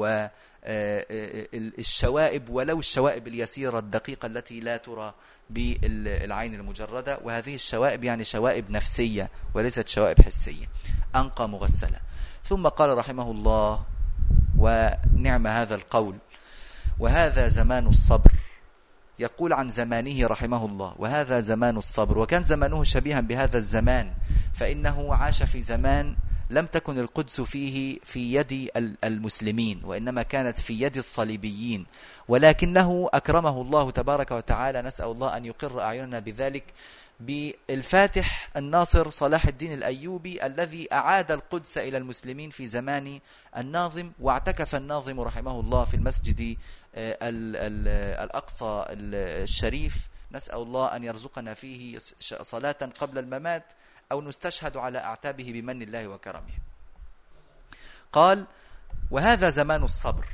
والشوائب 1.53 2.49
آه، 2.49 2.51
ولو 2.51 2.79
الشوائب 2.79 3.27
اليسيرة 3.27 3.79
الدقيقة 3.79 4.25
التي 4.25 4.59
لا 4.59 4.77
ترى 4.77 5.13
بالعين 5.49 6.53
المجردة. 6.53 7.19
وهذه 7.23 7.55
الشوائب 7.55 8.03
يعني 8.03 8.23
شوائب 8.23 8.71
نفسية 8.71 9.29
وليست 9.53 9.87
شوائب 9.87 10.21
حسية. 10.21 10.65
أنقى 11.15 11.49
مغسلة. 11.49 11.99
ثم 12.43 12.67
قال 12.67 12.97
رحمه 12.97 13.31
الله 13.31 13.83
ونعم 14.57 15.47
هذا 15.47 15.75
القول 15.75 16.15
وهذا 16.99 17.47
زمان 17.47 17.87
الصبر. 17.87 18.31
يقول 19.19 19.53
عن 19.53 19.69
زمانه 19.69 20.27
رحمه 20.27 20.65
الله 20.65 20.95
وهذا 20.97 21.39
زمان 21.39 21.77
الصبر. 21.77 22.17
وكان 22.17 22.43
زمانه 22.43 22.83
شبيها 22.83 23.21
بهذا 23.21 23.57
الزمان 23.57 24.13
فإنه 24.53 25.13
عاش 25.13 25.43
في 25.43 25.61
زمان 25.61 26.15
لم 26.51 26.65
تكن 26.65 26.99
القدس 26.99 27.41
فيه 27.41 27.99
في 28.05 28.33
يد 28.33 28.69
المسلمين 29.03 29.81
وإنما 29.83 30.23
كانت 30.23 30.59
في 30.59 30.81
يد 30.81 30.97
الصليبيين. 30.97 31.85
ولكنه 32.27 33.09
أكرمه 33.13 33.61
الله 33.61 33.91
تبارك 33.91 34.31
وتعالى. 34.31 34.81
نسأل 34.81 35.05
الله 35.05 35.37
أن 35.37 35.45
يقر 35.45 35.81
أعيننا 35.81 36.19
بذلك. 36.19 36.63
بالفاتح 37.19 38.49
الناصر 38.57 39.09
صلاح 39.09 39.47
الدين 39.47 39.73
الأيوبي 39.73 40.45
الذي 40.45 40.93
أعاد 40.93 41.31
القدس 41.31 41.77
إلى 41.77 41.97
المسلمين 41.97 42.49
في 42.49 42.67
زمان 42.67 43.19
الناظم 43.57 44.11
واعتكف 44.19 44.75
الناظم 44.75 45.19
رحمه 45.19 45.59
الله 45.59 45.85
في 45.85 45.93
المسجد 45.93 46.57
آه، 46.95 47.17
الأقصى 48.23 48.85
الشريف. 48.89 50.09
نسأل 50.31 50.55
الله 50.61 50.95
أن 50.95 51.03
يرزقنا 51.03 51.53
فيه 51.53 51.97
صلاة 52.41 52.89
قبل 52.99 53.17
الممات. 53.17 53.63
أو 54.11 54.21
نستشهد 54.21 54.77
على 54.77 54.99
أعتابه 54.99 55.43
بمن 55.43 55.81
الله 55.81 56.07
وكرمه. 56.07 56.53
قال 58.13 58.47
وهذا 59.11 59.49
زمان 59.49 59.83
الصبر. 59.83 60.25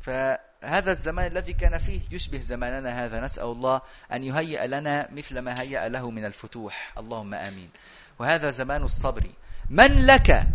فهذا 0.00 0.92
الزمان 0.92 1.26
الذي 1.26 1.52
كان 1.52 1.78
فيه 1.78 2.00
يشبه 2.10 2.38
زماننا 2.38 3.04
هذا. 3.04 3.20
نسأل 3.20 3.44
الله 3.44 3.80
أن 4.12 4.24
يهيئ 4.24 4.66
لنا 4.66 5.08
مثل 5.12 5.38
ما 5.38 5.60
هيأ 5.60 5.88
له 5.88 6.10
من 6.10 6.24
الفتوح. 6.24 6.92
اللهم 6.98 7.34
آمين. 7.34 7.70
وهذا 8.18 8.50
زمان 8.50 8.82
الصبر. 8.82 9.26
من 9.70 10.06
لك 10.06 10.46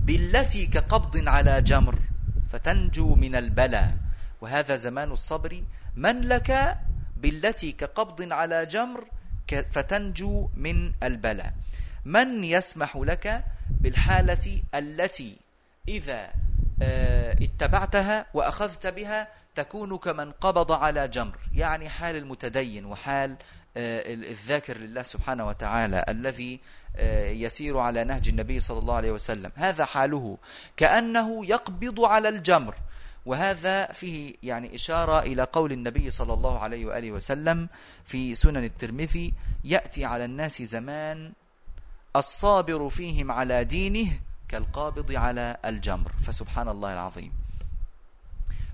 بالتي 0.00 0.66
كقبض 0.66 1.28
على 1.28 1.62
جمر 1.62 1.98
فتنجو 2.52 3.14
من 3.14 3.34
البلاء 3.36 3.96
وهذا 4.40 4.76
زمان 4.76 5.12
الصبر. 5.12 5.62
من 5.96 6.20
لك 6.20 6.78
بالتي 7.16 7.72
كقبض 7.72 8.32
على 8.32 8.66
جمر 8.66 9.04
فتنجو 9.48 10.48
من 10.54 10.92
البلاء. 11.02 11.52
من 12.04 12.44
يسمح 12.44 12.96
لك 12.96 13.44
بالحالة 13.80 14.62
التي 14.74 15.36
إذا 15.88 16.30
آه، 16.82 17.32
اتبعتها 17.32 18.26
وأخذت 18.34 18.86
بها 18.86 19.28
تكون 19.54 19.96
كمن 19.96 20.32
قبض 20.32 20.72
على 20.72 21.08
جمر. 21.08 21.38
يعني 21.54 21.88
حال 21.88 22.16
المتدين 22.16 22.84
وحال 22.84 23.36
آه، 23.76 24.14
الذاكر 24.14 24.78
لله 24.78 25.02
سبحانه 25.02 25.46
وتعالى 25.46 26.04
الذي 26.08 26.60
آه، 26.96 27.30
يسير 27.30 27.78
على 27.78 28.04
نهج 28.04 28.28
النبي 28.28 28.60
صلى 28.60 28.78
الله 28.78 28.94
عليه 28.94 29.12
وسلم. 29.12 29.50
هذا 29.54 29.84
حاله. 29.84 30.38
كأنه 30.76 31.46
يقبض 31.46 32.00
على 32.00 32.28
الجمر. 32.28 32.74
وهذا 33.26 33.92
فيه 33.92 34.34
يعني 34.42 34.74
إشارة 34.74 35.18
إلى 35.20 35.42
قول 35.42 35.72
النبي 35.72 36.10
صلى 36.10 36.34
الله 36.34 36.58
عليه 36.58 36.86
وآله 36.86 37.12
وسلم 37.12 37.68
في 38.04 38.34
سنن 38.34 38.64
الترمذي 38.64 39.34
يأتي 39.64 40.04
على 40.04 40.24
الناس 40.24 40.62
زمان 40.62 41.32
الصابر 42.16 42.90
فيهم 42.90 43.30
على 43.30 43.64
دينه 43.64 44.20
كالقابض 44.48 45.12
على 45.12 45.56
الجمر. 45.64 46.12
فسبحان 46.26 46.68
الله 46.68 46.92
العظيم. 46.92 47.32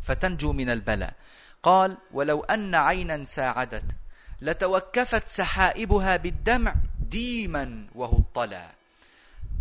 فتنجو 0.02 0.52
من 0.52 0.70
البلاء. 0.70 1.14
قال 1.62 1.96
ولو 2.12 2.44
أن 2.44 2.74
عينا 2.74 3.24
ساعدت 3.24 3.84
لتوكفت 4.40 5.28
سحائبها 5.28 6.16
بالدمع 6.16 6.74
ديما 6.98 7.86
وهو 7.94 8.18
الطلع 8.18 8.77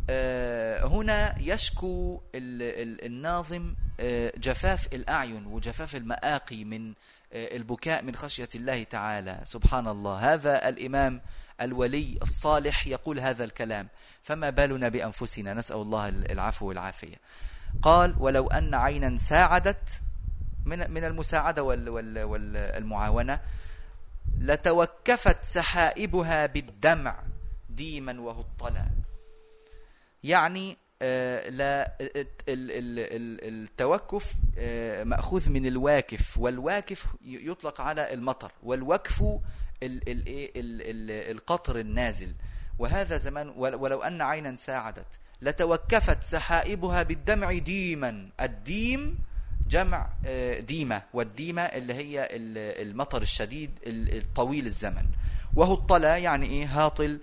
هنا 0.09 1.35
يشكو 1.39 2.21
الناظم 2.35 3.75
آه، 3.99 4.33
جفاف 4.37 4.93
الأعين 4.93 5.45
وجفاف 5.45 5.95
المآقي 5.95 6.63
من 6.63 6.93
آه، 7.33 7.55
البكاء 7.55 8.03
من 8.03 8.15
خشية 8.15 8.49
الله 8.55 8.83
تعالى. 8.83 9.41
سبحان 9.45 9.87
الله. 9.87 10.33
هذا 10.33 10.69
الإمام 10.69 11.21
الولي 11.61 12.17
الصالح 12.21 12.87
يقول 12.87 13.19
هذا 13.19 13.43
الكلام. 13.43 13.87
فما 14.23 14.49
بالنا 14.49 14.89
بأنفسنا؟ 14.89 15.53
نسأل 15.53 15.75
الله 15.75 16.09
العفو 16.09 16.67
والعافية. 16.67 17.15
قال 17.81 18.15
ولو 18.19 18.47
أن 18.47 18.73
عينا 18.73 19.17
ساعدت 19.17 20.01
من 20.65 21.03
المساعدة 21.03 21.63
والمعاونة 21.63 23.39
لتوكفت 24.39 25.43
سحائبها 25.43 26.45
بالدمع 26.45 27.23
ديما 27.69 28.21
وهو 28.21 28.41
الطلع 28.41 28.85
يعني 30.27 30.77
آه، 31.01 31.49
لا 31.49 31.97
التوكف 32.49 34.33
آه، 34.57 35.03
مأخوذ 35.03 35.49
من 35.49 35.65
الواكف 35.65 36.37
والواكف 36.37 37.05
يطلق 37.25 37.81
على 37.81 38.13
المطر 38.13 38.51
والوكف 38.63 39.23
القطر 41.31 41.79
النازل. 41.79 42.33
وهذا 42.79 43.17
زمان 43.17 43.49
ولو 43.57 44.01
أن 44.01 44.21
عينا 44.21 44.55
ساعدت 44.55 45.19
لتوكفت 45.41 46.23
سحائبها 46.23 47.03
بالدمع 47.03 47.57
ديما. 47.57 48.29
الديم 48.41 49.19
جمع 49.69 50.09
آه، 50.25 50.59
ديمة 50.59 51.01
والديمة 51.13 51.61
اللي 51.61 51.93
هي 51.93 52.27
المطر 52.81 53.21
الشديد 53.21 53.71
الطويل 53.87 54.65
الزمن. 54.65 55.05
وهو 55.53 55.73
الطلا 55.73 56.17
يعني 56.17 56.45
إيه؟ 56.45 56.65
هاطل 56.65 57.19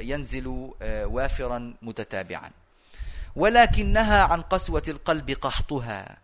ينزل 0.00 0.70
آه، 0.82 1.06
وافرا 1.06 1.74
متتابعا. 1.82 2.50
ولكنها 3.36 4.22
عن 4.22 4.40
قسوة 4.42 4.82
القلب 4.88 5.30
قحطها. 5.30 6.16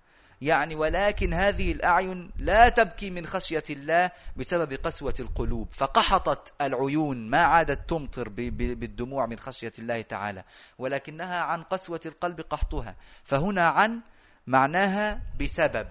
يعني 0.42 0.74
ولكن 0.74 1.34
هذه 1.34 1.72
الأعين 1.72 2.30
لا 2.38 2.68
تبكي 2.68 3.10
من 3.10 3.26
خشية 3.26 3.64
الله 3.70 4.10
بسبب 4.36 4.72
قسوة 4.72 5.14
القلوب. 5.20 5.68
فقحطت 5.72 6.52
العيون 6.60 7.30
ما 7.30 7.42
عادت 7.42 7.90
تمطر 7.90 8.28
بالدموع 8.28 9.26
من 9.26 9.38
خشية 9.38 9.72
الله 9.78 10.00
تعالى. 10.00 10.44
ولكنها 10.78 11.40
عن 11.40 11.62
قسوة 11.62 12.00
القلب 12.06 12.40
قحطها. 12.40 12.94
فهنا 13.24 13.68
عن 13.68 14.00
معناها 14.46 15.20
بسبب 15.40 15.86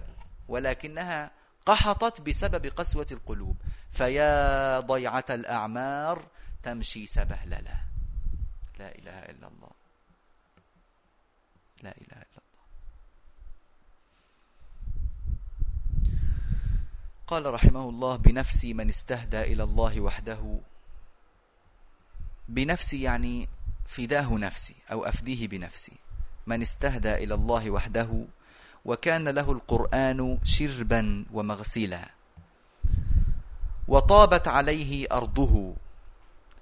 ولكنها 0.48 1.30
قحطت 1.66 2.20
بسبب 2.20 2.66
قسوة 2.66 3.06
القلوب. 3.12 3.56
فيا 3.92 4.80
ضيعة 4.80 5.24
الأعمار 5.30 6.22
تمشي 6.62 7.06
سبهللة. 7.06 7.80
لا 8.78 8.94
إله 8.98 9.18
إلا 9.18 9.46
الله. 9.48 9.70
لا 11.82 11.90
إله 11.90 12.16
إلا 12.16 12.40
الله. 12.42 12.64
قال 17.26 17.54
رحمه 17.54 17.88
الله 17.88 18.16
بنفسي 18.16 18.74
من 18.74 18.88
استهدى 18.88 19.40
إلى 19.40 19.62
الله 19.62 20.00
وحده. 20.00 20.58
بنفسي 22.48 23.02
يعني 23.02 23.48
فداه 23.86 24.38
نفسي 24.38 24.74
أو 24.92 25.04
أفديه 25.04 25.48
بنفسي. 25.48 25.92
من 26.46 26.62
استهدى 26.62 27.14
إلى 27.14 27.34
الله 27.34 27.70
وحده 27.70 28.24
وكان 28.84 29.28
له 29.28 29.52
القرآن 29.52 30.38
شربا 30.44 31.26
ومغسلا. 31.32 32.08
وطابت 33.88 34.48
عليه 34.48 35.06
أرضه 35.12 35.74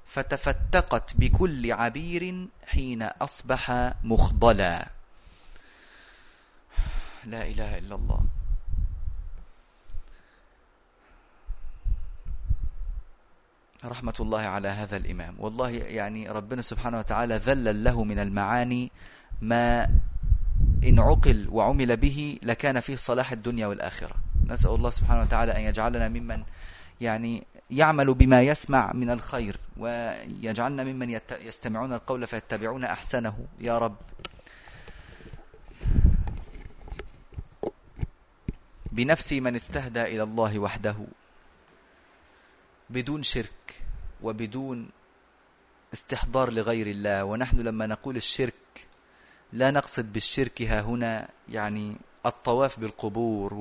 فتفتقت 0.06 1.16
بكل 1.16 1.72
عبير 1.72 2.48
حين 2.66 3.02
أصبح 3.02 3.92
مخضلا. 4.04 4.88
لا 7.24 7.42
إله 7.46 7.78
إلا 7.78 7.94
الله. 7.94 8.20
رحمة 13.84 14.14
الله 14.20 14.40
على 14.40 14.68
هذا 14.68 14.96
الإمام. 14.96 15.34
والله 15.38 15.70
يعني 15.70 16.28
ربنا 16.28 16.62
سبحانه 16.62 16.98
وتعالى 16.98 17.34
ذلل 17.34 17.84
له 17.84 18.04
من 18.04 18.18
المعاني 18.18 18.90
ما 19.42 19.84
إن 20.84 20.98
عقل 20.98 21.48
وعمل 21.50 21.96
به 21.96 22.38
لكان 22.42 22.80
فيه 22.80 22.96
صلاح 22.96 23.32
الدنيا 23.32 23.66
والآخرة. 23.66 24.16
نسأل 24.46 24.70
الله 24.70 24.90
سبحانه 24.90 25.20
وتعالى 25.20 25.56
أن 25.56 25.60
يجعلنا 25.60 26.08
ممن 26.08 26.42
يعني 27.00 27.46
يعمل 27.70 28.14
بما 28.14 28.42
يسمع 28.42 28.92
من 28.92 29.10
الخير 29.10 29.56
ويجعلنا 29.76 30.84
ممن 30.84 31.20
يستمعون 31.40 31.92
القول 31.92 32.26
فيتبعون 32.26 32.84
أحسنه. 32.84 33.46
يا 33.60 33.78
رب. 33.78 33.96
بنفسي 38.92 39.40
من 39.40 39.54
استهدى 39.54 40.02
إلى 40.02 40.22
الله 40.22 40.58
وحده 40.58 40.96
بدون 42.90 43.22
شرك 43.22 43.82
وبدون 44.22 44.88
استحضار 45.94 46.52
لغير 46.52 46.86
الله. 46.86 47.24
ونحن 47.24 47.60
لما 47.60 47.86
نقول 47.86 48.16
الشرك 48.16 48.54
لا 49.52 49.70
نقصد 49.70 50.12
بالشرك 50.12 50.62
ها 50.62 50.80
هنا 50.80 51.28
يعني 51.48 51.96
الطواف 52.26 52.80
بالقبور 52.80 53.54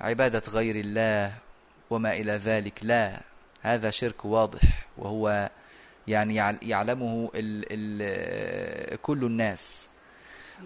وعبادة 0.00 0.42
غير 0.48 0.76
الله 0.76 1.47
وما 1.90 2.12
إلى 2.12 2.32
ذلك. 2.32 2.78
لا 2.82 3.20
هذا 3.62 3.90
شرك 3.90 4.24
واضح 4.24 4.86
وهو 4.98 5.50
يعني 6.08 6.34
يعلمه 6.62 7.30
ال 7.34 7.64
ال 7.70 9.02
كل 9.02 9.24
الناس. 9.24 9.86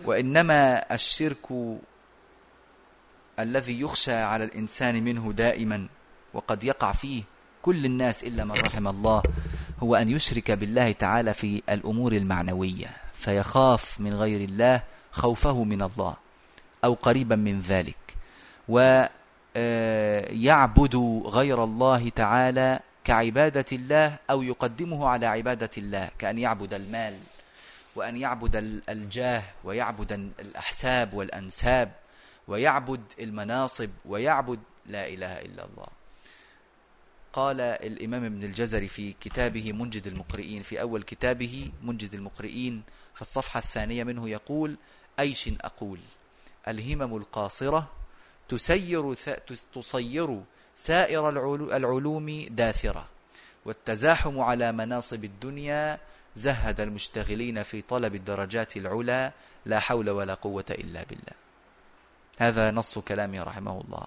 وإنما 0.04 0.94
الشرك 0.94 1.46
الذي 3.38 3.80
يخشى 3.80 4.14
على 4.14 4.44
الإنسان 4.44 5.04
منه 5.04 5.32
دائما 5.32 5.86
وقد 6.34 6.64
يقع 6.64 6.92
فيه 6.92 7.22
كل 7.62 7.84
الناس 7.86 8.24
إلا 8.24 8.44
من 8.44 8.52
رحم 8.52 8.88
الله 8.88 9.22
هو 9.82 9.96
أن 9.96 10.10
يشرك 10.10 10.50
بالله 10.50 10.92
تعالى 10.92 11.34
في 11.34 11.62
الأمور 11.70 12.12
المعنوية 12.12 12.90
فيخاف 13.14 14.00
من 14.00 14.14
غير 14.14 14.40
الله 14.40 14.82
خوفه 15.12 15.64
من 15.64 15.82
الله 15.82 16.16
أو 16.84 16.94
قريبا 16.94 17.36
من 17.36 17.60
ذلك. 17.60 17.96
ويعبد 19.57 20.96
غير 21.26 21.64
الله 21.64 22.09
تعالى 22.09 22.80
كعبادة 23.05 23.64
الله 23.72 24.16
أو 24.30 24.42
يقدمه 24.42 25.09
على 25.09 25.26
عبادة 25.26 25.70
الله 25.78 26.11
كأن 26.18 26.38
يعبد 26.38 26.74
المال 26.74 27.18
وأن 27.96 28.16
يعبد 28.16 28.57
الجاه 28.88 29.42
ويعبد 29.64 30.12
الأحساب 30.40 31.14
والأنساب 31.14 31.92
ويعبد 32.48 33.00
المناصب 33.20 33.90
ويعبد 34.05 34.59
لا 34.86 35.09
إله 35.09 35.40
إلا 35.40 35.64
الله. 35.64 35.86
قال 37.32 37.61
الإمام 37.61 38.24
ابن 38.24 38.44
الجزري 38.44 38.88
في 38.88 39.12
كتابه 39.12 39.72
منجد 39.72 40.07
المقرئين 40.07 40.62
في 40.62 40.80
أول 40.80 41.03
كتابه 41.03 41.70
منجد 41.82 42.14
المقرئين 42.14 42.82
في 43.14 43.22
الصفحة 43.22 43.59
الثانية 43.59 44.05
منه 44.05 44.28
يقول 44.28 44.76
أيش 45.18 45.50
أقول؟ 45.61 45.98
الهمم 46.68 47.16
القاصرة 47.16 47.90
تسير, 48.49 49.14
تصير 49.74 50.40
سائر 50.74 51.28
العلوم 51.76 52.47
داثرة 52.51 53.07
والتزاحم 53.64 54.40
على 54.40 54.72
مناصب 54.72 55.24
الدنيا 55.24 55.99
زهد 56.36 56.80
المشتغلين 56.80 57.62
في 57.62 57.82
طلب 57.82 58.14
الدرجات 58.14 58.76
العلى 58.76 59.32
لا 59.66 59.80
حول 59.80 60.11
ولا 60.11 60.34
قوة 60.34 60.64
إلا 60.70 61.03
بالله. 61.03 61.36
هذا 62.38 62.70
نص 62.70 62.99
كلامه 62.99 63.43
رحمه 63.43 63.80
الله. 63.80 64.07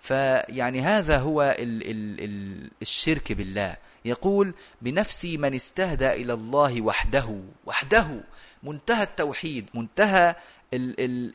فيعني 0.00 0.80
هذا 0.80 1.18
هو 1.18 1.42
ال 1.58 1.90
ال 1.90 2.24
ال 2.24 2.70
الشرك 2.82 3.32
بالله. 3.32 3.76
يقول 4.04 4.54
بنفسي 4.82 5.36
من 5.36 5.54
استهدى 5.54 6.10
إلى 6.12 6.32
الله 6.32 6.82
وحده 6.82 7.40
وحده 7.66 8.20
منتهى 8.62 9.02
التوحيد 9.02 9.66
منتهى 9.74 10.34
ال 10.74 10.94
ال 11.00 11.32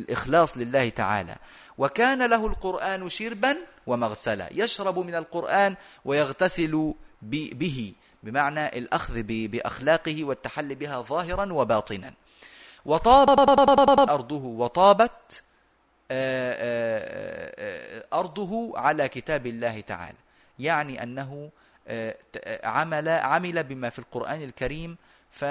الإخلاص 0.00 0.58
لله 0.58 0.88
تعالى. 0.88 1.36
وكان 1.78 2.26
له 2.26 2.46
القرآن 2.46 3.08
شربا 3.08 3.56
ومغسلا. 3.86 4.48
يشرب 4.52 4.98
من 4.98 5.14
القرآن 5.14 5.76
ويغتسل 6.04 6.94
به. 7.22 7.94
بمعنى 8.22 8.78
الأخذ 8.78 9.22
بأخلاقه 9.22 10.24
والتحلي 10.24 10.74
بها 10.74 11.02
ظاهرا 11.02 11.52
وباطنا. 11.52 12.12
وطاب 12.84 13.30
أرضه. 14.10 14.44
وطابت 14.44 15.42
آه، 16.10 16.52
آه، 16.52 17.54
آه، 17.58 18.18
أرضه 18.18 18.78
على 18.78 19.08
كتاب 19.08 19.46
الله 19.46 19.80
تعالى. 19.80 20.18
يعني 20.58 21.02
أنه 21.02 21.50
عمل 22.64 23.08
عمل 23.08 23.62
بما 23.64 23.90
في 23.90 23.98
القرآن 23.98 24.42
الكريم 24.42 24.96
ف 25.30 25.44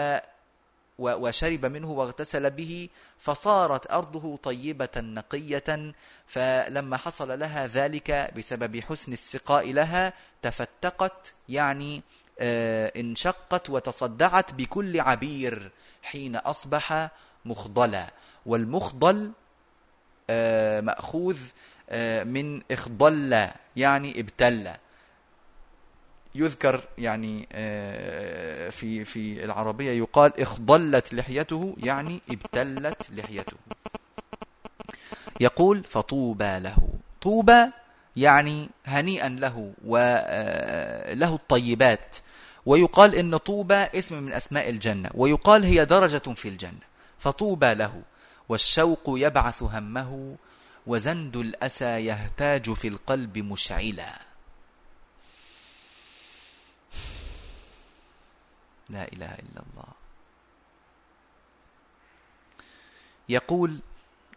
وشرب 1.00 1.66
منه 1.66 1.92
واغتسل 1.92 2.50
به 2.50 2.90
فصارت 3.20 3.92
أرضه 3.92 4.38
طيبة 4.44 4.90
نقية 4.98 5.94
فلما 6.28 6.98
حصل 6.98 7.40
لها 7.40 7.68
ذلك 7.68 8.34
بسبب 8.38 8.80
حسن 8.80 9.14
السقاء 9.14 9.72
لها 9.74 10.14
تفتقت 10.42 11.34
يعني 11.50 12.02
انشقت 12.42 13.70
وتصدعت 13.70 14.54
بكل 14.54 15.00
عبير 15.00 15.72
حين 16.04 16.36
أصبح 16.36 17.10
مخضلا. 17.46 18.08
والمخضل 18.46 19.32
آه، 20.30 20.82
مأخوذ 20.82 21.38
آه، 21.90 22.24
من 22.24 22.62
إخضل 22.72 23.48
يعني 23.76 24.20
ابتل. 24.20 24.72
يذكر 26.36 26.82
يعني 26.98 27.48
آه، 27.52 28.70
في 28.70 29.04
في 29.04 29.44
العربية 29.44 29.92
يقال 29.92 30.42
اخضلت 30.42 31.14
لحيته 31.14 31.76
يعني 31.78 32.22
ابتلت 32.30 33.12
لحيته. 33.12 33.58
يقول 35.40 35.84
فطوبى 35.84 36.60
له. 36.60 36.78
طوبى 37.22 37.66
يعني 38.16 38.70
هنيئا 38.86 39.30
له 39.30 39.74
وله 39.86 41.36
الطيبات. 41.36 42.16
ويقال 42.66 43.16
إن 43.16 43.38
طوبى 43.38 43.74
اسم 43.74 44.24
من 44.24 44.34
أسماء 44.34 44.70
الجنة. 44.70 45.10
ويقال 45.14 45.64
هي 45.64 45.86
درجة 45.86 46.34
في 46.34 46.50
الجنة. 46.50 46.86
فطوبى 47.20 47.74
له. 47.74 48.02
والشوق 48.50 49.04
يبعث 49.08 49.64
همه 49.64 50.36
وزند 50.88 51.38
الأسى 51.38 52.06
يهتاج 52.06 52.74
في 52.74 52.88
القلب 52.88 53.38
مشعلا. 53.38 54.25
لا 58.90 59.04
إله 59.14 59.32
إلا 59.34 59.62
الله. 59.66 59.90
يقول 63.30 63.80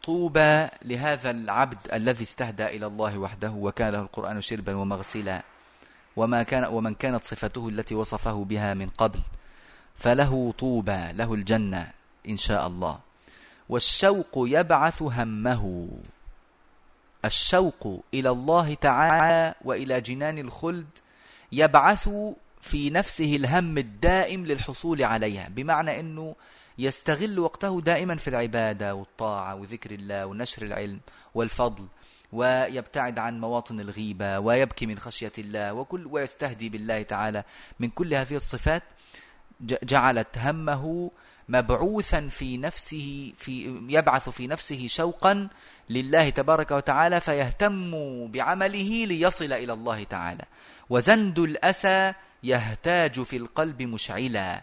طوبى 0.03 0.69
لهذا 0.83 1.31
العبد 1.31 1.79
الذي 1.93 2.23
استهدى 2.23 2.67
إلى 2.67 2.87
الله 2.87 3.19
وحده 3.19 3.51
وكان 3.51 3.93
له 3.93 4.01
القرآن 4.01 4.41
شربا 4.41 4.75
ومغسلا 4.75 5.43
وما 6.17 6.43
كان 6.43 6.65
ومن 6.65 6.95
كانت 6.95 7.25
صفته 7.25 7.69
التي 7.69 7.95
وصفه 7.95 8.45
بها 8.45 8.75
من 8.75 8.89
قبل 8.89 9.21
فله 9.99 10.55
طوبى 10.59 11.13
له 11.13 11.35
الجنة 11.35 11.91
إن 12.29 12.37
شاء 12.37 12.67
الله. 12.67 12.99
والشوق 13.69 14.33
يبعث 14.37 15.03
همه. 15.03 15.89
الشوق 17.25 18.05
إلى 18.15 18.31
الله 18.31 18.75
تعالى 18.75 19.55
وإلى 19.65 20.01
جنان 20.01 20.39
الخلد 20.39 20.89
يبعث 21.53 22.09
في 22.69 22.91
نفسه 22.91 23.37
الهم 23.37 23.79
الدائم 23.79 24.47
للحصول 24.47 25.03
عليها 25.03 25.49
بمعنى 25.49 26.01
أنه 26.01 26.37
يستغل 26.79 27.39
وقته 27.39 27.81
دائما 27.81 28.17
في 28.17 28.29
العبادة 28.29 28.95
والطاعة 28.95 29.55
وذكر 29.55 29.91
الله 29.91 30.27
ونشر 30.27 30.63
العلم 30.63 31.01
والفضل 31.35 31.87
ويبتعد 32.33 33.19
عن 33.19 33.41
مواطن 33.41 33.81
الغيبة 33.81 34.39
ويبكي 34.39 34.87
من 34.87 34.99
خشية 34.99 35.33
الله 35.39 35.73
وكل 35.73 36.07
ويستهدي 36.07 36.69
بالله 36.69 37.03
تعالى 37.03 37.45
من 37.81 37.91
كل 37.91 38.15
هذه 38.15 38.37
الصفات 38.37 38.83
جعلت 39.61 40.39
همه 40.39 41.11
مبعوثا 41.49 42.29
في 42.29 42.57
نفسه 42.57 43.33
في 43.39 43.81
يبعث 43.89 44.29
في 44.29 44.47
نفسه 44.47 44.87
شوقا 44.89 45.49
لله 45.91 46.31
تبارك 46.31 46.71
وتعالى 46.71 47.21
فيهتم 47.21 47.91
بعمله 48.27 49.05
ليصل 49.05 49.53
إلى 49.53 49.73
الله 49.73 50.05
تعالى. 50.05 50.45
وزند 50.91 51.39
الأسى 51.39 52.13
يهتاج 52.43 53.23
في 53.23 53.37
القلب 53.37 53.83
مشعلا. 53.83 54.63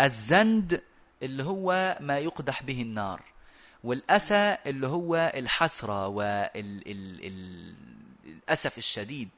الزند 0.00 0.82
اللي 1.22 1.44
هو 1.44 1.98
ما 2.00 2.18
يقدح 2.18 2.62
به 2.62 2.82
النار 2.82 3.22
والأسى 3.84 4.56
اللي 4.66 4.86
هو 4.86 5.32
الحسرة 5.34 6.06
والأسف 6.06 6.38
الشديد. 8.78 9.28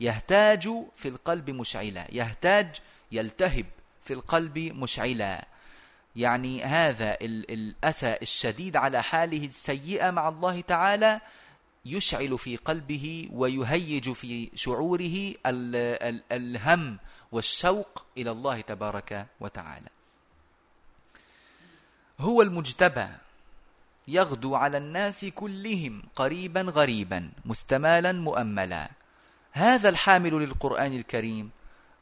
يهتاج 0.00 0.68
في 0.96 1.08
القلب 1.08 1.50
مشعلا. 1.50 2.06
يهتاج 2.12 2.68
يلتهب 3.12 3.66
في 4.04 4.12
القلب 4.12 4.58
مشعلا. 4.58 5.46
يعني 6.18 6.64
هذا 6.64 7.16
الأسى 7.22 8.18
الشديد 8.22 8.76
على 8.76 9.02
حاله 9.02 9.46
السيئة 9.46 10.10
مع 10.10 10.28
الله 10.28 10.60
تعالى 10.60 11.20
يشعل 11.86 12.38
في 12.38 12.56
قلبه 12.56 13.28
ويهيج 13.32 14.12
في 14.12 14.50
شعوره 14.54 15.34
الهم 16.32 16.98
والشوق 17.32 18.04
إلى 18.16 18.30
الله 18.30 18.60
تبارك 18.60 19.26
وتعالى. 19.40 19.88
هو 22.20 22.42
المجتبى 22.42 23.08
يغدو 24.08 24.54
على 24.54 24.78
الناس 24.78 25.24
كلهم 25.24 26.02
قريبا 26.16 26.60
غريبا 26.60 27.30
مستمالا 27.44 28.12
مؤملا. 28.12 28.88
هذا 29.52 29.88
الحامل 29.88 30.32
للقرآن 30.32 30.96
الكريم 30.96 31.50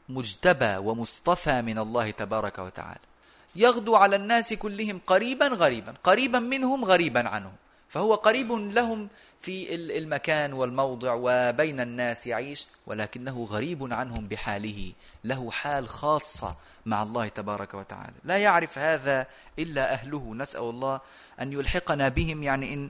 مجتبى 0.09 0.77
ومصطفى 0.77 1.61
من 1.61 1.79
الله 1.79 2.11
تبارك 2.11 2.59
وتعالى. 2.59 2.99
يغدو 3.55 3.95
على 3.95 4.15
الناس 4.15 4.53
كلهم 4.53 5.01
قريبا 5.07 5.47
غريبا 5.47 5.93
قريبا 6.03 6.39
منهم 6.39 6.85
غريبا 6.85 7.29
عنهم. 7.29 7.53
فهو 7.89 8.15
قريب 8.15 8.51
لهم 8.51 9.07
في 9.41 9.75
المكان 9.75 10.53
والموضع 10.53 11.13
وبين 11.19 11.79
الناس 11.79 12.27
يعيش 12.27 12.67
ولكنه 12.85 13.47
غريب 13.49 13.93
عنهم 13.93 14.27
بحاله. 14.27 14.93
له 15.23 15.51
حال 15.51 15.89
خاصة 15.89 16.55
مع 16.85 17.03
الله 17.03 17.27
تبارك 17.27 17.73
وتعالى. 17.73 18.13
لا 18.23 18.37
يعرف 18.37 18.77
هذا 18.77 19.27
إلا 19.59 19.93
أهله. 19.93 20.33
نسأل 20.35 20.61
الله 20.61 21.01
أن 21.41 21.53
يلحقنا 21.53 22.07
بهم. 22.07 22.43
يعني 22.43 22.73
إن 22.73 22.89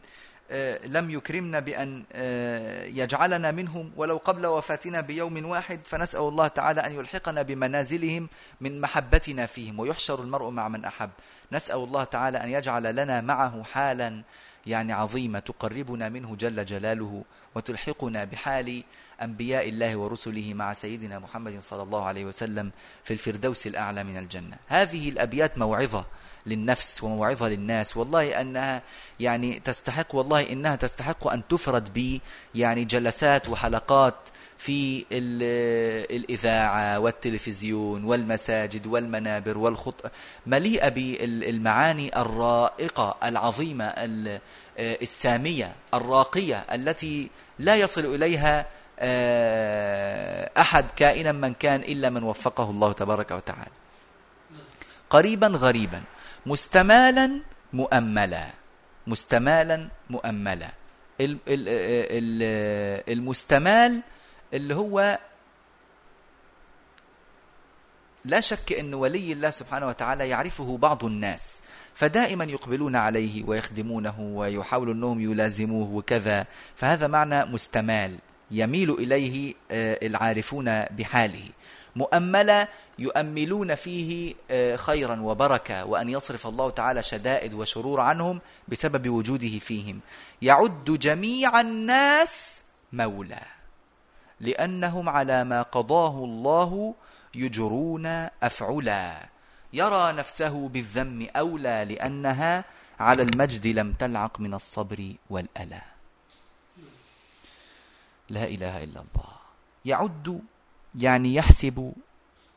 لم 0.85 1.09
يكرمنا 1.09 1.59
بأن 1.59 2.03
آه، 2.13 2.85
يجعلنا 2.85 3.51
منهم 3.51 3.91
ولو 3.95 4.17
قبل 4.17 4.45
وفاتنا 4.45 5.01
بيوم 5.01 5.45
واحد 5.45 5.79
فنسأل 5.85 6.19
الله 6.19 6.47
تعالى 6.47 6.81
أن 6.81 6.93
يلحقنا 6.93 7.41
بمنازلهم 7.41 8.29
من 8.61 8.81
محبتنا 8.81 9.45
فيهم 9.45 9.79
ويحشر 9.79 10.21
المرء 10.21 10.49
مع 10.49 10.67
من 10.67 10.85
أحب. 10.85 11.09
نسأل 11.51 11.75
الله 11.75 12.03
تعالى 12.03 12.37
أن 12.43 12.49
يجعل 12.49 12.95
لنا 12.95 13.21
معه 13.21 13.63
حالا 13.63 14.21
يعني 14.65 14.93
عظيمة 14.93 15.39
تقربنا 15.39 16.09
منه 16.09 16.35
جل 16.35 16.65
جلاله 16.65 17.23
وتلحقنا 17.55 18.23
بحال 18.23 18.83
أنبياء 19.21 19.69
الله 19.69 19.95
ورسله 19.95 20.53
مع 20.53 20.73
سيدنا 20.73 21.19
محمد 21.19 21.59
صلى 21.61 21.83
الله 21.83 22.05
عليه 22.05 22.25
وسلم 22.25 22.71
في 23.03 23.13
الفردوس 23.13 23.67
الأعلى 23.67 24.03
من 24.03 24.17
الجنة. 24.17 24.57
هذه 24.67 25.09
الأبيات 25.09 25.57
موعظة 25.57 26.05
للنفس 26.45 27.03
وموعظة 27.03 27.49
للناس. 27.49 27.97
والله 27.97 28.41
أنها 28.41 28.81
يعني 29.19 29.59
تستحق 29.59 30.15
والله 30.15 30.51
إنها 30.51 30.75
تستحق 30.75 31.27
أن 31.27 31.41
تفرد 31.49 31.89
ب 31.93 32.19
يعني 32.55 32.85
جلسات 32.85 33.49
وحلقات 33.49 34.15
في 34.57 35.05
الإذاعة 36.11 36.99
والتلفزيون 36.99 38.03
والمساجد 38.03 38.87
والمنابر 38.87 39.57
والخط 39.57 40.11
مليئة 40.45 40.89
بالمعاني 40.89 42.21
الرائقة 42.21 43.17
العظيمة 43.23 43.93
السامية 44.79 45.75
الراقية 45.93 46.65
التي 46.73 47.29
لا 47.59 47.75
يصل 47.75 48.15
إليها 48.15 48.59
آه، 48.59 48.65
أحد 50.57 50.85
كائنا 50.95 51.31
من 51.31 51.53
كان 51.53 51.81
إلا 51.81 52.09
من 52.09 52.23
وفقه 52.23 52.69
الله 52.69 52.91
تبارك 52.91 53.31
وتعالى. 53.31 53.71
قريبا 55.09 55.47
غريبا 55.47 56.01
مستمالا 56.45 57.39
مؤملا 57.73 58.47
مستمالا 59.07 59.87
مؤملا. 60.09 60.69
المستمال 63.09 64.01
اللي 64.53 64.75
هو 64.75 65.19
لا 68.25 68.39
شك 68.39 68.73
أن 68.73 68.93
ولي 68.93 69.31
الله 69.33 69.49
سبحانه 69.49 69.87
وتعالى 69.87 70.29
يعرفه 70.29 70.77
بعض 70.77 71.05
الناس 71.05 71.61
فدائما 71.93 72.43
يقبلون 72.43 72.95
عليه 72.95 73.43
ويخدمونه 73.43 74.19
ويحاولوا 74.19 74.93
أنهم 74.93 75.21
يلازموه 75.31 75.89
وكذا. 75.89 76.45
فهذا 76.75 77.07
معنى 77.07 77.45
مستمال. 77.45 78.17
يميل 78.51 78.91
إليه 78.91 79.53
آه، 79.71 79.99
العارفون 80.07 80.81
بحاله. 80.81 81.49
مؤملة 81.95 82.67
يؤملون 82.99 83.75
فيه 83.75 84.35
آه، 84.51 84.75
خيرا 84.75 85.21
وبركة 85.21 85.85
وأن 85.85 86.09
يصرف 86.09 86.47
الله 86.47 86.69
تعالى 86.69 87.03
شدائد 87.03 87.53
وشرور 87.53 87.99
عنهم 88.01 88.41
بسبب 88.67 89.09
وجوده 89.09 89.59
فيهم. 89.59 89.99
يعد 90.41 90.85
جميع 90.85 91.61
الناس 91.61 92.61
مولى 92.93 93.41
لأنهم 94.39 95.09
على 95.09 95.43
ما 95.43 95.61
قضاه 95.61 96.23
الله 96.23 96.93
يجرون 97.35 98.05
أفعلا. 98.43 99.13
يرى 99.73 100.13
نفسه 100.13 100.67
بالذم 100.67 101.27
أولى 101.35 101.85
لأنها 101.89 102.63
على 102.99 103.23
المجد 103.23 103.67
لم 103.67 103.93
تلعق 103.93 104.39
من 104.39 104.53
الصبر 104.53 105.13
والألا. 105.29 105.96
لا 108.29 108.43
إله 108.43 108.83
إلا 108.83 108.99
الله. 108.99 109.29
يعد 109.85 110.41
يعني 110.95 111.35
يحسب 111.35 111.93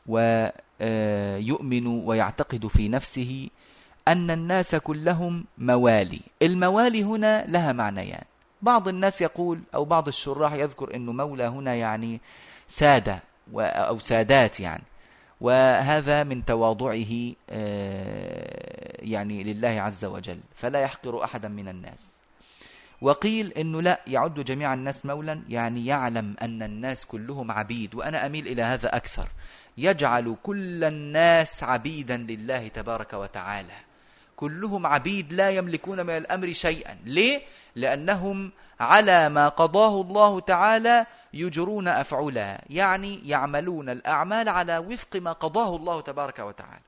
ويؤمن 0.07 1.87
ويعتقد 1.87 2.67
في 2.67 2.89
نفسه 2.89 3.49
أن 4.07 4.31
الناس 4.31 4.75
كلهم 4.75 5.45
موالي. 5.57 6.21
الموالي 6.41 7.03
هنا 7.03 7.45
لها 7.47 7.71
معنيان. 7.71 8.23
بعض 8.61 8.87
الناس 8.87 9.21
يقول 9.21 9.61
أو 9.75 9.85
بعض 9.85 10.07
الشراح 10.07 10.53
يذكر 10.53 10.95
أنه 10.95 11.11
مولى 11.11 11.43
هنا 11.43 11.75
يعني 11.75 12.21
سادة 12.67 13.19
أو 13.55 13.97
سادات 13.97 14.59
يعني. 14.59 14.83
وهذا 15.41 16.23
من 16.23 16.45
تواضعه 16.45 17.31
آه، 17.49 18.97
يعني 19.01 19.43
لله 19.43 19.81
عز 19.81 20.05
وجل. 20.05 20.39
فلا 20.55 20.81
يحقر 20.81 21.23
أحدا 21.23 21.47
من 21.47 21.67
الناس. 21.67 22.20
وقيل 23.01 23.53
أنه 23.53 23.81
لا 23.81 23.99
يعد 24.07 24.39
جميع 24.39 24.73
الناس 24.73 25.05
مولا 25.05 25.41
يعني 25.49 25.85
يعلم 25.85 26.35
أن 26.41 26.63
الناس 26.63 27.05
كلهم 27.05 27.51
عبيد 27.51 27.95
وأنا 27.95 28.25
أميل 28.25 28.47
إلى 28.47 28.61
هذا 28.61 28.95
أكثر. 28.95 29.27
يجعل 29.77 30.35
كل 30.43 30.83
الناس 30.83 31.63
عبيدا 31.63 32.17
لله 32.17 32.67
تبارك 32.67 33.13
وتعالى. 33.13 33.73
كلهم 34.35 34.85
عبيد 34.85 35.33
لا 35.33 35.49
يملكون 35.49 36.05
من 36.05 36.17
الأمر 36.17 36.53
شيئا. 36.53 36.97
ليه؟ 37.05 37.41
لأنهم 37.75 38.51
على 38.79 39.29
ما 39.29 39.47
قضاه 39.47 40.01
الله 40.01 40.39
تعالى 40.39 41.05
يجرون 41.33 41.87
أفعلا 41.87 42.61
يعني 42.69 43.29
يعملون 43.29 43.89
الأعمال 43.89 44.49
على 44.49 44.77
وفق 44.77 45.15
ما 45.15 45.31
قضاه 45.31 45.75
الله 45.75 46.01
تبارك 46.01 46.39
وتعالى. 46.39 46.81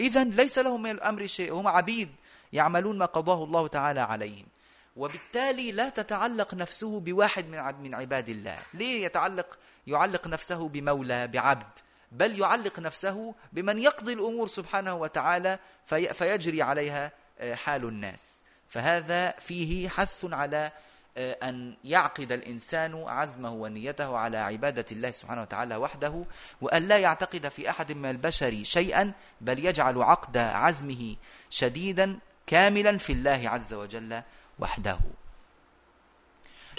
إذا 0.00 0.24
ليس 0.24 0.58
لهم 0.58 0.82
من 0.82 0.90
الأمر 0.90 1.26
شيء 1.26 1.52
هم 1.54 1.68
عبيد 1.68 2.08
يعملون 2.52 2.98
ما 2.98 3.06
قضاه 3.06 3.44
الله 3.44 3.66
تعالى 3.66 4.00
عليهم. 4.00 4.49
وبالتالي 4.96 5.72
لا 5.72 5.88
تتعلق 5.88 6.54
نفسه 6.54 7.00
بواحد 7.00 7.46
من 7.46 7.82
من 7.82 7.94
عباد 7.94 8.28
الله. 8.28 8.58
ليه 8.74 9.04
يتعلق 9.04 9.58
يعلق 9.86 10.26
نفسه 10.26 10.68
بمولى 10.68 11.28
بعبد؟ 11.28 11.78
بل 12.12 12.40
يعلق 12.40 12.78
نفسه 12.78 13.34
بمن 13.52 13.78
يقضي 13.78 14.12
الأمور 14.12 14.48
سبحانه 14.48 14.94
وتعالى 14.94 15.58
في 15.86 16.14
فيجري 16.14 16.62
عليها 16.62 17.12
آه، 17.40 17.54
حال 17.54 17.84
الناس. 17.84 18.42
فهذا 18.68 19.30
فيه 19.30 19.88
حث 19.88 20.24
على 20.24 20.72
آه، 21.16 21.36
أن 21.42 21.76
يعقد 21.84 22.32
الإنسان 22.32 23.04
عزمه 23.06 23.52
ونيته 23.52 24.16
على 24.16 24.36
عبادة 24.36 24.84
الله 24.92 25.10
سبحانه 25.10 25.42
وتعالى 25.42 25.76
وحده 25.76 26.24
وأن 26.60 26.88
لا 26.88 26.98
يعتقد 26.98 27.48
في 27.48 27.70
أحد 27.70 27.92
من 27.92 28.10
البشر 28.10 28.60
شيئا 28.62 29.12
بل 29.40 29.66
يجعل 29.66 30.02
عقد 30.02 30.36
عزمه 30.36 31.16
شديدا 31.50 32.18
كاملا 32.46 32.98
في 32.98 33.12
الله 33.12 33.42
عز 33.44 33.74
وجل. 33.74 34.22
وحده. 34.60 34.98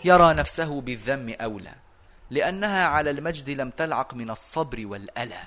يرى 0.05 0.33
نفسه 0.33 0.81
بالذم 0.81 1.35
أولى 1.41 1.75
لأنها 2.29 2.87
على 2.87 3.09
المجد 3.09 3.49
لم 3.49 3.69
تلعق 3.69 4.13
من 4.13 4.29
الصبر 4.29 4.87
والألى. 4.87 5.43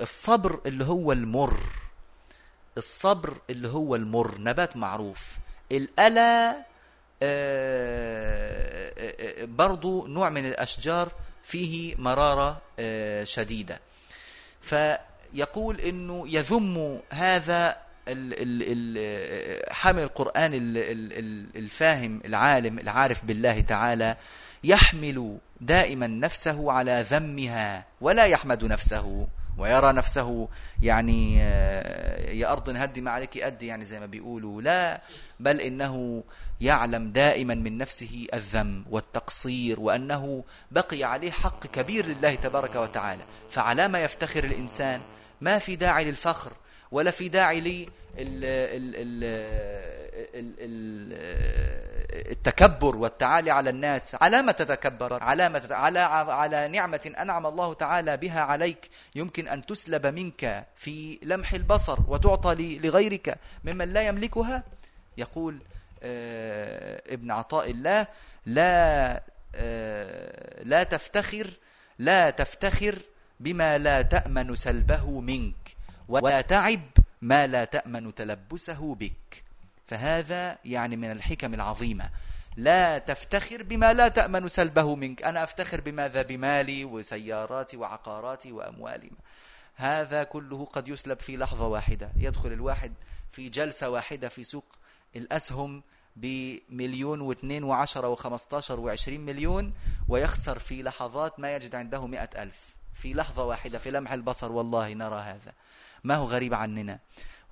الصبر 0.00 0.60
اللي 0.66 0.84
هو 0.84 1.12
المر. 1.12 1.60
الصبر 2.76 3.36
اللي 3.50 3.68
هو 3.68 3.96
المر 3.96 4.40
نبات 4.40 4.76
معروف. 4.76 5.26
الألى 5.72 6.56
آه، 7.22 8.92
آه، 8.98 9.42
آه، 9.42 9.44
برضو 9.44 10.06
نوع 10.06 10.28
من 10.28 10.46
الأشجار 10.46 11.12
فيه 11.42 11.96
مرارة 11.96 12.62
شديدة. 13.24 13.80
فيقول 14.60 15.80
أنه 15.80 16.24
يذم 16.28 17.00
هذا 17.10 17.87
حامل 19.70 20.02
القرآن 20.02 20.50
الفاهم 21.56 22.20
العالم 22.24 22.78
العارف 22.78 23.24
بالله 23.24 23.60
تعالى 23.60 24.16
يحمل 24.64 25.38
دائما 25.60 26.06
نفسه 26.06 26.72
على 26.72 27.04
ذمها 27.10 27.84
ولا 28.00 28.24
يحمد 28.24 28.64
نفسه 28.64 29.28
ويرى 29.58 29.92
نفسه 29.92 30.48
يعني 30.82 31.38
آه، 31.42 32.30
يا 32.30 32.52
أرض 32.52 32.68
هدي 32.76 33.00
ما 33.00 33.10
عليك 33.10 33.38
أدي 33.38 33.66
يعني 33.66 33.84
زي 33.84 34.00
ما 34.00 34.06
بيقولوا. 34.06 34.62
لا 34.62 35.00
بل 35.40 35.60
إنه 35.60 36.24
يعلم 36.60 37.12
دائما 37.12 37.54
من 37.54 37.78
نفسه 37.78 38.26
الذم 38.34 38.84
والتقصير 38.90 39.80
وأنه 39.80 40.44
بقي 40.70 41.04
عليه 41.04 41.30
حق 41.30 41.66
كبير 41.66 42.06
لله 42.06 42.34
تبارك 42.34 42.76
وتعالى. 42.76 43.22
فعلى 43.50 43.88
ما 43.88 44.02
يفتخر 44.02 44.44
الإنسان 44.44 45.00
ما 45.40 45.58
في 45.58 45.76
داعي 45.76 46.04
للفخر. 46.04 46.52
ولا 46.90 47.10
في 47.10 47.28
داعي 47.28 47.60
لي 47.60 47.88
التكبر 52.30 52.96
والتعالي 52.96 53.50
على 53.50 53.70
الناس. 53.70 54.16
على 54.20 54.42
ما 54.42 54.52
تتكبر 54.52 55.22
على 55.22 55.48
ما 55.48 55.62
على 55.70 55.98
على 55.98 56.68
نعمة 56.68 57.12
أنعم 57.18 57.46
الله 57.46 57.74
تعالى 57.74 58.16
بها 58.16 58.40
عليك. 58.40 58.90
يمكن 59.14 59.48
أن 59.48 59.66
تسلب 59.66 60.06
منك 60.06 60.66
في 60.76 61.18
لمح 61.22 61.52
البصر 61.52 61.98
وتعطى 62.08 62.78
لغيرك 62.78 63.38
ممن 63.64 63.92
لا 63.92 64.02
يملكها. 64.02 64.62
يقول 65.18 65.58
آه، 66.02 67.02
ابن 67.06 67.30
عطاء 67.30 67.70
الله 67.70 68.06
لا 68.46 69.22
آه، 69.54 70.62
لا 70.62 70.82
تفتخر 70.82 71.50
لا 71.98 72.30
تفتخر 72.30 72.98
بما 73.40 73.78
لا 73.78 74.02
تأمن 74.02 74.56
سلبه 74.56 75.20
منك. 75.20 75.77
ولا 76.08 76.40
تعب 76.40 76.80
ما 77.22 77.46
لا 77.46 77.64
تأمن 77.64 78.14
تلبسه 78.14 78.94
بك. 78.94 79.44
فهذا 79.86 80.58
يعني 80.64 80.96
من 80.96 81.10
الحكم 81.10 81.54
العظيمة. 81.54 82.10
لا 82.56 82.98
تفتخر 82.98 83.62
بما 83.62 83.92
لا 83.92 84.08
تأمن 84.08 84.48
سلبه 84.48 84.94
منك. 84.94 85.22
أنا 85.22 85.44
أفتخر 85.44 85.80
بماذا؟ 85.80 86.22
بمالي 86.22 86.84
وسياراتي 86.84 87.76
وعقاراتي 87.76 88.52
وأموالي. 88.52 89.10
هذا 89.76 90.24
كله 90.24 90.64
قد 90.64 90.88
يسلب 90.88 91.20
في 91.20 91.36
لحظة 91.36 91.66
واحدة. 91.66 92.10
يدخل 92.16 92.52
الواحد 92.52 92.92
في 93.32 93.48
جلسة 93.48 93.90
واحدة 93.90 94.28
في 94.28 94.44
سوق 94.44 94.64
الأسهم 95.16 95.82
بمليون 96.16 97.20
واثنين 97.20 97.64
وعشرة 97.64 98.08
وخمستاشر 98.08 98.80
وعشرين 98.80 99.20
مليون 99.20 99.72
ويخسر 100.08 100.58
في 100.58 100.82
لحظات 100.82 101.40
ما 101.40 101.56
يجد 101.56 101.74
عنده 101.74 102.06
مئة 102.06 102.42
ألف. 102.42 102.58
في 102.94 103.14
لحظة 103.14 103.44
واحدة 103.44 103.78
في 103.78 103.90
لمح 103.90 104.12
البصر 104.12 104.52
والله 104.52 104.92
نرى 104.92 105.20
هذا. 105.20 105.52
ما 106.04 106.14
هو 106.14 106.26
غريب 106.26 106.54
عننا. 106.54 106.98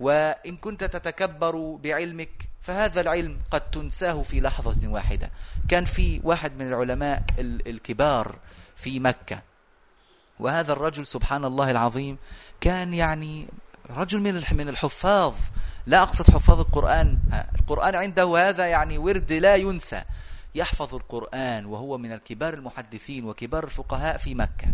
وإن 0.01 0.57
كنت 0.57 0.85
تتكبر 0.85 1.79
بعلمك 1.83 2.49
فهذا 2.63 3.01
العلم 3.01 3.39
قد 3.51 3.71
تنساه 3.71 4.23
في 4.23 4.41
لحظة 4.41 4.89
واحدة. 4.89 5.31
كان 5.69 5.85
في 5.85 6.21
واحد 6.25 6.53
من 6.59 6.69
العلماء 6.69 7.23
الكبار 7.39 8.37
في 8.77 9.01
مكة. 9.01 9.43
وهذا 10.41 10.73
الرجل 10.73 11.07
سبحان 11.07 11.45
الله 11.45 11.71
العظيم 11.71 12.17
كان 12.61 12.95
يعني 12.95 13.47
رجل 13.91 14.21
من 14.21 14.45
من 14.53 14.69
الحفاظ. 14.69 15.35
لا 15.87 16.03
أقصد 16.03 16.31
حفاظ 16.31 16.61
القرآن. 16.61 17.19
القرآن 17.61 17.95
عنده 17.95 18.49
هذا 18.49 18.67
يعني 18.67 18.99
ورد 18.99 19.33
لا 19.33 19.57
ينسى. 19.57 20.03
يحفظ 20.57 20.95
القرآن 20.95 21.67
وهو 21.67 21.99
من 21.99 22.13
الكبار 22.13 22.55
المحدثين 22.55 23.25
وكبار 23.25 23.65
الفقهاء 23.65 24.19
في 24.19 24.35
مكة. 24.35 24.69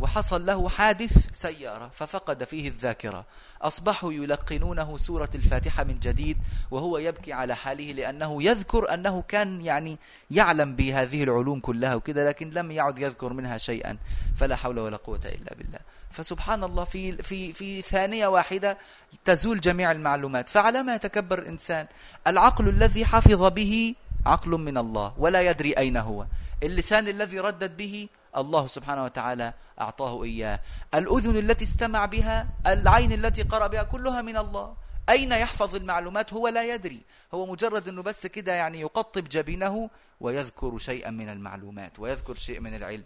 وحصل 0.00 0.46
له 0.46 0.68
حادث 0.68 1.28
سيارة 1.32 1.88
ففقد 1.88 2.44
فيه 2.44 2.68
الذاكرة. 2.68 3.24
أصبحوا 3.62 4.12
يلقنونه 4.12 4.98
سورة 4.98 5.30
الفاتحة 5.34 5.84
من 5.84 5.98
جديد 6.00 6.38
وهو 6.70 6.98
يبكي 6.98 7.32
على 7.32 7.56
حاله 7.56 7.92
لأنه 7.92 8.42
يذكر 8.42 8.94
أنه 8.94 9.22
كان 9.28 9.60
يعني 9.60 9.98
يعلم 10.30 10.76
بهذه 10.76 11.22
العلوم 11.22 11.60
كلها 11.60 11.94
وكذا 11.94 12.28
لكن 12.28 12.50
لم 12.50 12.70
يعد 12.70 12.98
يذكر 12.98 13.32
منها 13.32 13.58
شيئا. 13.58 13.96
فلا 14.36 14.56
حول 14.56 14.78
ولا 14.78 14.96
قوة 14.96 15.20
إلا 15.24 15.54
بالله. 15.54 15.78
فسبحان 16.10 16.64
الله 16.64 16.84
في 16.84 17.22
في 17.22 17.52
في 17.52 17.82
ثانية 17.82 18.26
واحدة 18.26 18.78
تزول 19.24 19.60
جميع 19.60 19.92
المعلومات. 19.92 20.48
فعلى 20.48 20.82
ما 20.82 20.94
يتكبر 20.94 21.38
الإنسان 21.38 21.86
العقل 22.26 22.68
الذي 22.68 23.04
حفظ 23.04 23.42
به 23.42 23.94
عقل 24.26 24.50
من 24.50 24.78
الله 24.78 25.14
ولا 25.18 25.42
يدري 25.42 25.72
أين 25.72 25.96
هو. 25.96 26.26
اللسان 26.62 27.08
الذي 27.08 27.40
ردد 27.40 27.76
به 27.76 28.08
الله 28.36 28.66
سبحانه 28.66 29.04
وتعالى 29.04 29.52
أعطاه 29.80 30.24
إياه. 30.24 30.60
الأذن 30.94 31.36
التي 31.36 31.64
استمع 31.64 32.04
بها 32.04 32.48
العين 32.66 33.12
التي 33.12 33.42
قرأ 33.42 33.66
بها 33.66 33.82
كلها 33.82 34.22
من 34.22 34.36
الله. 34.36 34.76
أين 35.08 35.32
يحفظ 35.32 35.74
المعلومات؟ 35.74 36.32
هو 36.32 36.48
لا 36.48 36.74
يدري. 36.74 37.00
هو 37.34 37.46
مجرد 37.46 37.88
أنه 37.88 38.02
بس 38.02 38.26
كده 38.26 38.52
يعني 38.52 38.80
يقطب 38.80 39.28
جبينه 39.28 39.90
ويذكر 40.20 40.78
شيئا 40.78 41.10
من 41.10 41.28
المعلومات 41.28 41.98
ويذكر 41.98 42.34
شيء 42.34 42.60
من 42.60 42.74
العلم. 42.74 43.04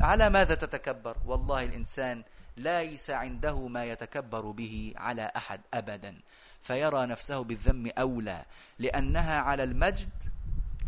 على 0.00 0.30
ماذا 0.30 0.54
تتكبر؟ 0.54 1.16
والله 1.26 1.64
الإنسان 1.64 2.22
ليس 2.56 3.10
عنده 3.10 3.68
ما 3.68 3.84
يتكبر 3.84 4.40
به 4.40 4.94
على 4.96 5.32
أحد 5.36 5.60
أبدا. 5.74 6.20
فيرى 6.66 7.06
نفسه 7.06 7.44
بالذم 7.44 7.90
أولى 7.98 8.44
لأنها 8.78 9.40
على 9.40 9.62
المجد 9.62 10.08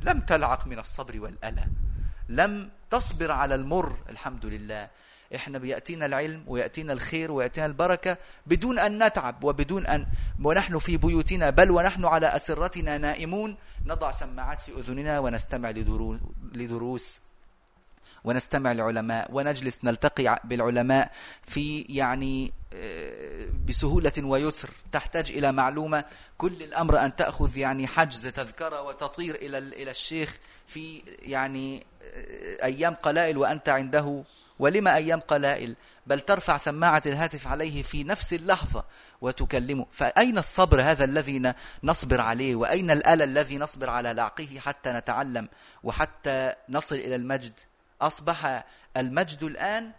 لم 0.03 0.20
تلعق 0.20 0.66
من 0.66 0.79
الصبر 0.79 1.20
والألى 1.20 1.66
لم 2.29 2.70
تصبر 2.91 3.31
على 3.31 3.55
المر 3.55 3.97
الحمد 4.11 4.47
لله. 4.47 4.89
إحنا 5.35 5.59
بيأتينا 5.59 6.07
العلم 6.07 6.45
ويأتينا 6.47 6.93
الخير 6.93 7.33
ويأتينا 7.33 7.66
البركة 7.66 8.16
بدون 8.47 8.79
أن 8.79 9.05
نتعب 9.05 9.45
وبدون 9.45 9.87
أن 9.87 10.07
ونحن 10.45 10.79
في 10.79 10.97
بيوتنا 10.97 11.51
بل 11.51 11.70
ونحن 11.70 12.05
على 12.05 12.37
أسرتنا 12.37 12.99
نائمون. 12.99 13.57
نضع 13.87 14.11
سماعات 14.11 14.61
في 14.61 14.72
أذننا 14.72 15.18
ونستمع 15.18 15.70
لدروس 16.55 17.20
ونستمع 18.25 18.73
لعلماء 18.73 19.29
ونجلس 19.33 19.85
نلتقي 19.85 20.41
بالعلماء 20.45 21.11
في 21.47 21.81
يعني 21.89 22.53
آه، 22.75 23.49
بسهولة 23.69 24.12
ويسر 24.19 24.71
تحتاج 24.93 25.31
إلى 25.31 25.53
معلومة. 25.53 26.05
كل 26.39 26.62
الأمر 26.62 27.05
أن 27.05 27.16
تأخذ 27.16 27.57
يعني 27.57 27.87
حجز 27.87 28.27
تذكرة 28.27 28.83
وتطير 28.83 29.35
إلى 29.35 29.59
إلى 29.59 29.91
الشيخ 29.91 30.39
في 30.66 31.03
يعني 31.23 31.87
آه، 32.03 32.64
أيام 32.64 32.95
قلائل 32.95 33.39
وأنت 33.39 33.69
عنده. 33.69 34.23
ولما 34.59 34.97
أيام 34.97 35.21
قلائل؟ 35.21 35.77
بل 36.07 36.21
ترفع 36.21 36.57
سماعة 36.57 37.03
الهاتف 37.07 37.47
عليه 37.47 37.83
في 37.83 38.05
نفس 38.05 38.33
اللحظة 38.33 38.85
وتكلمه. 39.21 39.87
فأين 39.93 40.39
الصبر 40.39 40.83
هذا 40.83 41.05
الذي 41.05 41.53
نصبر 41.85 42.21
عليه؟ 42.21 42.57
وأين 42.57 42.91
الأل 42.91 43.23
الذي 43.23 43.59
نصبر 43.59 43.91
على 43.91 44.12
لعقه 44.12 44.59
حتى 44.59 44.93
نتعلم 44.93 45.49
وحتى 45.83 46.53
نصل 46.69 46.95
إلى 46.95 47.14
المجد؟ 47.14 47.53
أصبح 48.03 48.64
المجد 48.96 49.42
الآن 49.42 49.92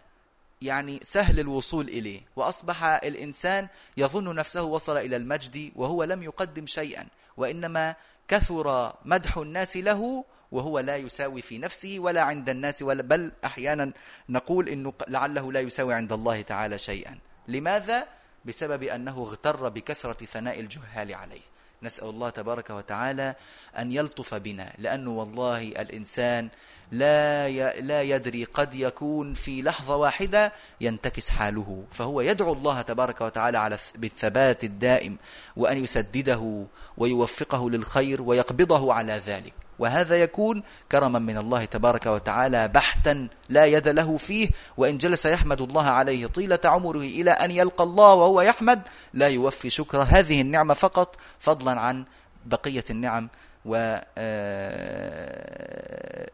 يعني 0.62 1.00
سهل 1.02 1.40
الوصول 1.40 1.88
إليه 1.88 2.20
وأصبح 2.36 2.84
الإنسان 2.84 3.68
يظن 3.96 4.34
نفسه 4.34 4.62
وصل 4.62 4.96
إلى 4.96 5.16
المجد 5.16 5.72
وهو 5.76 6.04
لم 6.04 6.22
يقدم 6.22 6.66
شيئا 6.66 7.06
وإنما 7.36 7.94
كثر 8.28 8.94
مدح 9.04 9.36
الناس 9.36 9.76
له 9.76 10.24
وهو 10.52 10.78
لا 10.78 10.96
يساوي 10.96 11.42
في 11.42 11.58
نفسه 11.58 11.96
ولا 11.98 12.22
عند 12.22 12.48
الناس 12.48 12.82
ولا 12.82 13.02
بل 13.02 13.32
أحيانا 13.44 13.92
نقول 14.28 14.68
إنه 14.68 14.92
لعله 15.08 15.52
لا 15.52 15.60
يساوي 15.60 15.94
عند 15.94 16.12
الله 16.12 16.42
تعالى 16.42 16.78
شيئا 16.78 17.18
لماذا؟ 17.48 18.06
بسبب 18.44 18.82
أنه 18.82 19.18
اغتر 19.18 19.68
بكثرة 19.68 20.26
ثناء 20.26 20.60
الجهال 20.60 21.14
عليه 21.14 21.49
نسأل 21.82 22.08
الله 22.08 22.30
تبارك 22.30 22.70
وتعالى 22.70 23.34
أن 23.78 23.92
يلطف 23.92 24.34
بنا 24.34 24.72
لأنه 24.78 25.10
والله 25.10 25.62
الإنسان 25.62 26.48
لا 26.92 27.48
لا 27.80 28.02
يدري 28.02 28.44
قد 28.44 28.74
يكون 28.74 29.34
في 29.34 29.62
لحظة 29.62 29.96
واحدة 29.96 30.52
ينتكس 30.80 31.30
حاله 31.30 31.84
فهو 31.92 32.20
يدعو 32.20 32.52
الله 32.52 32.82
تبارك 32.82 33.20
وتعالى 33.20 33.58
على 33.58 33.78
بالثبات 33.94 34.64
الدائم 34.64 35.16
وأن 35.56 35.84
يسدده 35.84 36.66
ويوفقه 36.96 37.70
للخير 37.70 38.22
ويقبضه 38.22 38.94
على 38.94 39.12
ذلك. 39.12 39.52
وهذا 39.80 40.22
يكون 40.22 40.62
كرما 40.92 41.18
من 41.18 41.38
الله 41.38 41.64
تبارك 41.64 42.06
وتعالى 42.06 42.68
بحتا 42.68 43.28
لا 43.48 43.64
يد 43.66 43.88
له 43.88 44.16
فيه 44.16 44.48
وإن 44.76 44.98
جلس 44.98 45.26
يحمد 45.26 45.60
الله 45.60 45.84
عليه 45.84 46.26
طيلة 46.26 46.58
عمره 46.64 46.98
إلى 46.98 47.30
أن 47.30 47.50
يلقى 47.50 47.84
الله 47.84 48.14
وهو 48.14 48.40
يحمد 48.40 48.82
لا 49.14 49.28
يوفي 49.28 49.70
شكر 49.70 50.02
هذه 50.02 50.40
النعمة 50.40 50.74
فقط 50.74 51.16
فضلا 51.38 51.80
عن 51.80 52.04
بقية 52.46 52.84
النعم 52.90 53.28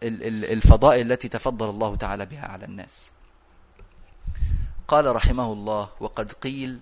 والفضائل 0.02 1.12
التي 1.12 1.28
تفضل 1.28 1.70
الله 1.70 1.96
تعالى 1.96 2.26
بها 2.26 2.46
على 2.46 2.64
الناس. 2.64 3.10
قال 4.88 5.16
رحمه 5.16 5.52
الله 5.52 5.88
وقد 6.00 6.32
قيل 6.32 6.78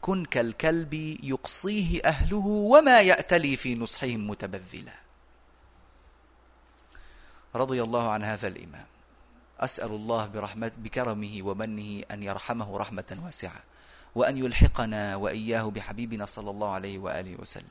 كن 0.00 0.24
كالكلب 0.24 0.94
يقصيه 1.22 2.00
أهله 2.04 2.46
وما 2.46 3.00
يأتلي 3.00 3.56
في 3.56 3.74
نصحهم 3.74 4.30
متبذلا 4.30 5.01
رضي 7.54 7.82
الله 7.82 8.10
عن 8.10 8.24
هذا 8.24 8.48
الإمام. 8.48 8.86
أسأل 9.60 9.90
الله 9.90 10.26
برحمة 10.26 10.72
بكرمه 10.78 11.38
ومنه 11.42 12.02
أن 12.10 12.22
يرحمه 12.22 12.76
رحمة 12.76 13.18
واسعة 13.24 13.60
وأن 14.14 14.36
يلحقنا 14.36 15.16
وإياه 15.16 15.62
بحبيبنا 15.62 16.26
صلى 16.26 16.50
الله 16.50 16.72
عليه 16.72 16.98
وآله 16.98 17.36
وسلم 17.40 17.68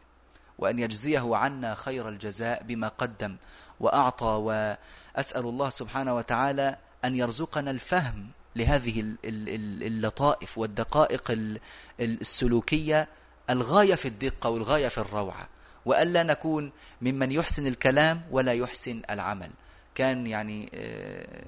وأن 0.57 0.79
يجزيه 0.79 1.35
عنا 1.35 1.75
خير 1.75 2.09
الجزاء 2.09 2.63
بما 2.63 2.87
قدم 2.87 3.35
وأعطى. 3.79 4.25
وأسأل 4.25 5.45
الله 5.45 5.69
سبحانه 5.69 6.15
وتعالى 6.15 6.77
أن 7.05 7.15
يرزقنا 7.15 7.71
الفهم 7.71 8.27
لهذه 8.55 9.15
اللطائف 9.25 10.57
والدقائق 10.57 11.57
السلوكية 11.99 13.07
الغاية 13.49 13.95
في 13.95 14.07
الدقة 14.07 14.49
والغاية 14.49 14.87
في 14.87 14.97
الروعة 14.97 15.47
وألا 15.85 16.23
نكون 16.23 16.71
ممن 17.01 17.31
يحسن 17.31 17.67
الكلام 17.67 18.21
ولا 18.31 18.53
يحسن 18.53 19.01
العمل. 19.09 19.51
كان 19.95 20.27
يعني 20.27 20.69
آه، 20.73 21.45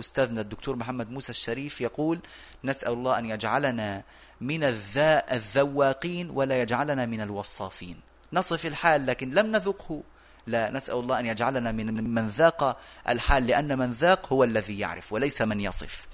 أستاذنا 0.00 0.40
الدكتور 0.40 0.76
محمد 0.76 1.10
موسى 1.10 1.30
الشريف 1.30 1.80
يقول 1.80 2.20
نسأل 2.64 2.92
الله 2.92 3.18
أن 3.18 3.24
يجعلنا 3.24 4.02
من 4.40 4.64
الذا 4.64 5.32
الذواقين 5.32 6.30
ولا 6.30 6.62
يجعلنا 6.62 7.06
من 7.06 7.20
الوصافين. 7.20 7.96
نصف 8.32 8.66
الحال 8.66 9.06
لكن 9.06 9.30
لم 9.30 9.46
نذقه. 9.46 10.02
لا 10.46 10.70
نسأل 10.70 10.94
الله 10.94 11.20
أن 11.20 11.26
يجعلنا 11.26 11.72
من 11.72 12.14
من 12.14 12.28
ذاق 12.28 12.78
الحال 13.08 13.46
لأن 13.46 13.78
من 13.78 13.92
ذاق 13.92 14.32
هو 14.32 14.44
الذي 14.44 14.78
يعرف 14.78 15.12
وليس 15.12 15.42
من 15.42 15.60
يصف. 15.60 16.06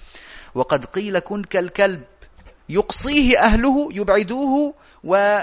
وقد 0.55 0.85
قيل 0.85 1.19
كن 1.19 1.43
كالكلب 1.43 2.03
يقصيه 2.69 3.39
أهله 3.39 3.89
يبعدوه 3.91 4.73
و 5.03 5.41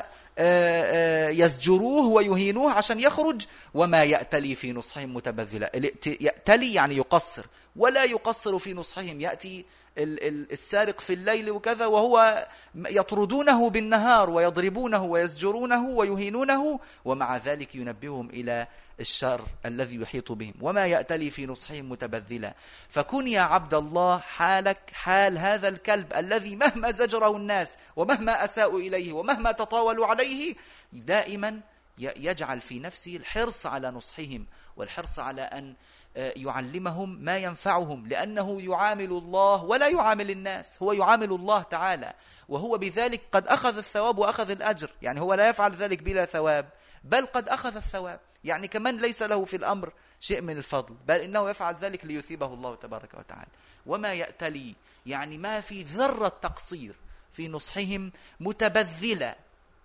يزجروه 1.31 2.07
ويهينوه 2.07 2.73
عشان 2.73 3.01
يخرج 3.01 3.47
وما 3.75 4.05
يأتلي 4.05 4.55
في 4.55 4.73
نصحهم 4.73 5.15
متبذلا. 5.15 5.73
يأتلي 6.21 6.75
يعني 6.75 6.97
يقصر 6.97 7.45
ولا 7.77 8.05
يقصر 8.05 8.59
في 8.59 8.75
نصحهم 8.75 9.21
يأتي 9.21 9.65
السارق 9.99 11.01
في 11.01 11.13
الليل 11.13 11.51
وكذا 11.51 11.87
وهو 11.87 12.49
يطردونه 12.75 13.71
بالنهار 13.71 14.31
ويضربونه 14.31 15.05
ويزجرونه 15.05 15.89
ويهينونه 15.89 16.81
ومع 17.05 17.37
ذلك 17.37 17.75
ينبههم 17.75 18.31
إلى 18.31 18.67
الشر 19.01 19.41
الذي 19.67 19.97
يحيط 19.97 20.33
بهم 20.33 20.55
وما 20.61 20.87
يأتلي 20.87 21.31
في 21.31 21.47
نصحهم 21.47 21.89
متبذلا. 21.89 22.55
فكن 22.89 23.29
يا 23.29 23.41
عبد 23.41 23.75
الله 23.75 24.19
حالك 24.19 24.79
حال 24.93 25.39
هذا 25.39 25.69
الكلب 25.69 26.13
الذي 26.13 26.57
مهما 26.57 26.91
زجره 26.91 27.37
الناس 27.37 27.77
ومهما 27.97 28.45
أساءوا 28.45 28.81
إليه 28.81 29.13
ومهما 29.13 29.53
تطاولوا 29.53 30.07
عليه 30.07 30.55
دائما 30.93 31.61
يجعل 31.99 32.61
في 32.61 32.79
نفسه 32.79 33.17
الحرص 33.17 33.67
على 33.67 33.91
نصحهم 33.91 34.47
والحرص 34.77 35.19
على 35.19 35.43
أن 35.43 35.75
آه، 36.17 36.33
يعلمهم 36.37 37.25
ما 37.25 37.37
ينفعهم 37.37 38.07
لأنه 38.07 38.61
يعامل 38.63 39.11
الله 39.11 39.65
ولا 39.65 39.89
يعامل 39.89 40.31
الناس 40.31 40.83
هو 40.83 40.93
يعامل 40.93 41.33
الله 41.33 41.63
تعالى 41.63 42.15
وهو 42.49 42.79
بذلك 42.79 43.21
قد 43.33 43.47
أخذ 43.47 43.77
الثواب 43.77 44.19
وأخذ 44.19 44.51
الأجر 44.51 44.91
يعني 45.03 45.21
هو 45.21 45.35
لا 45.35 45.49
يفعل 45.49 45.75
ذلك 45.75 46.03
بلا 46.03 46.25
ثواب 46.25 46.69
بل 47.05 47.27
قد 47.27 47.49
أخذ 47.49 47.77
الثواب 47.77 48.21
يعني 48.45 48.69
كمان 48.69 48.97
ليس 48.97 49.23
له 49.23 49.45
في 49.45 49.57
الأمر 49.57 49.93
شيء 50.21 50.41
من 50.41 50.59
الفضل 50.59 50.97
بل 51.07 51.15
إنه 51.15 51.51
يفعل 51.51 51.75
ذلك 51.81 52.05
ليثيبه 52.05 52.47
الله 52.47 52.75
تبارك 52.75 53.15
وتعالى. 53.15 53.51
وما 53.87 54.13
يأتلي 54.13 54.75
يعني 55.07 55.39
ما 55.39 55.61
في 55.61 55.83
ذرة 55.83 56.29
تقصير 56.29 56.95
في 57.33 57.49
نصحهم 57.49 58.13
متبذلة 58.41 59.35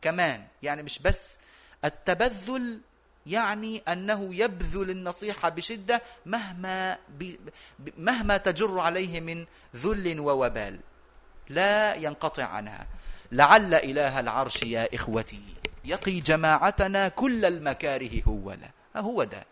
كمان 0.01 0.47
يعني 0.63 0.83
مش 0.83 0.99
بس 0.99 1.37
التبذل 1.85 2.81
يعني 3.25 3.77
أنه 3.87 4.35
يبذل 4.35 4.89
النصيحة 4.89 5.49
بشدة 5.49 6.01
مهما, 6.25 6.97
مهما 7.97 8.37
تجر 8.37 8.79
عليه 8.79 9.19
من 9.19 9.45
ذل 9.75 10.19
ووبال. 10.19 10.79
لا 11.49 11.95
ينقطع 11.95 12.43
عنها. 12.43 12.87
لعل 13.31 13.73
إله 13.73 14.19
العرش 14.19 14.63
يا 14.63 14.95
إخوتي 14.95 15.41
يقي 15.85 16.19
جماعتنا 16.19 17.07
كل 17.07 17.45
المكاره 17.45 18.21
هو 18.27 18.51
لا 18.51 19.01
هو 19.01 19.23
ده. 19.23 19.45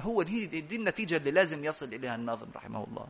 هو 0.00 0.22
دي, 0.22 0.46
دي 0.46 0.76
النتيجة 0.76 1.16
اللي 1.16 1.30
لازم 1.30 1.64
يصل 1.64 1.94
إليها 1.94 2.14
الناظم 2.14 2.46
رحمه 2.56 2.84
الله. 2.84 3.06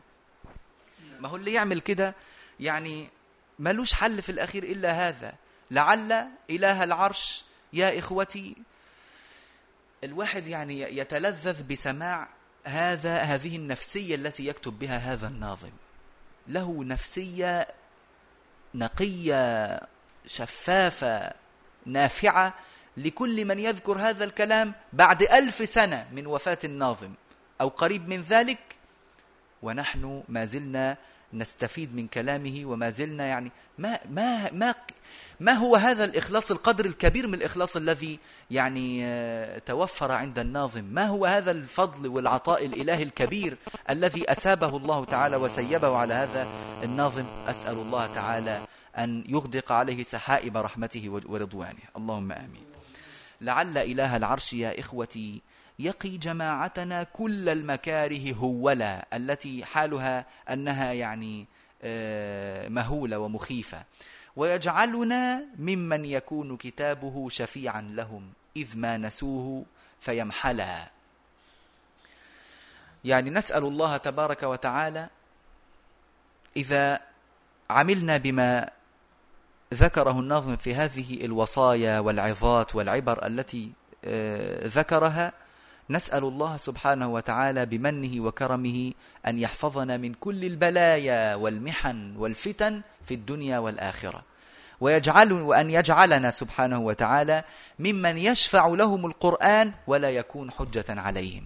ما 1.19 1.29
هو 1.29 1.35
اللي 1.35 1.53
يعمل 1.53 1.79
كده 1.79 2.15
يعني 2.59 3.09
ملوش 3.59 3.93
حل 3.93 4.21
في 4.21 4.31
الأخير 4.31 4.63
إلا 4.63 5.07
هذا. 5.07 5.33
لعل 5.71 6.27
إله 6.49 6.83
العرش 6.83 7.43
يا 7.73 7.99
إخوتي 7.99 8.55
الواحد 10.03 10.47
يعني 10.47 10.81
يتلذذ 10.81 11.63
بسماع 11.63 12.27
هذا 12.63 13.17
هذه 13.17 13.55
النفسية 13.55 14.15
التي 14.15 14.47
يكتب 14.47 14.79
بها 14.79 14.97
هذا 14.97 15.27
الناظم. 15.27 15.71
له 16.47 16.83
نفسية 16.83 17.67
نقية 18.75 19.79
شفافة 20.25 21.33
نافعة 21.85 22.53
لكل 22.97 23.45
من 23.45 23.59
يذكر 23.59 23.97
هذا 23.99 24.23
الكلام 24.23 24.73
بعد 24.93 25.23
ألف 25.23 25.69
سنة 25.69 26.07
من 26.11 26.27
وفاة 26.27 26.59
الناظم. 26.63 27.13
أو 27.61 27.67
قريب 27.67 28.07
من 28.07 28.21
ذلك 28.21 28.75
ونحن 29.61 30.23
ما 30.29 30.45
زلنا 30.45 30.97
نستفيد 31.33 31.95
من 31.95 32.07
كلامه 32.07 32.61
وما 32.65 32.89
زلنا 32.89 33.25
يعني 33.25 33.51
ما 33.77 33.99
ما 34.09 34.51
ما 34.51 34.75
ما 35.39 35.51
هو 35.51 35.75
هذا 35.75 36.05
الإخلاص 36.05 36.51
القدر 36.51 36.85
الكبير 36.85 37.27
من 37.27 37.33
الإخلاص 37.33 37.75
الذي 37.75 38.19
يعني 38.51 39.05
آه، 39.05 39.59
توفر 39.59 40.11
عند 40.11 40.39
الناظم؟ 40.39 40.83
ما 40.83 41.05
هو 41.05 41.25
هذا 41.25 41.51
الفضل 41.51 42.07
والعطاء 42.07 42.65
الإلهي 42.65 43.03
الكبير 43.03 43.57
الذي 43.89 44.31
أسابه 44.31 44.77
الله 44.77 45.05
تعالى 45.05 45.35
وسيبه 45.35 45.97
على 45.97 46.13
هذا 46.13 46.47
الناظم؟ 46.83 47.25
أسأل 47.47 47.73
الله 47.73 48.15
تعالى 48.15 48.61
أن 48.97 49.23
يغدق 49.27 49.71
عليه 49.71 50.03
سحائب 50.03 50.57
رحمته 50.57 51.21
ورضوانه. 51.27 51.79
اللهم 51.97 52.31
آمين. 52.31 52.63
لعل 53.41 53.77
إله 53.77 54.17
العرش 54.17 54.53
يا 54.53 54.79
إخوتي 54.79 55.41
يقي 55.79 56.17
جماعتنا 56.17 57.03
كل 57.03 57.49
المكاره 57.49 58.33
هولا 58.33 59.07
التي 59.13 59.65
حالها 59.65 60.25
أنها 60.51 60.93
يعني 60.93 61.45
آه، 61.83 62.69
مهولة 62.69 63.19
ومخيفة. 63.19 63.83
ويجعلنا 64.35 65.43
ممن 65.57 66.05
يكون 66.05 66.57
كتابه 66.57 67.29
شفيعا 67.29 67.81
لهم 67.81 68.29
إذ 68.57 68.77
ما 68.77 68.97
نسوه 68.97 69.65
فيمحلا. 69.99 70.87
يعني 73.05 73.29
نسأل 73.29 73.63
الله 73.63 73.97
تبارك 73.97 74.43
وتعالى 74.43 75.09
إذا 76.57 77.01
عملنا 77.69 78.17
بما 78.17 78.69
ذكره 79.73 80.19
الناظم 80.19 80.55
في 80.55 80.75
هذه 80.75 81.25
الوصايا 81.25 81.99
والعظات 81.99 82.75
والعبر 82.75 83.25
التي 83.25 83.71
آه، 84.05 84.67
ذكرها 84.67 85.33
نسأل 85.89 86.23
الله 86.23 86.57
سبحانه 86.57 87.07
وتعالى 87.07 87.65
بمنه 87.65 88.25
وكرمه 88.25 88.91
أن 89.27 89.39
يحفظنا 89.39 89.97
من 89.97 90.13
كل 90.13 90.45
البلايا 90.45 91.35
والمحن 91.35 92.15
والفتن 92.17 92.81
في 93.05 93.13
الدنيا 93.13 93.59
والآخرة. 93.59 94.23
ويجعل 94.81 95.31
وأن 95.31 95.69
يجعلنا 95.69 96.31
سبحانه 96.31 96.79
وتعالى 96.79 97.43
ممن 97.79 98.17
يشفع 98.17 98.67
لهم 98.67 99.05
القرآن 99.05 99.71
ولا 99.87 100.09
يكون 100.11 100.51
حجة 100.51 100.85
عليهم. 100.89 101.43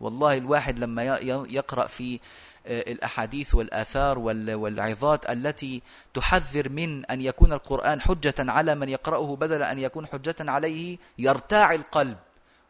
والله 0.00 0.36
الواحد 0.36 0.78
لما 0.78 1.02
يقرأ 1.48 1.86
في 1.86 2.20
آه، 2.66 2.92
الأحاديث 2.92 3.54
والآثار 3.54 4.18
والعظات 4.18 5.30
التي 5.30 5.82
تحذر 6.14 6.68
من 6.68 7.04
أن 7.04 7.20
يكون 7.20 7.52
القرآن 7.52 8.00
حجة 8.00 8.34
على 8.38 8.74
من 8.74 8.88
يقرأه 8.88 9.36
بدل 9.36 9.62
أن 9.62 9.78
يكون 9.78 10.06
حجة 10.06 10.36
عليه 10.40 10.98
يرتاع 11.18 11.74
القلب. 11.74 12.16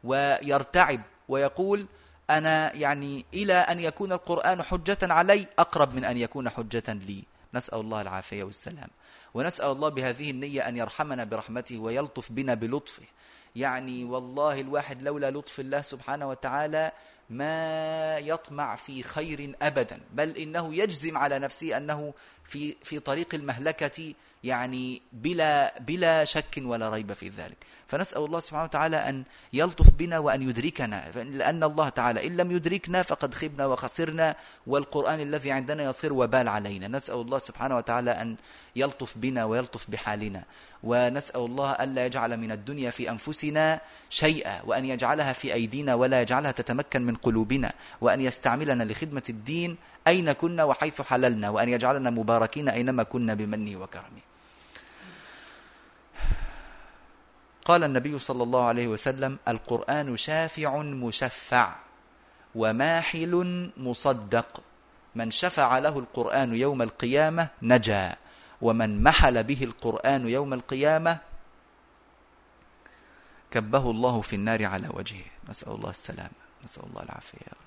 ويرتعب 0.04 1.00
ويقول 1.28 1.86
أنا 2.30 2.74
يعني 2.74 3.24
إلى 3.34 3.52
أن 3.52 3.80
يكون 3.80 4.12
القرآن 4.12 4.62
حجة 4.62 4.98
علي 5.02 5.46
أقرب 5.58 5.94
من 5.94 6.04
أن 6.04 6.16
يكون 6.16 6.48
حجة 6.48 6.92
لي. 6.92 7.24
نسأل 7.54 7.80
الله 7.80 8.02
العافية 8.02 8.44
والسلام. 8.44 8.88
ونسأل 9.34 9.66
الله 9.66 9.88
بهذه 9.88 10.30
النية 10.30 10.68
أن 10.68 10.76
يرحمنا 10.76 11.24
برحمته 11.24 11.78
ويلطف 11.78 12.32
بنا 12.32 12.54
بلطفه. 12.54 13.02
يعني 13.56 14.04
والله 14.04 14.60
الواحد 14.60 15.02
لولا 15.02 15.30
لطف 15.30 15.60
الله 15.60 15.82
سبحانه 15.82 16.28
وتعالى 16.28 16.92
ما 17.30 18.18
يطمع 18.18 18.76
في 18.76 19.02
خير 19.02 19.54
أبدا. 19.62 20.00
بل 20.12 20.36
إنه 20.36 20.74
يجزم 20.74 21.18
على 21.18 21.38
نفسه 21.38 21.76
أنه 21.76 22.14
في, 22.44 22.76
في 22.84 22.98
طريق 22.98 23.34
المهلكة 23.34 24.14
يعني 24.46 25.02
بلا, 25.12 25.74
بلا 25.80 26.24
شك 26.24 26.54
ولا 26.62 26.90
ريب 26.90 27.12
في 27.12 27.28
ذلك. 27.28 27.56
فنسأل 27.88 28.24
الله 28.24 28.40
سبحانه 28.40 28.64
وتعالى 28.64 28.96
أن 28.96 29.24
يلطف 29.52 29.90
بنا 29.90 30.18
وأن 30.18 30.42
يدركنا. 30.42 31.10
لأن 31.14 31.62
الله 31.62 31.88
تعالى 31.88 32.26
إن 32.26 32.36
لم 32.36 32.50
يدركنا 32.50 33.02
فقد 33.02 33.34
خبنا 33.34 33.66
وخسرنا 33.66 34.36
والقرآن 34.66 35.20
الذي 35.20 35.50
عندنا 35.52 35.82
يصير 35.84 36.12
وبال 36.12 36.48
علينا. 36.48 36.88
نسأل 36.88 37.14
الله 37.14 37.38
سبحانه 37.38 37.76
وتعالى 37.76 38.10
أن 38.10 38.36
يلطف 38.76 39.18
بنا 39.18 39.44
ويلطف 39.44 39.90
بحالنا. 39.90 40.42
ونسأل 40.82 41.40
الله 41.40 41.70
ألا 41.70 42.06
يجعل 42.06 42.36
من 42.36 42.52
الدنيا 42.52 42.90
في 42.90 43.10
أنفسنا 43.10 43.80
شيئا 44.10 44.62
وأن 44.62 44.84
يجعلها 44.84 45.32
في 45.32 45.54
أيدينا 45.54 45.94
ولا 45.94 46.22
يجعلها 46.22 46.50
تتمكن 46.50 47.02
من 47.02 47.14
قلوبنا 47.14 47.72
وأن 48.00 48.20
يستعملنا 48.20 48.82
لخدمة 48.82 49.22
الدين 49.28 49.76
أين 50.06 50.32
كنا 50.32 50.64
وحيث 50.64 51.02
حللنا 51.02 51.50
وأن 51.50 51.68
يجعلنا 51.68 52.10
مباركين 52.10 52.68
أينما 52.68 53.02
كنا 53.02 53.34
بمنه 53.34 53.80
وكرمه 53.80 54.35
قال 57.66 57.84
النبي 57.84 58.18
صلى 58.18 58.42
الله 58.42 58.64
عليه 58.64 58.88
وسلم 58.88 59.38
القرآن 59.48 60.16
شافع 60.16 60.82
مشفع 60.82 61.74
وماحل 62.54 63.34
مصدق. 63.76 64.60
من 65.14 65.30
شفع 65.30 65.78
له 65.78 65.98
القرآن 65.98 66.54
يوم 66.54 66.82
القيامة 66.82 67.48
نجا 67.62 68.16
ومن 68.62 69.02
محل 69.02 69.42
به 69.42 69.64
القرآن 69.64 70.28
يوم 70.28 70.52
القيامة 70.52 71.18
كبه 73.50 73.90
الله 73.90 74.20
في 74.22 74.36
النار 74.36 74.64
على 74.64 74.88
وجهه. 74.94 75.24
نسأل 75.48 75.72
الله 75.72 75.90
السلامة 75.90 76.38
نسأل 76.64 76.82
الله 76.90 77.02
العافية. 77.02 77.65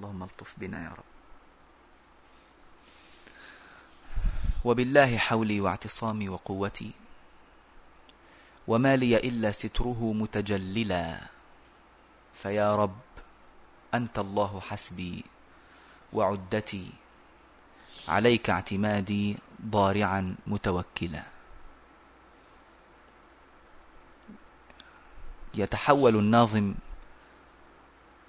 اللهم 0.00 0.22
الطف 0.22 0.54
بنا 0.56 0.84
يا 0.84 0.88
رب. 0.88 1.10
وبالله 4.64 5.18
حولي 5.18 5.60
واعتصامي 5.60 6.28
وقوتي 6.28 6.90
وما 8.68 8.96
لي 8.96 9.16
إلا 9.16 9.52
ستره 9.52 10.12
متجللا. 10.16 11.20
فيا 12.34 12.76
رب 12.76 12.96
أنت 13.94 14.18
الله 14.18 14.60
حسبي 14.60 15.24
وعدتي 16.12 16.90
عليك 18.08 18.50
اعتمادي 18.50 19.36
ضارعا 19.66 20.36
متوكلا. 20.46 21.22
يتحول 25.54 26.16
الناظم 26.16 26.74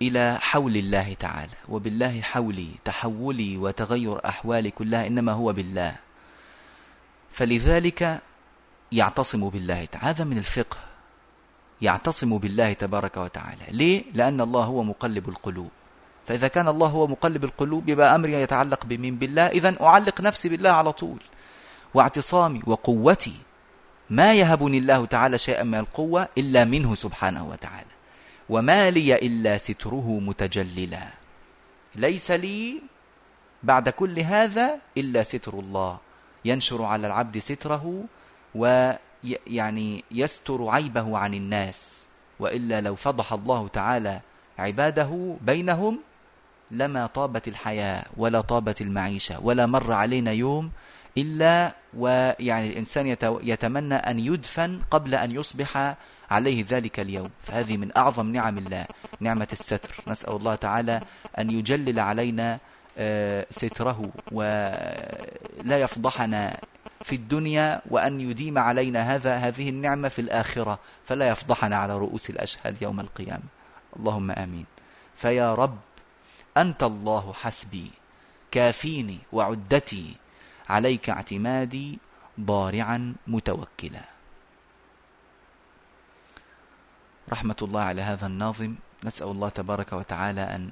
إلى 0.01 0.37
حول 0.41 0.77
الله 0.77 1.13
تعالى 1.13 1.57
وبالله 1.69 2.21
حولي 2.21 2.69
تحولي 2.85 3.57
وتغير 3.57 4.25
أحوالي 4.25 4.71
كلها 4.71 5.07
إنما 5.07 5.31
هو 5.31 5.53
بالله. 5.53 5.95
فلذلك 7.31 8.21
يعتصم 8.91 9.49
بالله 9.49 9.85
تعالى. 9.85 10.07
هذا 10.07 10.23
من 10.23 10.37
الفقه. 10.37 10.77
يعتصم 11.81 12.37
بالله 12.37 12.73
تبارك 12.73 13.17
وتعالى. 13.17 13.65
ليه؟ 13.69 14.03
لأن 14.13 14.41
الله 14.41 14.63
هو 14.63 14.83
مقلب 14.83 15.29
القلوب. 15.29 15.69
فإذا 16.27 16.47
كان 16.47 16.67
الله 16.67 16.87
هو 16.87 17.07
مقلب 17.07 17.43
القلوب 17.43 17.89
يبقى 17.89 18.15
أمري 18.15 18.33
يتعلق 18.33 18.85
بمن 18.85 19.15
بالله. 19.15 19.47
إذا 19.47 19.81
أعلق 19.81 20.21
نفسي 20.21 20.49
بالله 20.49 20.69
على 20.69 20.91
طول. 20.91 21.19
واعتصامي 21.93 22.61
وقوتي 22.65 23.35
ما 24.09 24.33
يهبني 24.33 24.77
الله 24.77 25.05
تعالى 25.05 25.37
شيئا 25.37 25.63
من 25.63 25.79
القوة 25.79 26.27
إلا 26.37 26.65
منه 26.65 26.95
سبحانه 26.95 27.47
وتعالى. 27.47 27.90
وما 28.51 28.91
لي 28.91 29.15
إلا 29.15 29.57
ستره 29.57 30.19
متجللا. 30.19 31.07
ليس 31.95 32.31
لي 32.31 32.81
بعد 33.63 33.89
كل 33.89 34.19
هذا 34.19 34.79
إلا 34.97 35.23
ستر 35.23 35.53
الله. 35.59 35.97
ينشر 36.45 36.83
على 36.83 37.07
العبد 37.07 37.37
ستره 37.37 38.03
ويعني 38.55 40.03
يستر 40.11 40.59
عيبه 40.67 41.17
عن 41.17 41.33
الناس. 41.33 41.79
وإلا 42.39 42.81
لو 42.81 42.95
فضح 42.95 43.33
الله 43.33 43.67
تعالى 43.67 44.21
عباده 44.59 45.35
بينهم 45.41 45.99
لما 46.71 47.07
طابت 47.07 47.47
الحياة 47.47 48.05
ولا 48.17 48.41
طابت 48.41 48.81
المعيشة 48.81 49.39
ولا 49.39 49.65
مر 49.65 49.93
علينا 49.93 50.31
يوم 50.31 50.71
إلا 51.17 51.75
ويعني 51.93 52.67
الإنسان 52.69 53.07
يتمنى 53.43 53.95
أن 53.95 54.19
يدفن 54.19 54.81
قبل 54.91 55.15
أن 55.15 55.31
يصبح 55.31 55.95
عليه 56.31 56.65
ذلك 56.69 56.99
اليوم. 56.99 57.29
فهذه 57.43 57.77
من 57.77 57.89
أعظم 57.97 58.31
نعم 58.31 58.57
الله 58.57 58.85
نعمة 59.19 59.47
الستر. 59.51 59.95
نسأل 60.07 60.33
الله 60.33 60.55
تعالى 60.55 61.01
أن 61.39 61.49
يجلل 61.49 61.99
علينا 61.99 62.59
آه، 62.97 63.45
ستره 63.51 63.99
ولا 64.31 65.77
يفضحنا 65.85 66.57
في 67.03 67.15
الدنيا 67.15 67.81
وأن 67.89 68.21
يديم 68.21 68.57
علينا 68.57 69.15
هذا 69.15 69.35
هذه 69.35 69.69
النعمة 69.69 70.09
في 70.09 70.21
الآخرة. 70.21 70.79
فلا 71.05 71.29
يفضحنا 71.29 71.75
على 71.75 71.97
رؤوس 71.97 72.29
الأشهاد 72.29 72.81
يوم 72.81 72.99
القيامة. 72.99 73.49
اللهم 73.95 74.31
آمين. 74.31 74.65
فيا 75.15 75.55
رب 75.55 75.77
أنت 76.57 76.83
الله 76.83 77.33
حسبي 77.33 77.91
كافيني 78.51 79.19
وعدتي 79.31 80.15
عليك 80.69 81.09
اعتمادي 81.09 81.99
ضارعا 82.39 83.13
متوكلا. 83.27 84.10
رحمة 87.29 87.55
الله 87.61 87.81
على 87.81 88.01
هذا 88.01 88.27
الناظم. 88.27 88.75
نسأل 89.03 89.27
الله 89.27 89.49
تبارك 89.49 89.93
وتعالى 89.93 90.41
أن 90.41 90.71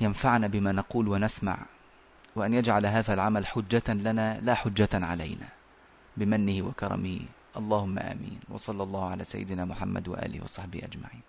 ينفعنا 0.00 0.46
بما 0.46 0.72
نقول 0.72 1.08
ونسمع 1.08 1.58
وأن 2.36 2.54
يجعل 2.54 2.86
هذا 2.86 3.14
العمل 3.14 3.46
حجة 3.46 3.92
لنا 3.92 4.40
لا 4.40 4.54
حجة 4.54 4.88
علينا 4.94 5.48
بمنه 6.16 6.62
وكرمه. 6.62 7.20
اللهم 7.56 7.98
آمين. 7.98 8.40
وصلى 8.48 8.82
الله 8.82 9.10
على 9.10 9.24
سيدنا 9.24 9.64
محمد 9.64 10.08
وآله 10.08 10.44
وصحبه 10.44 10.78
أجمعين. 10.78 11.27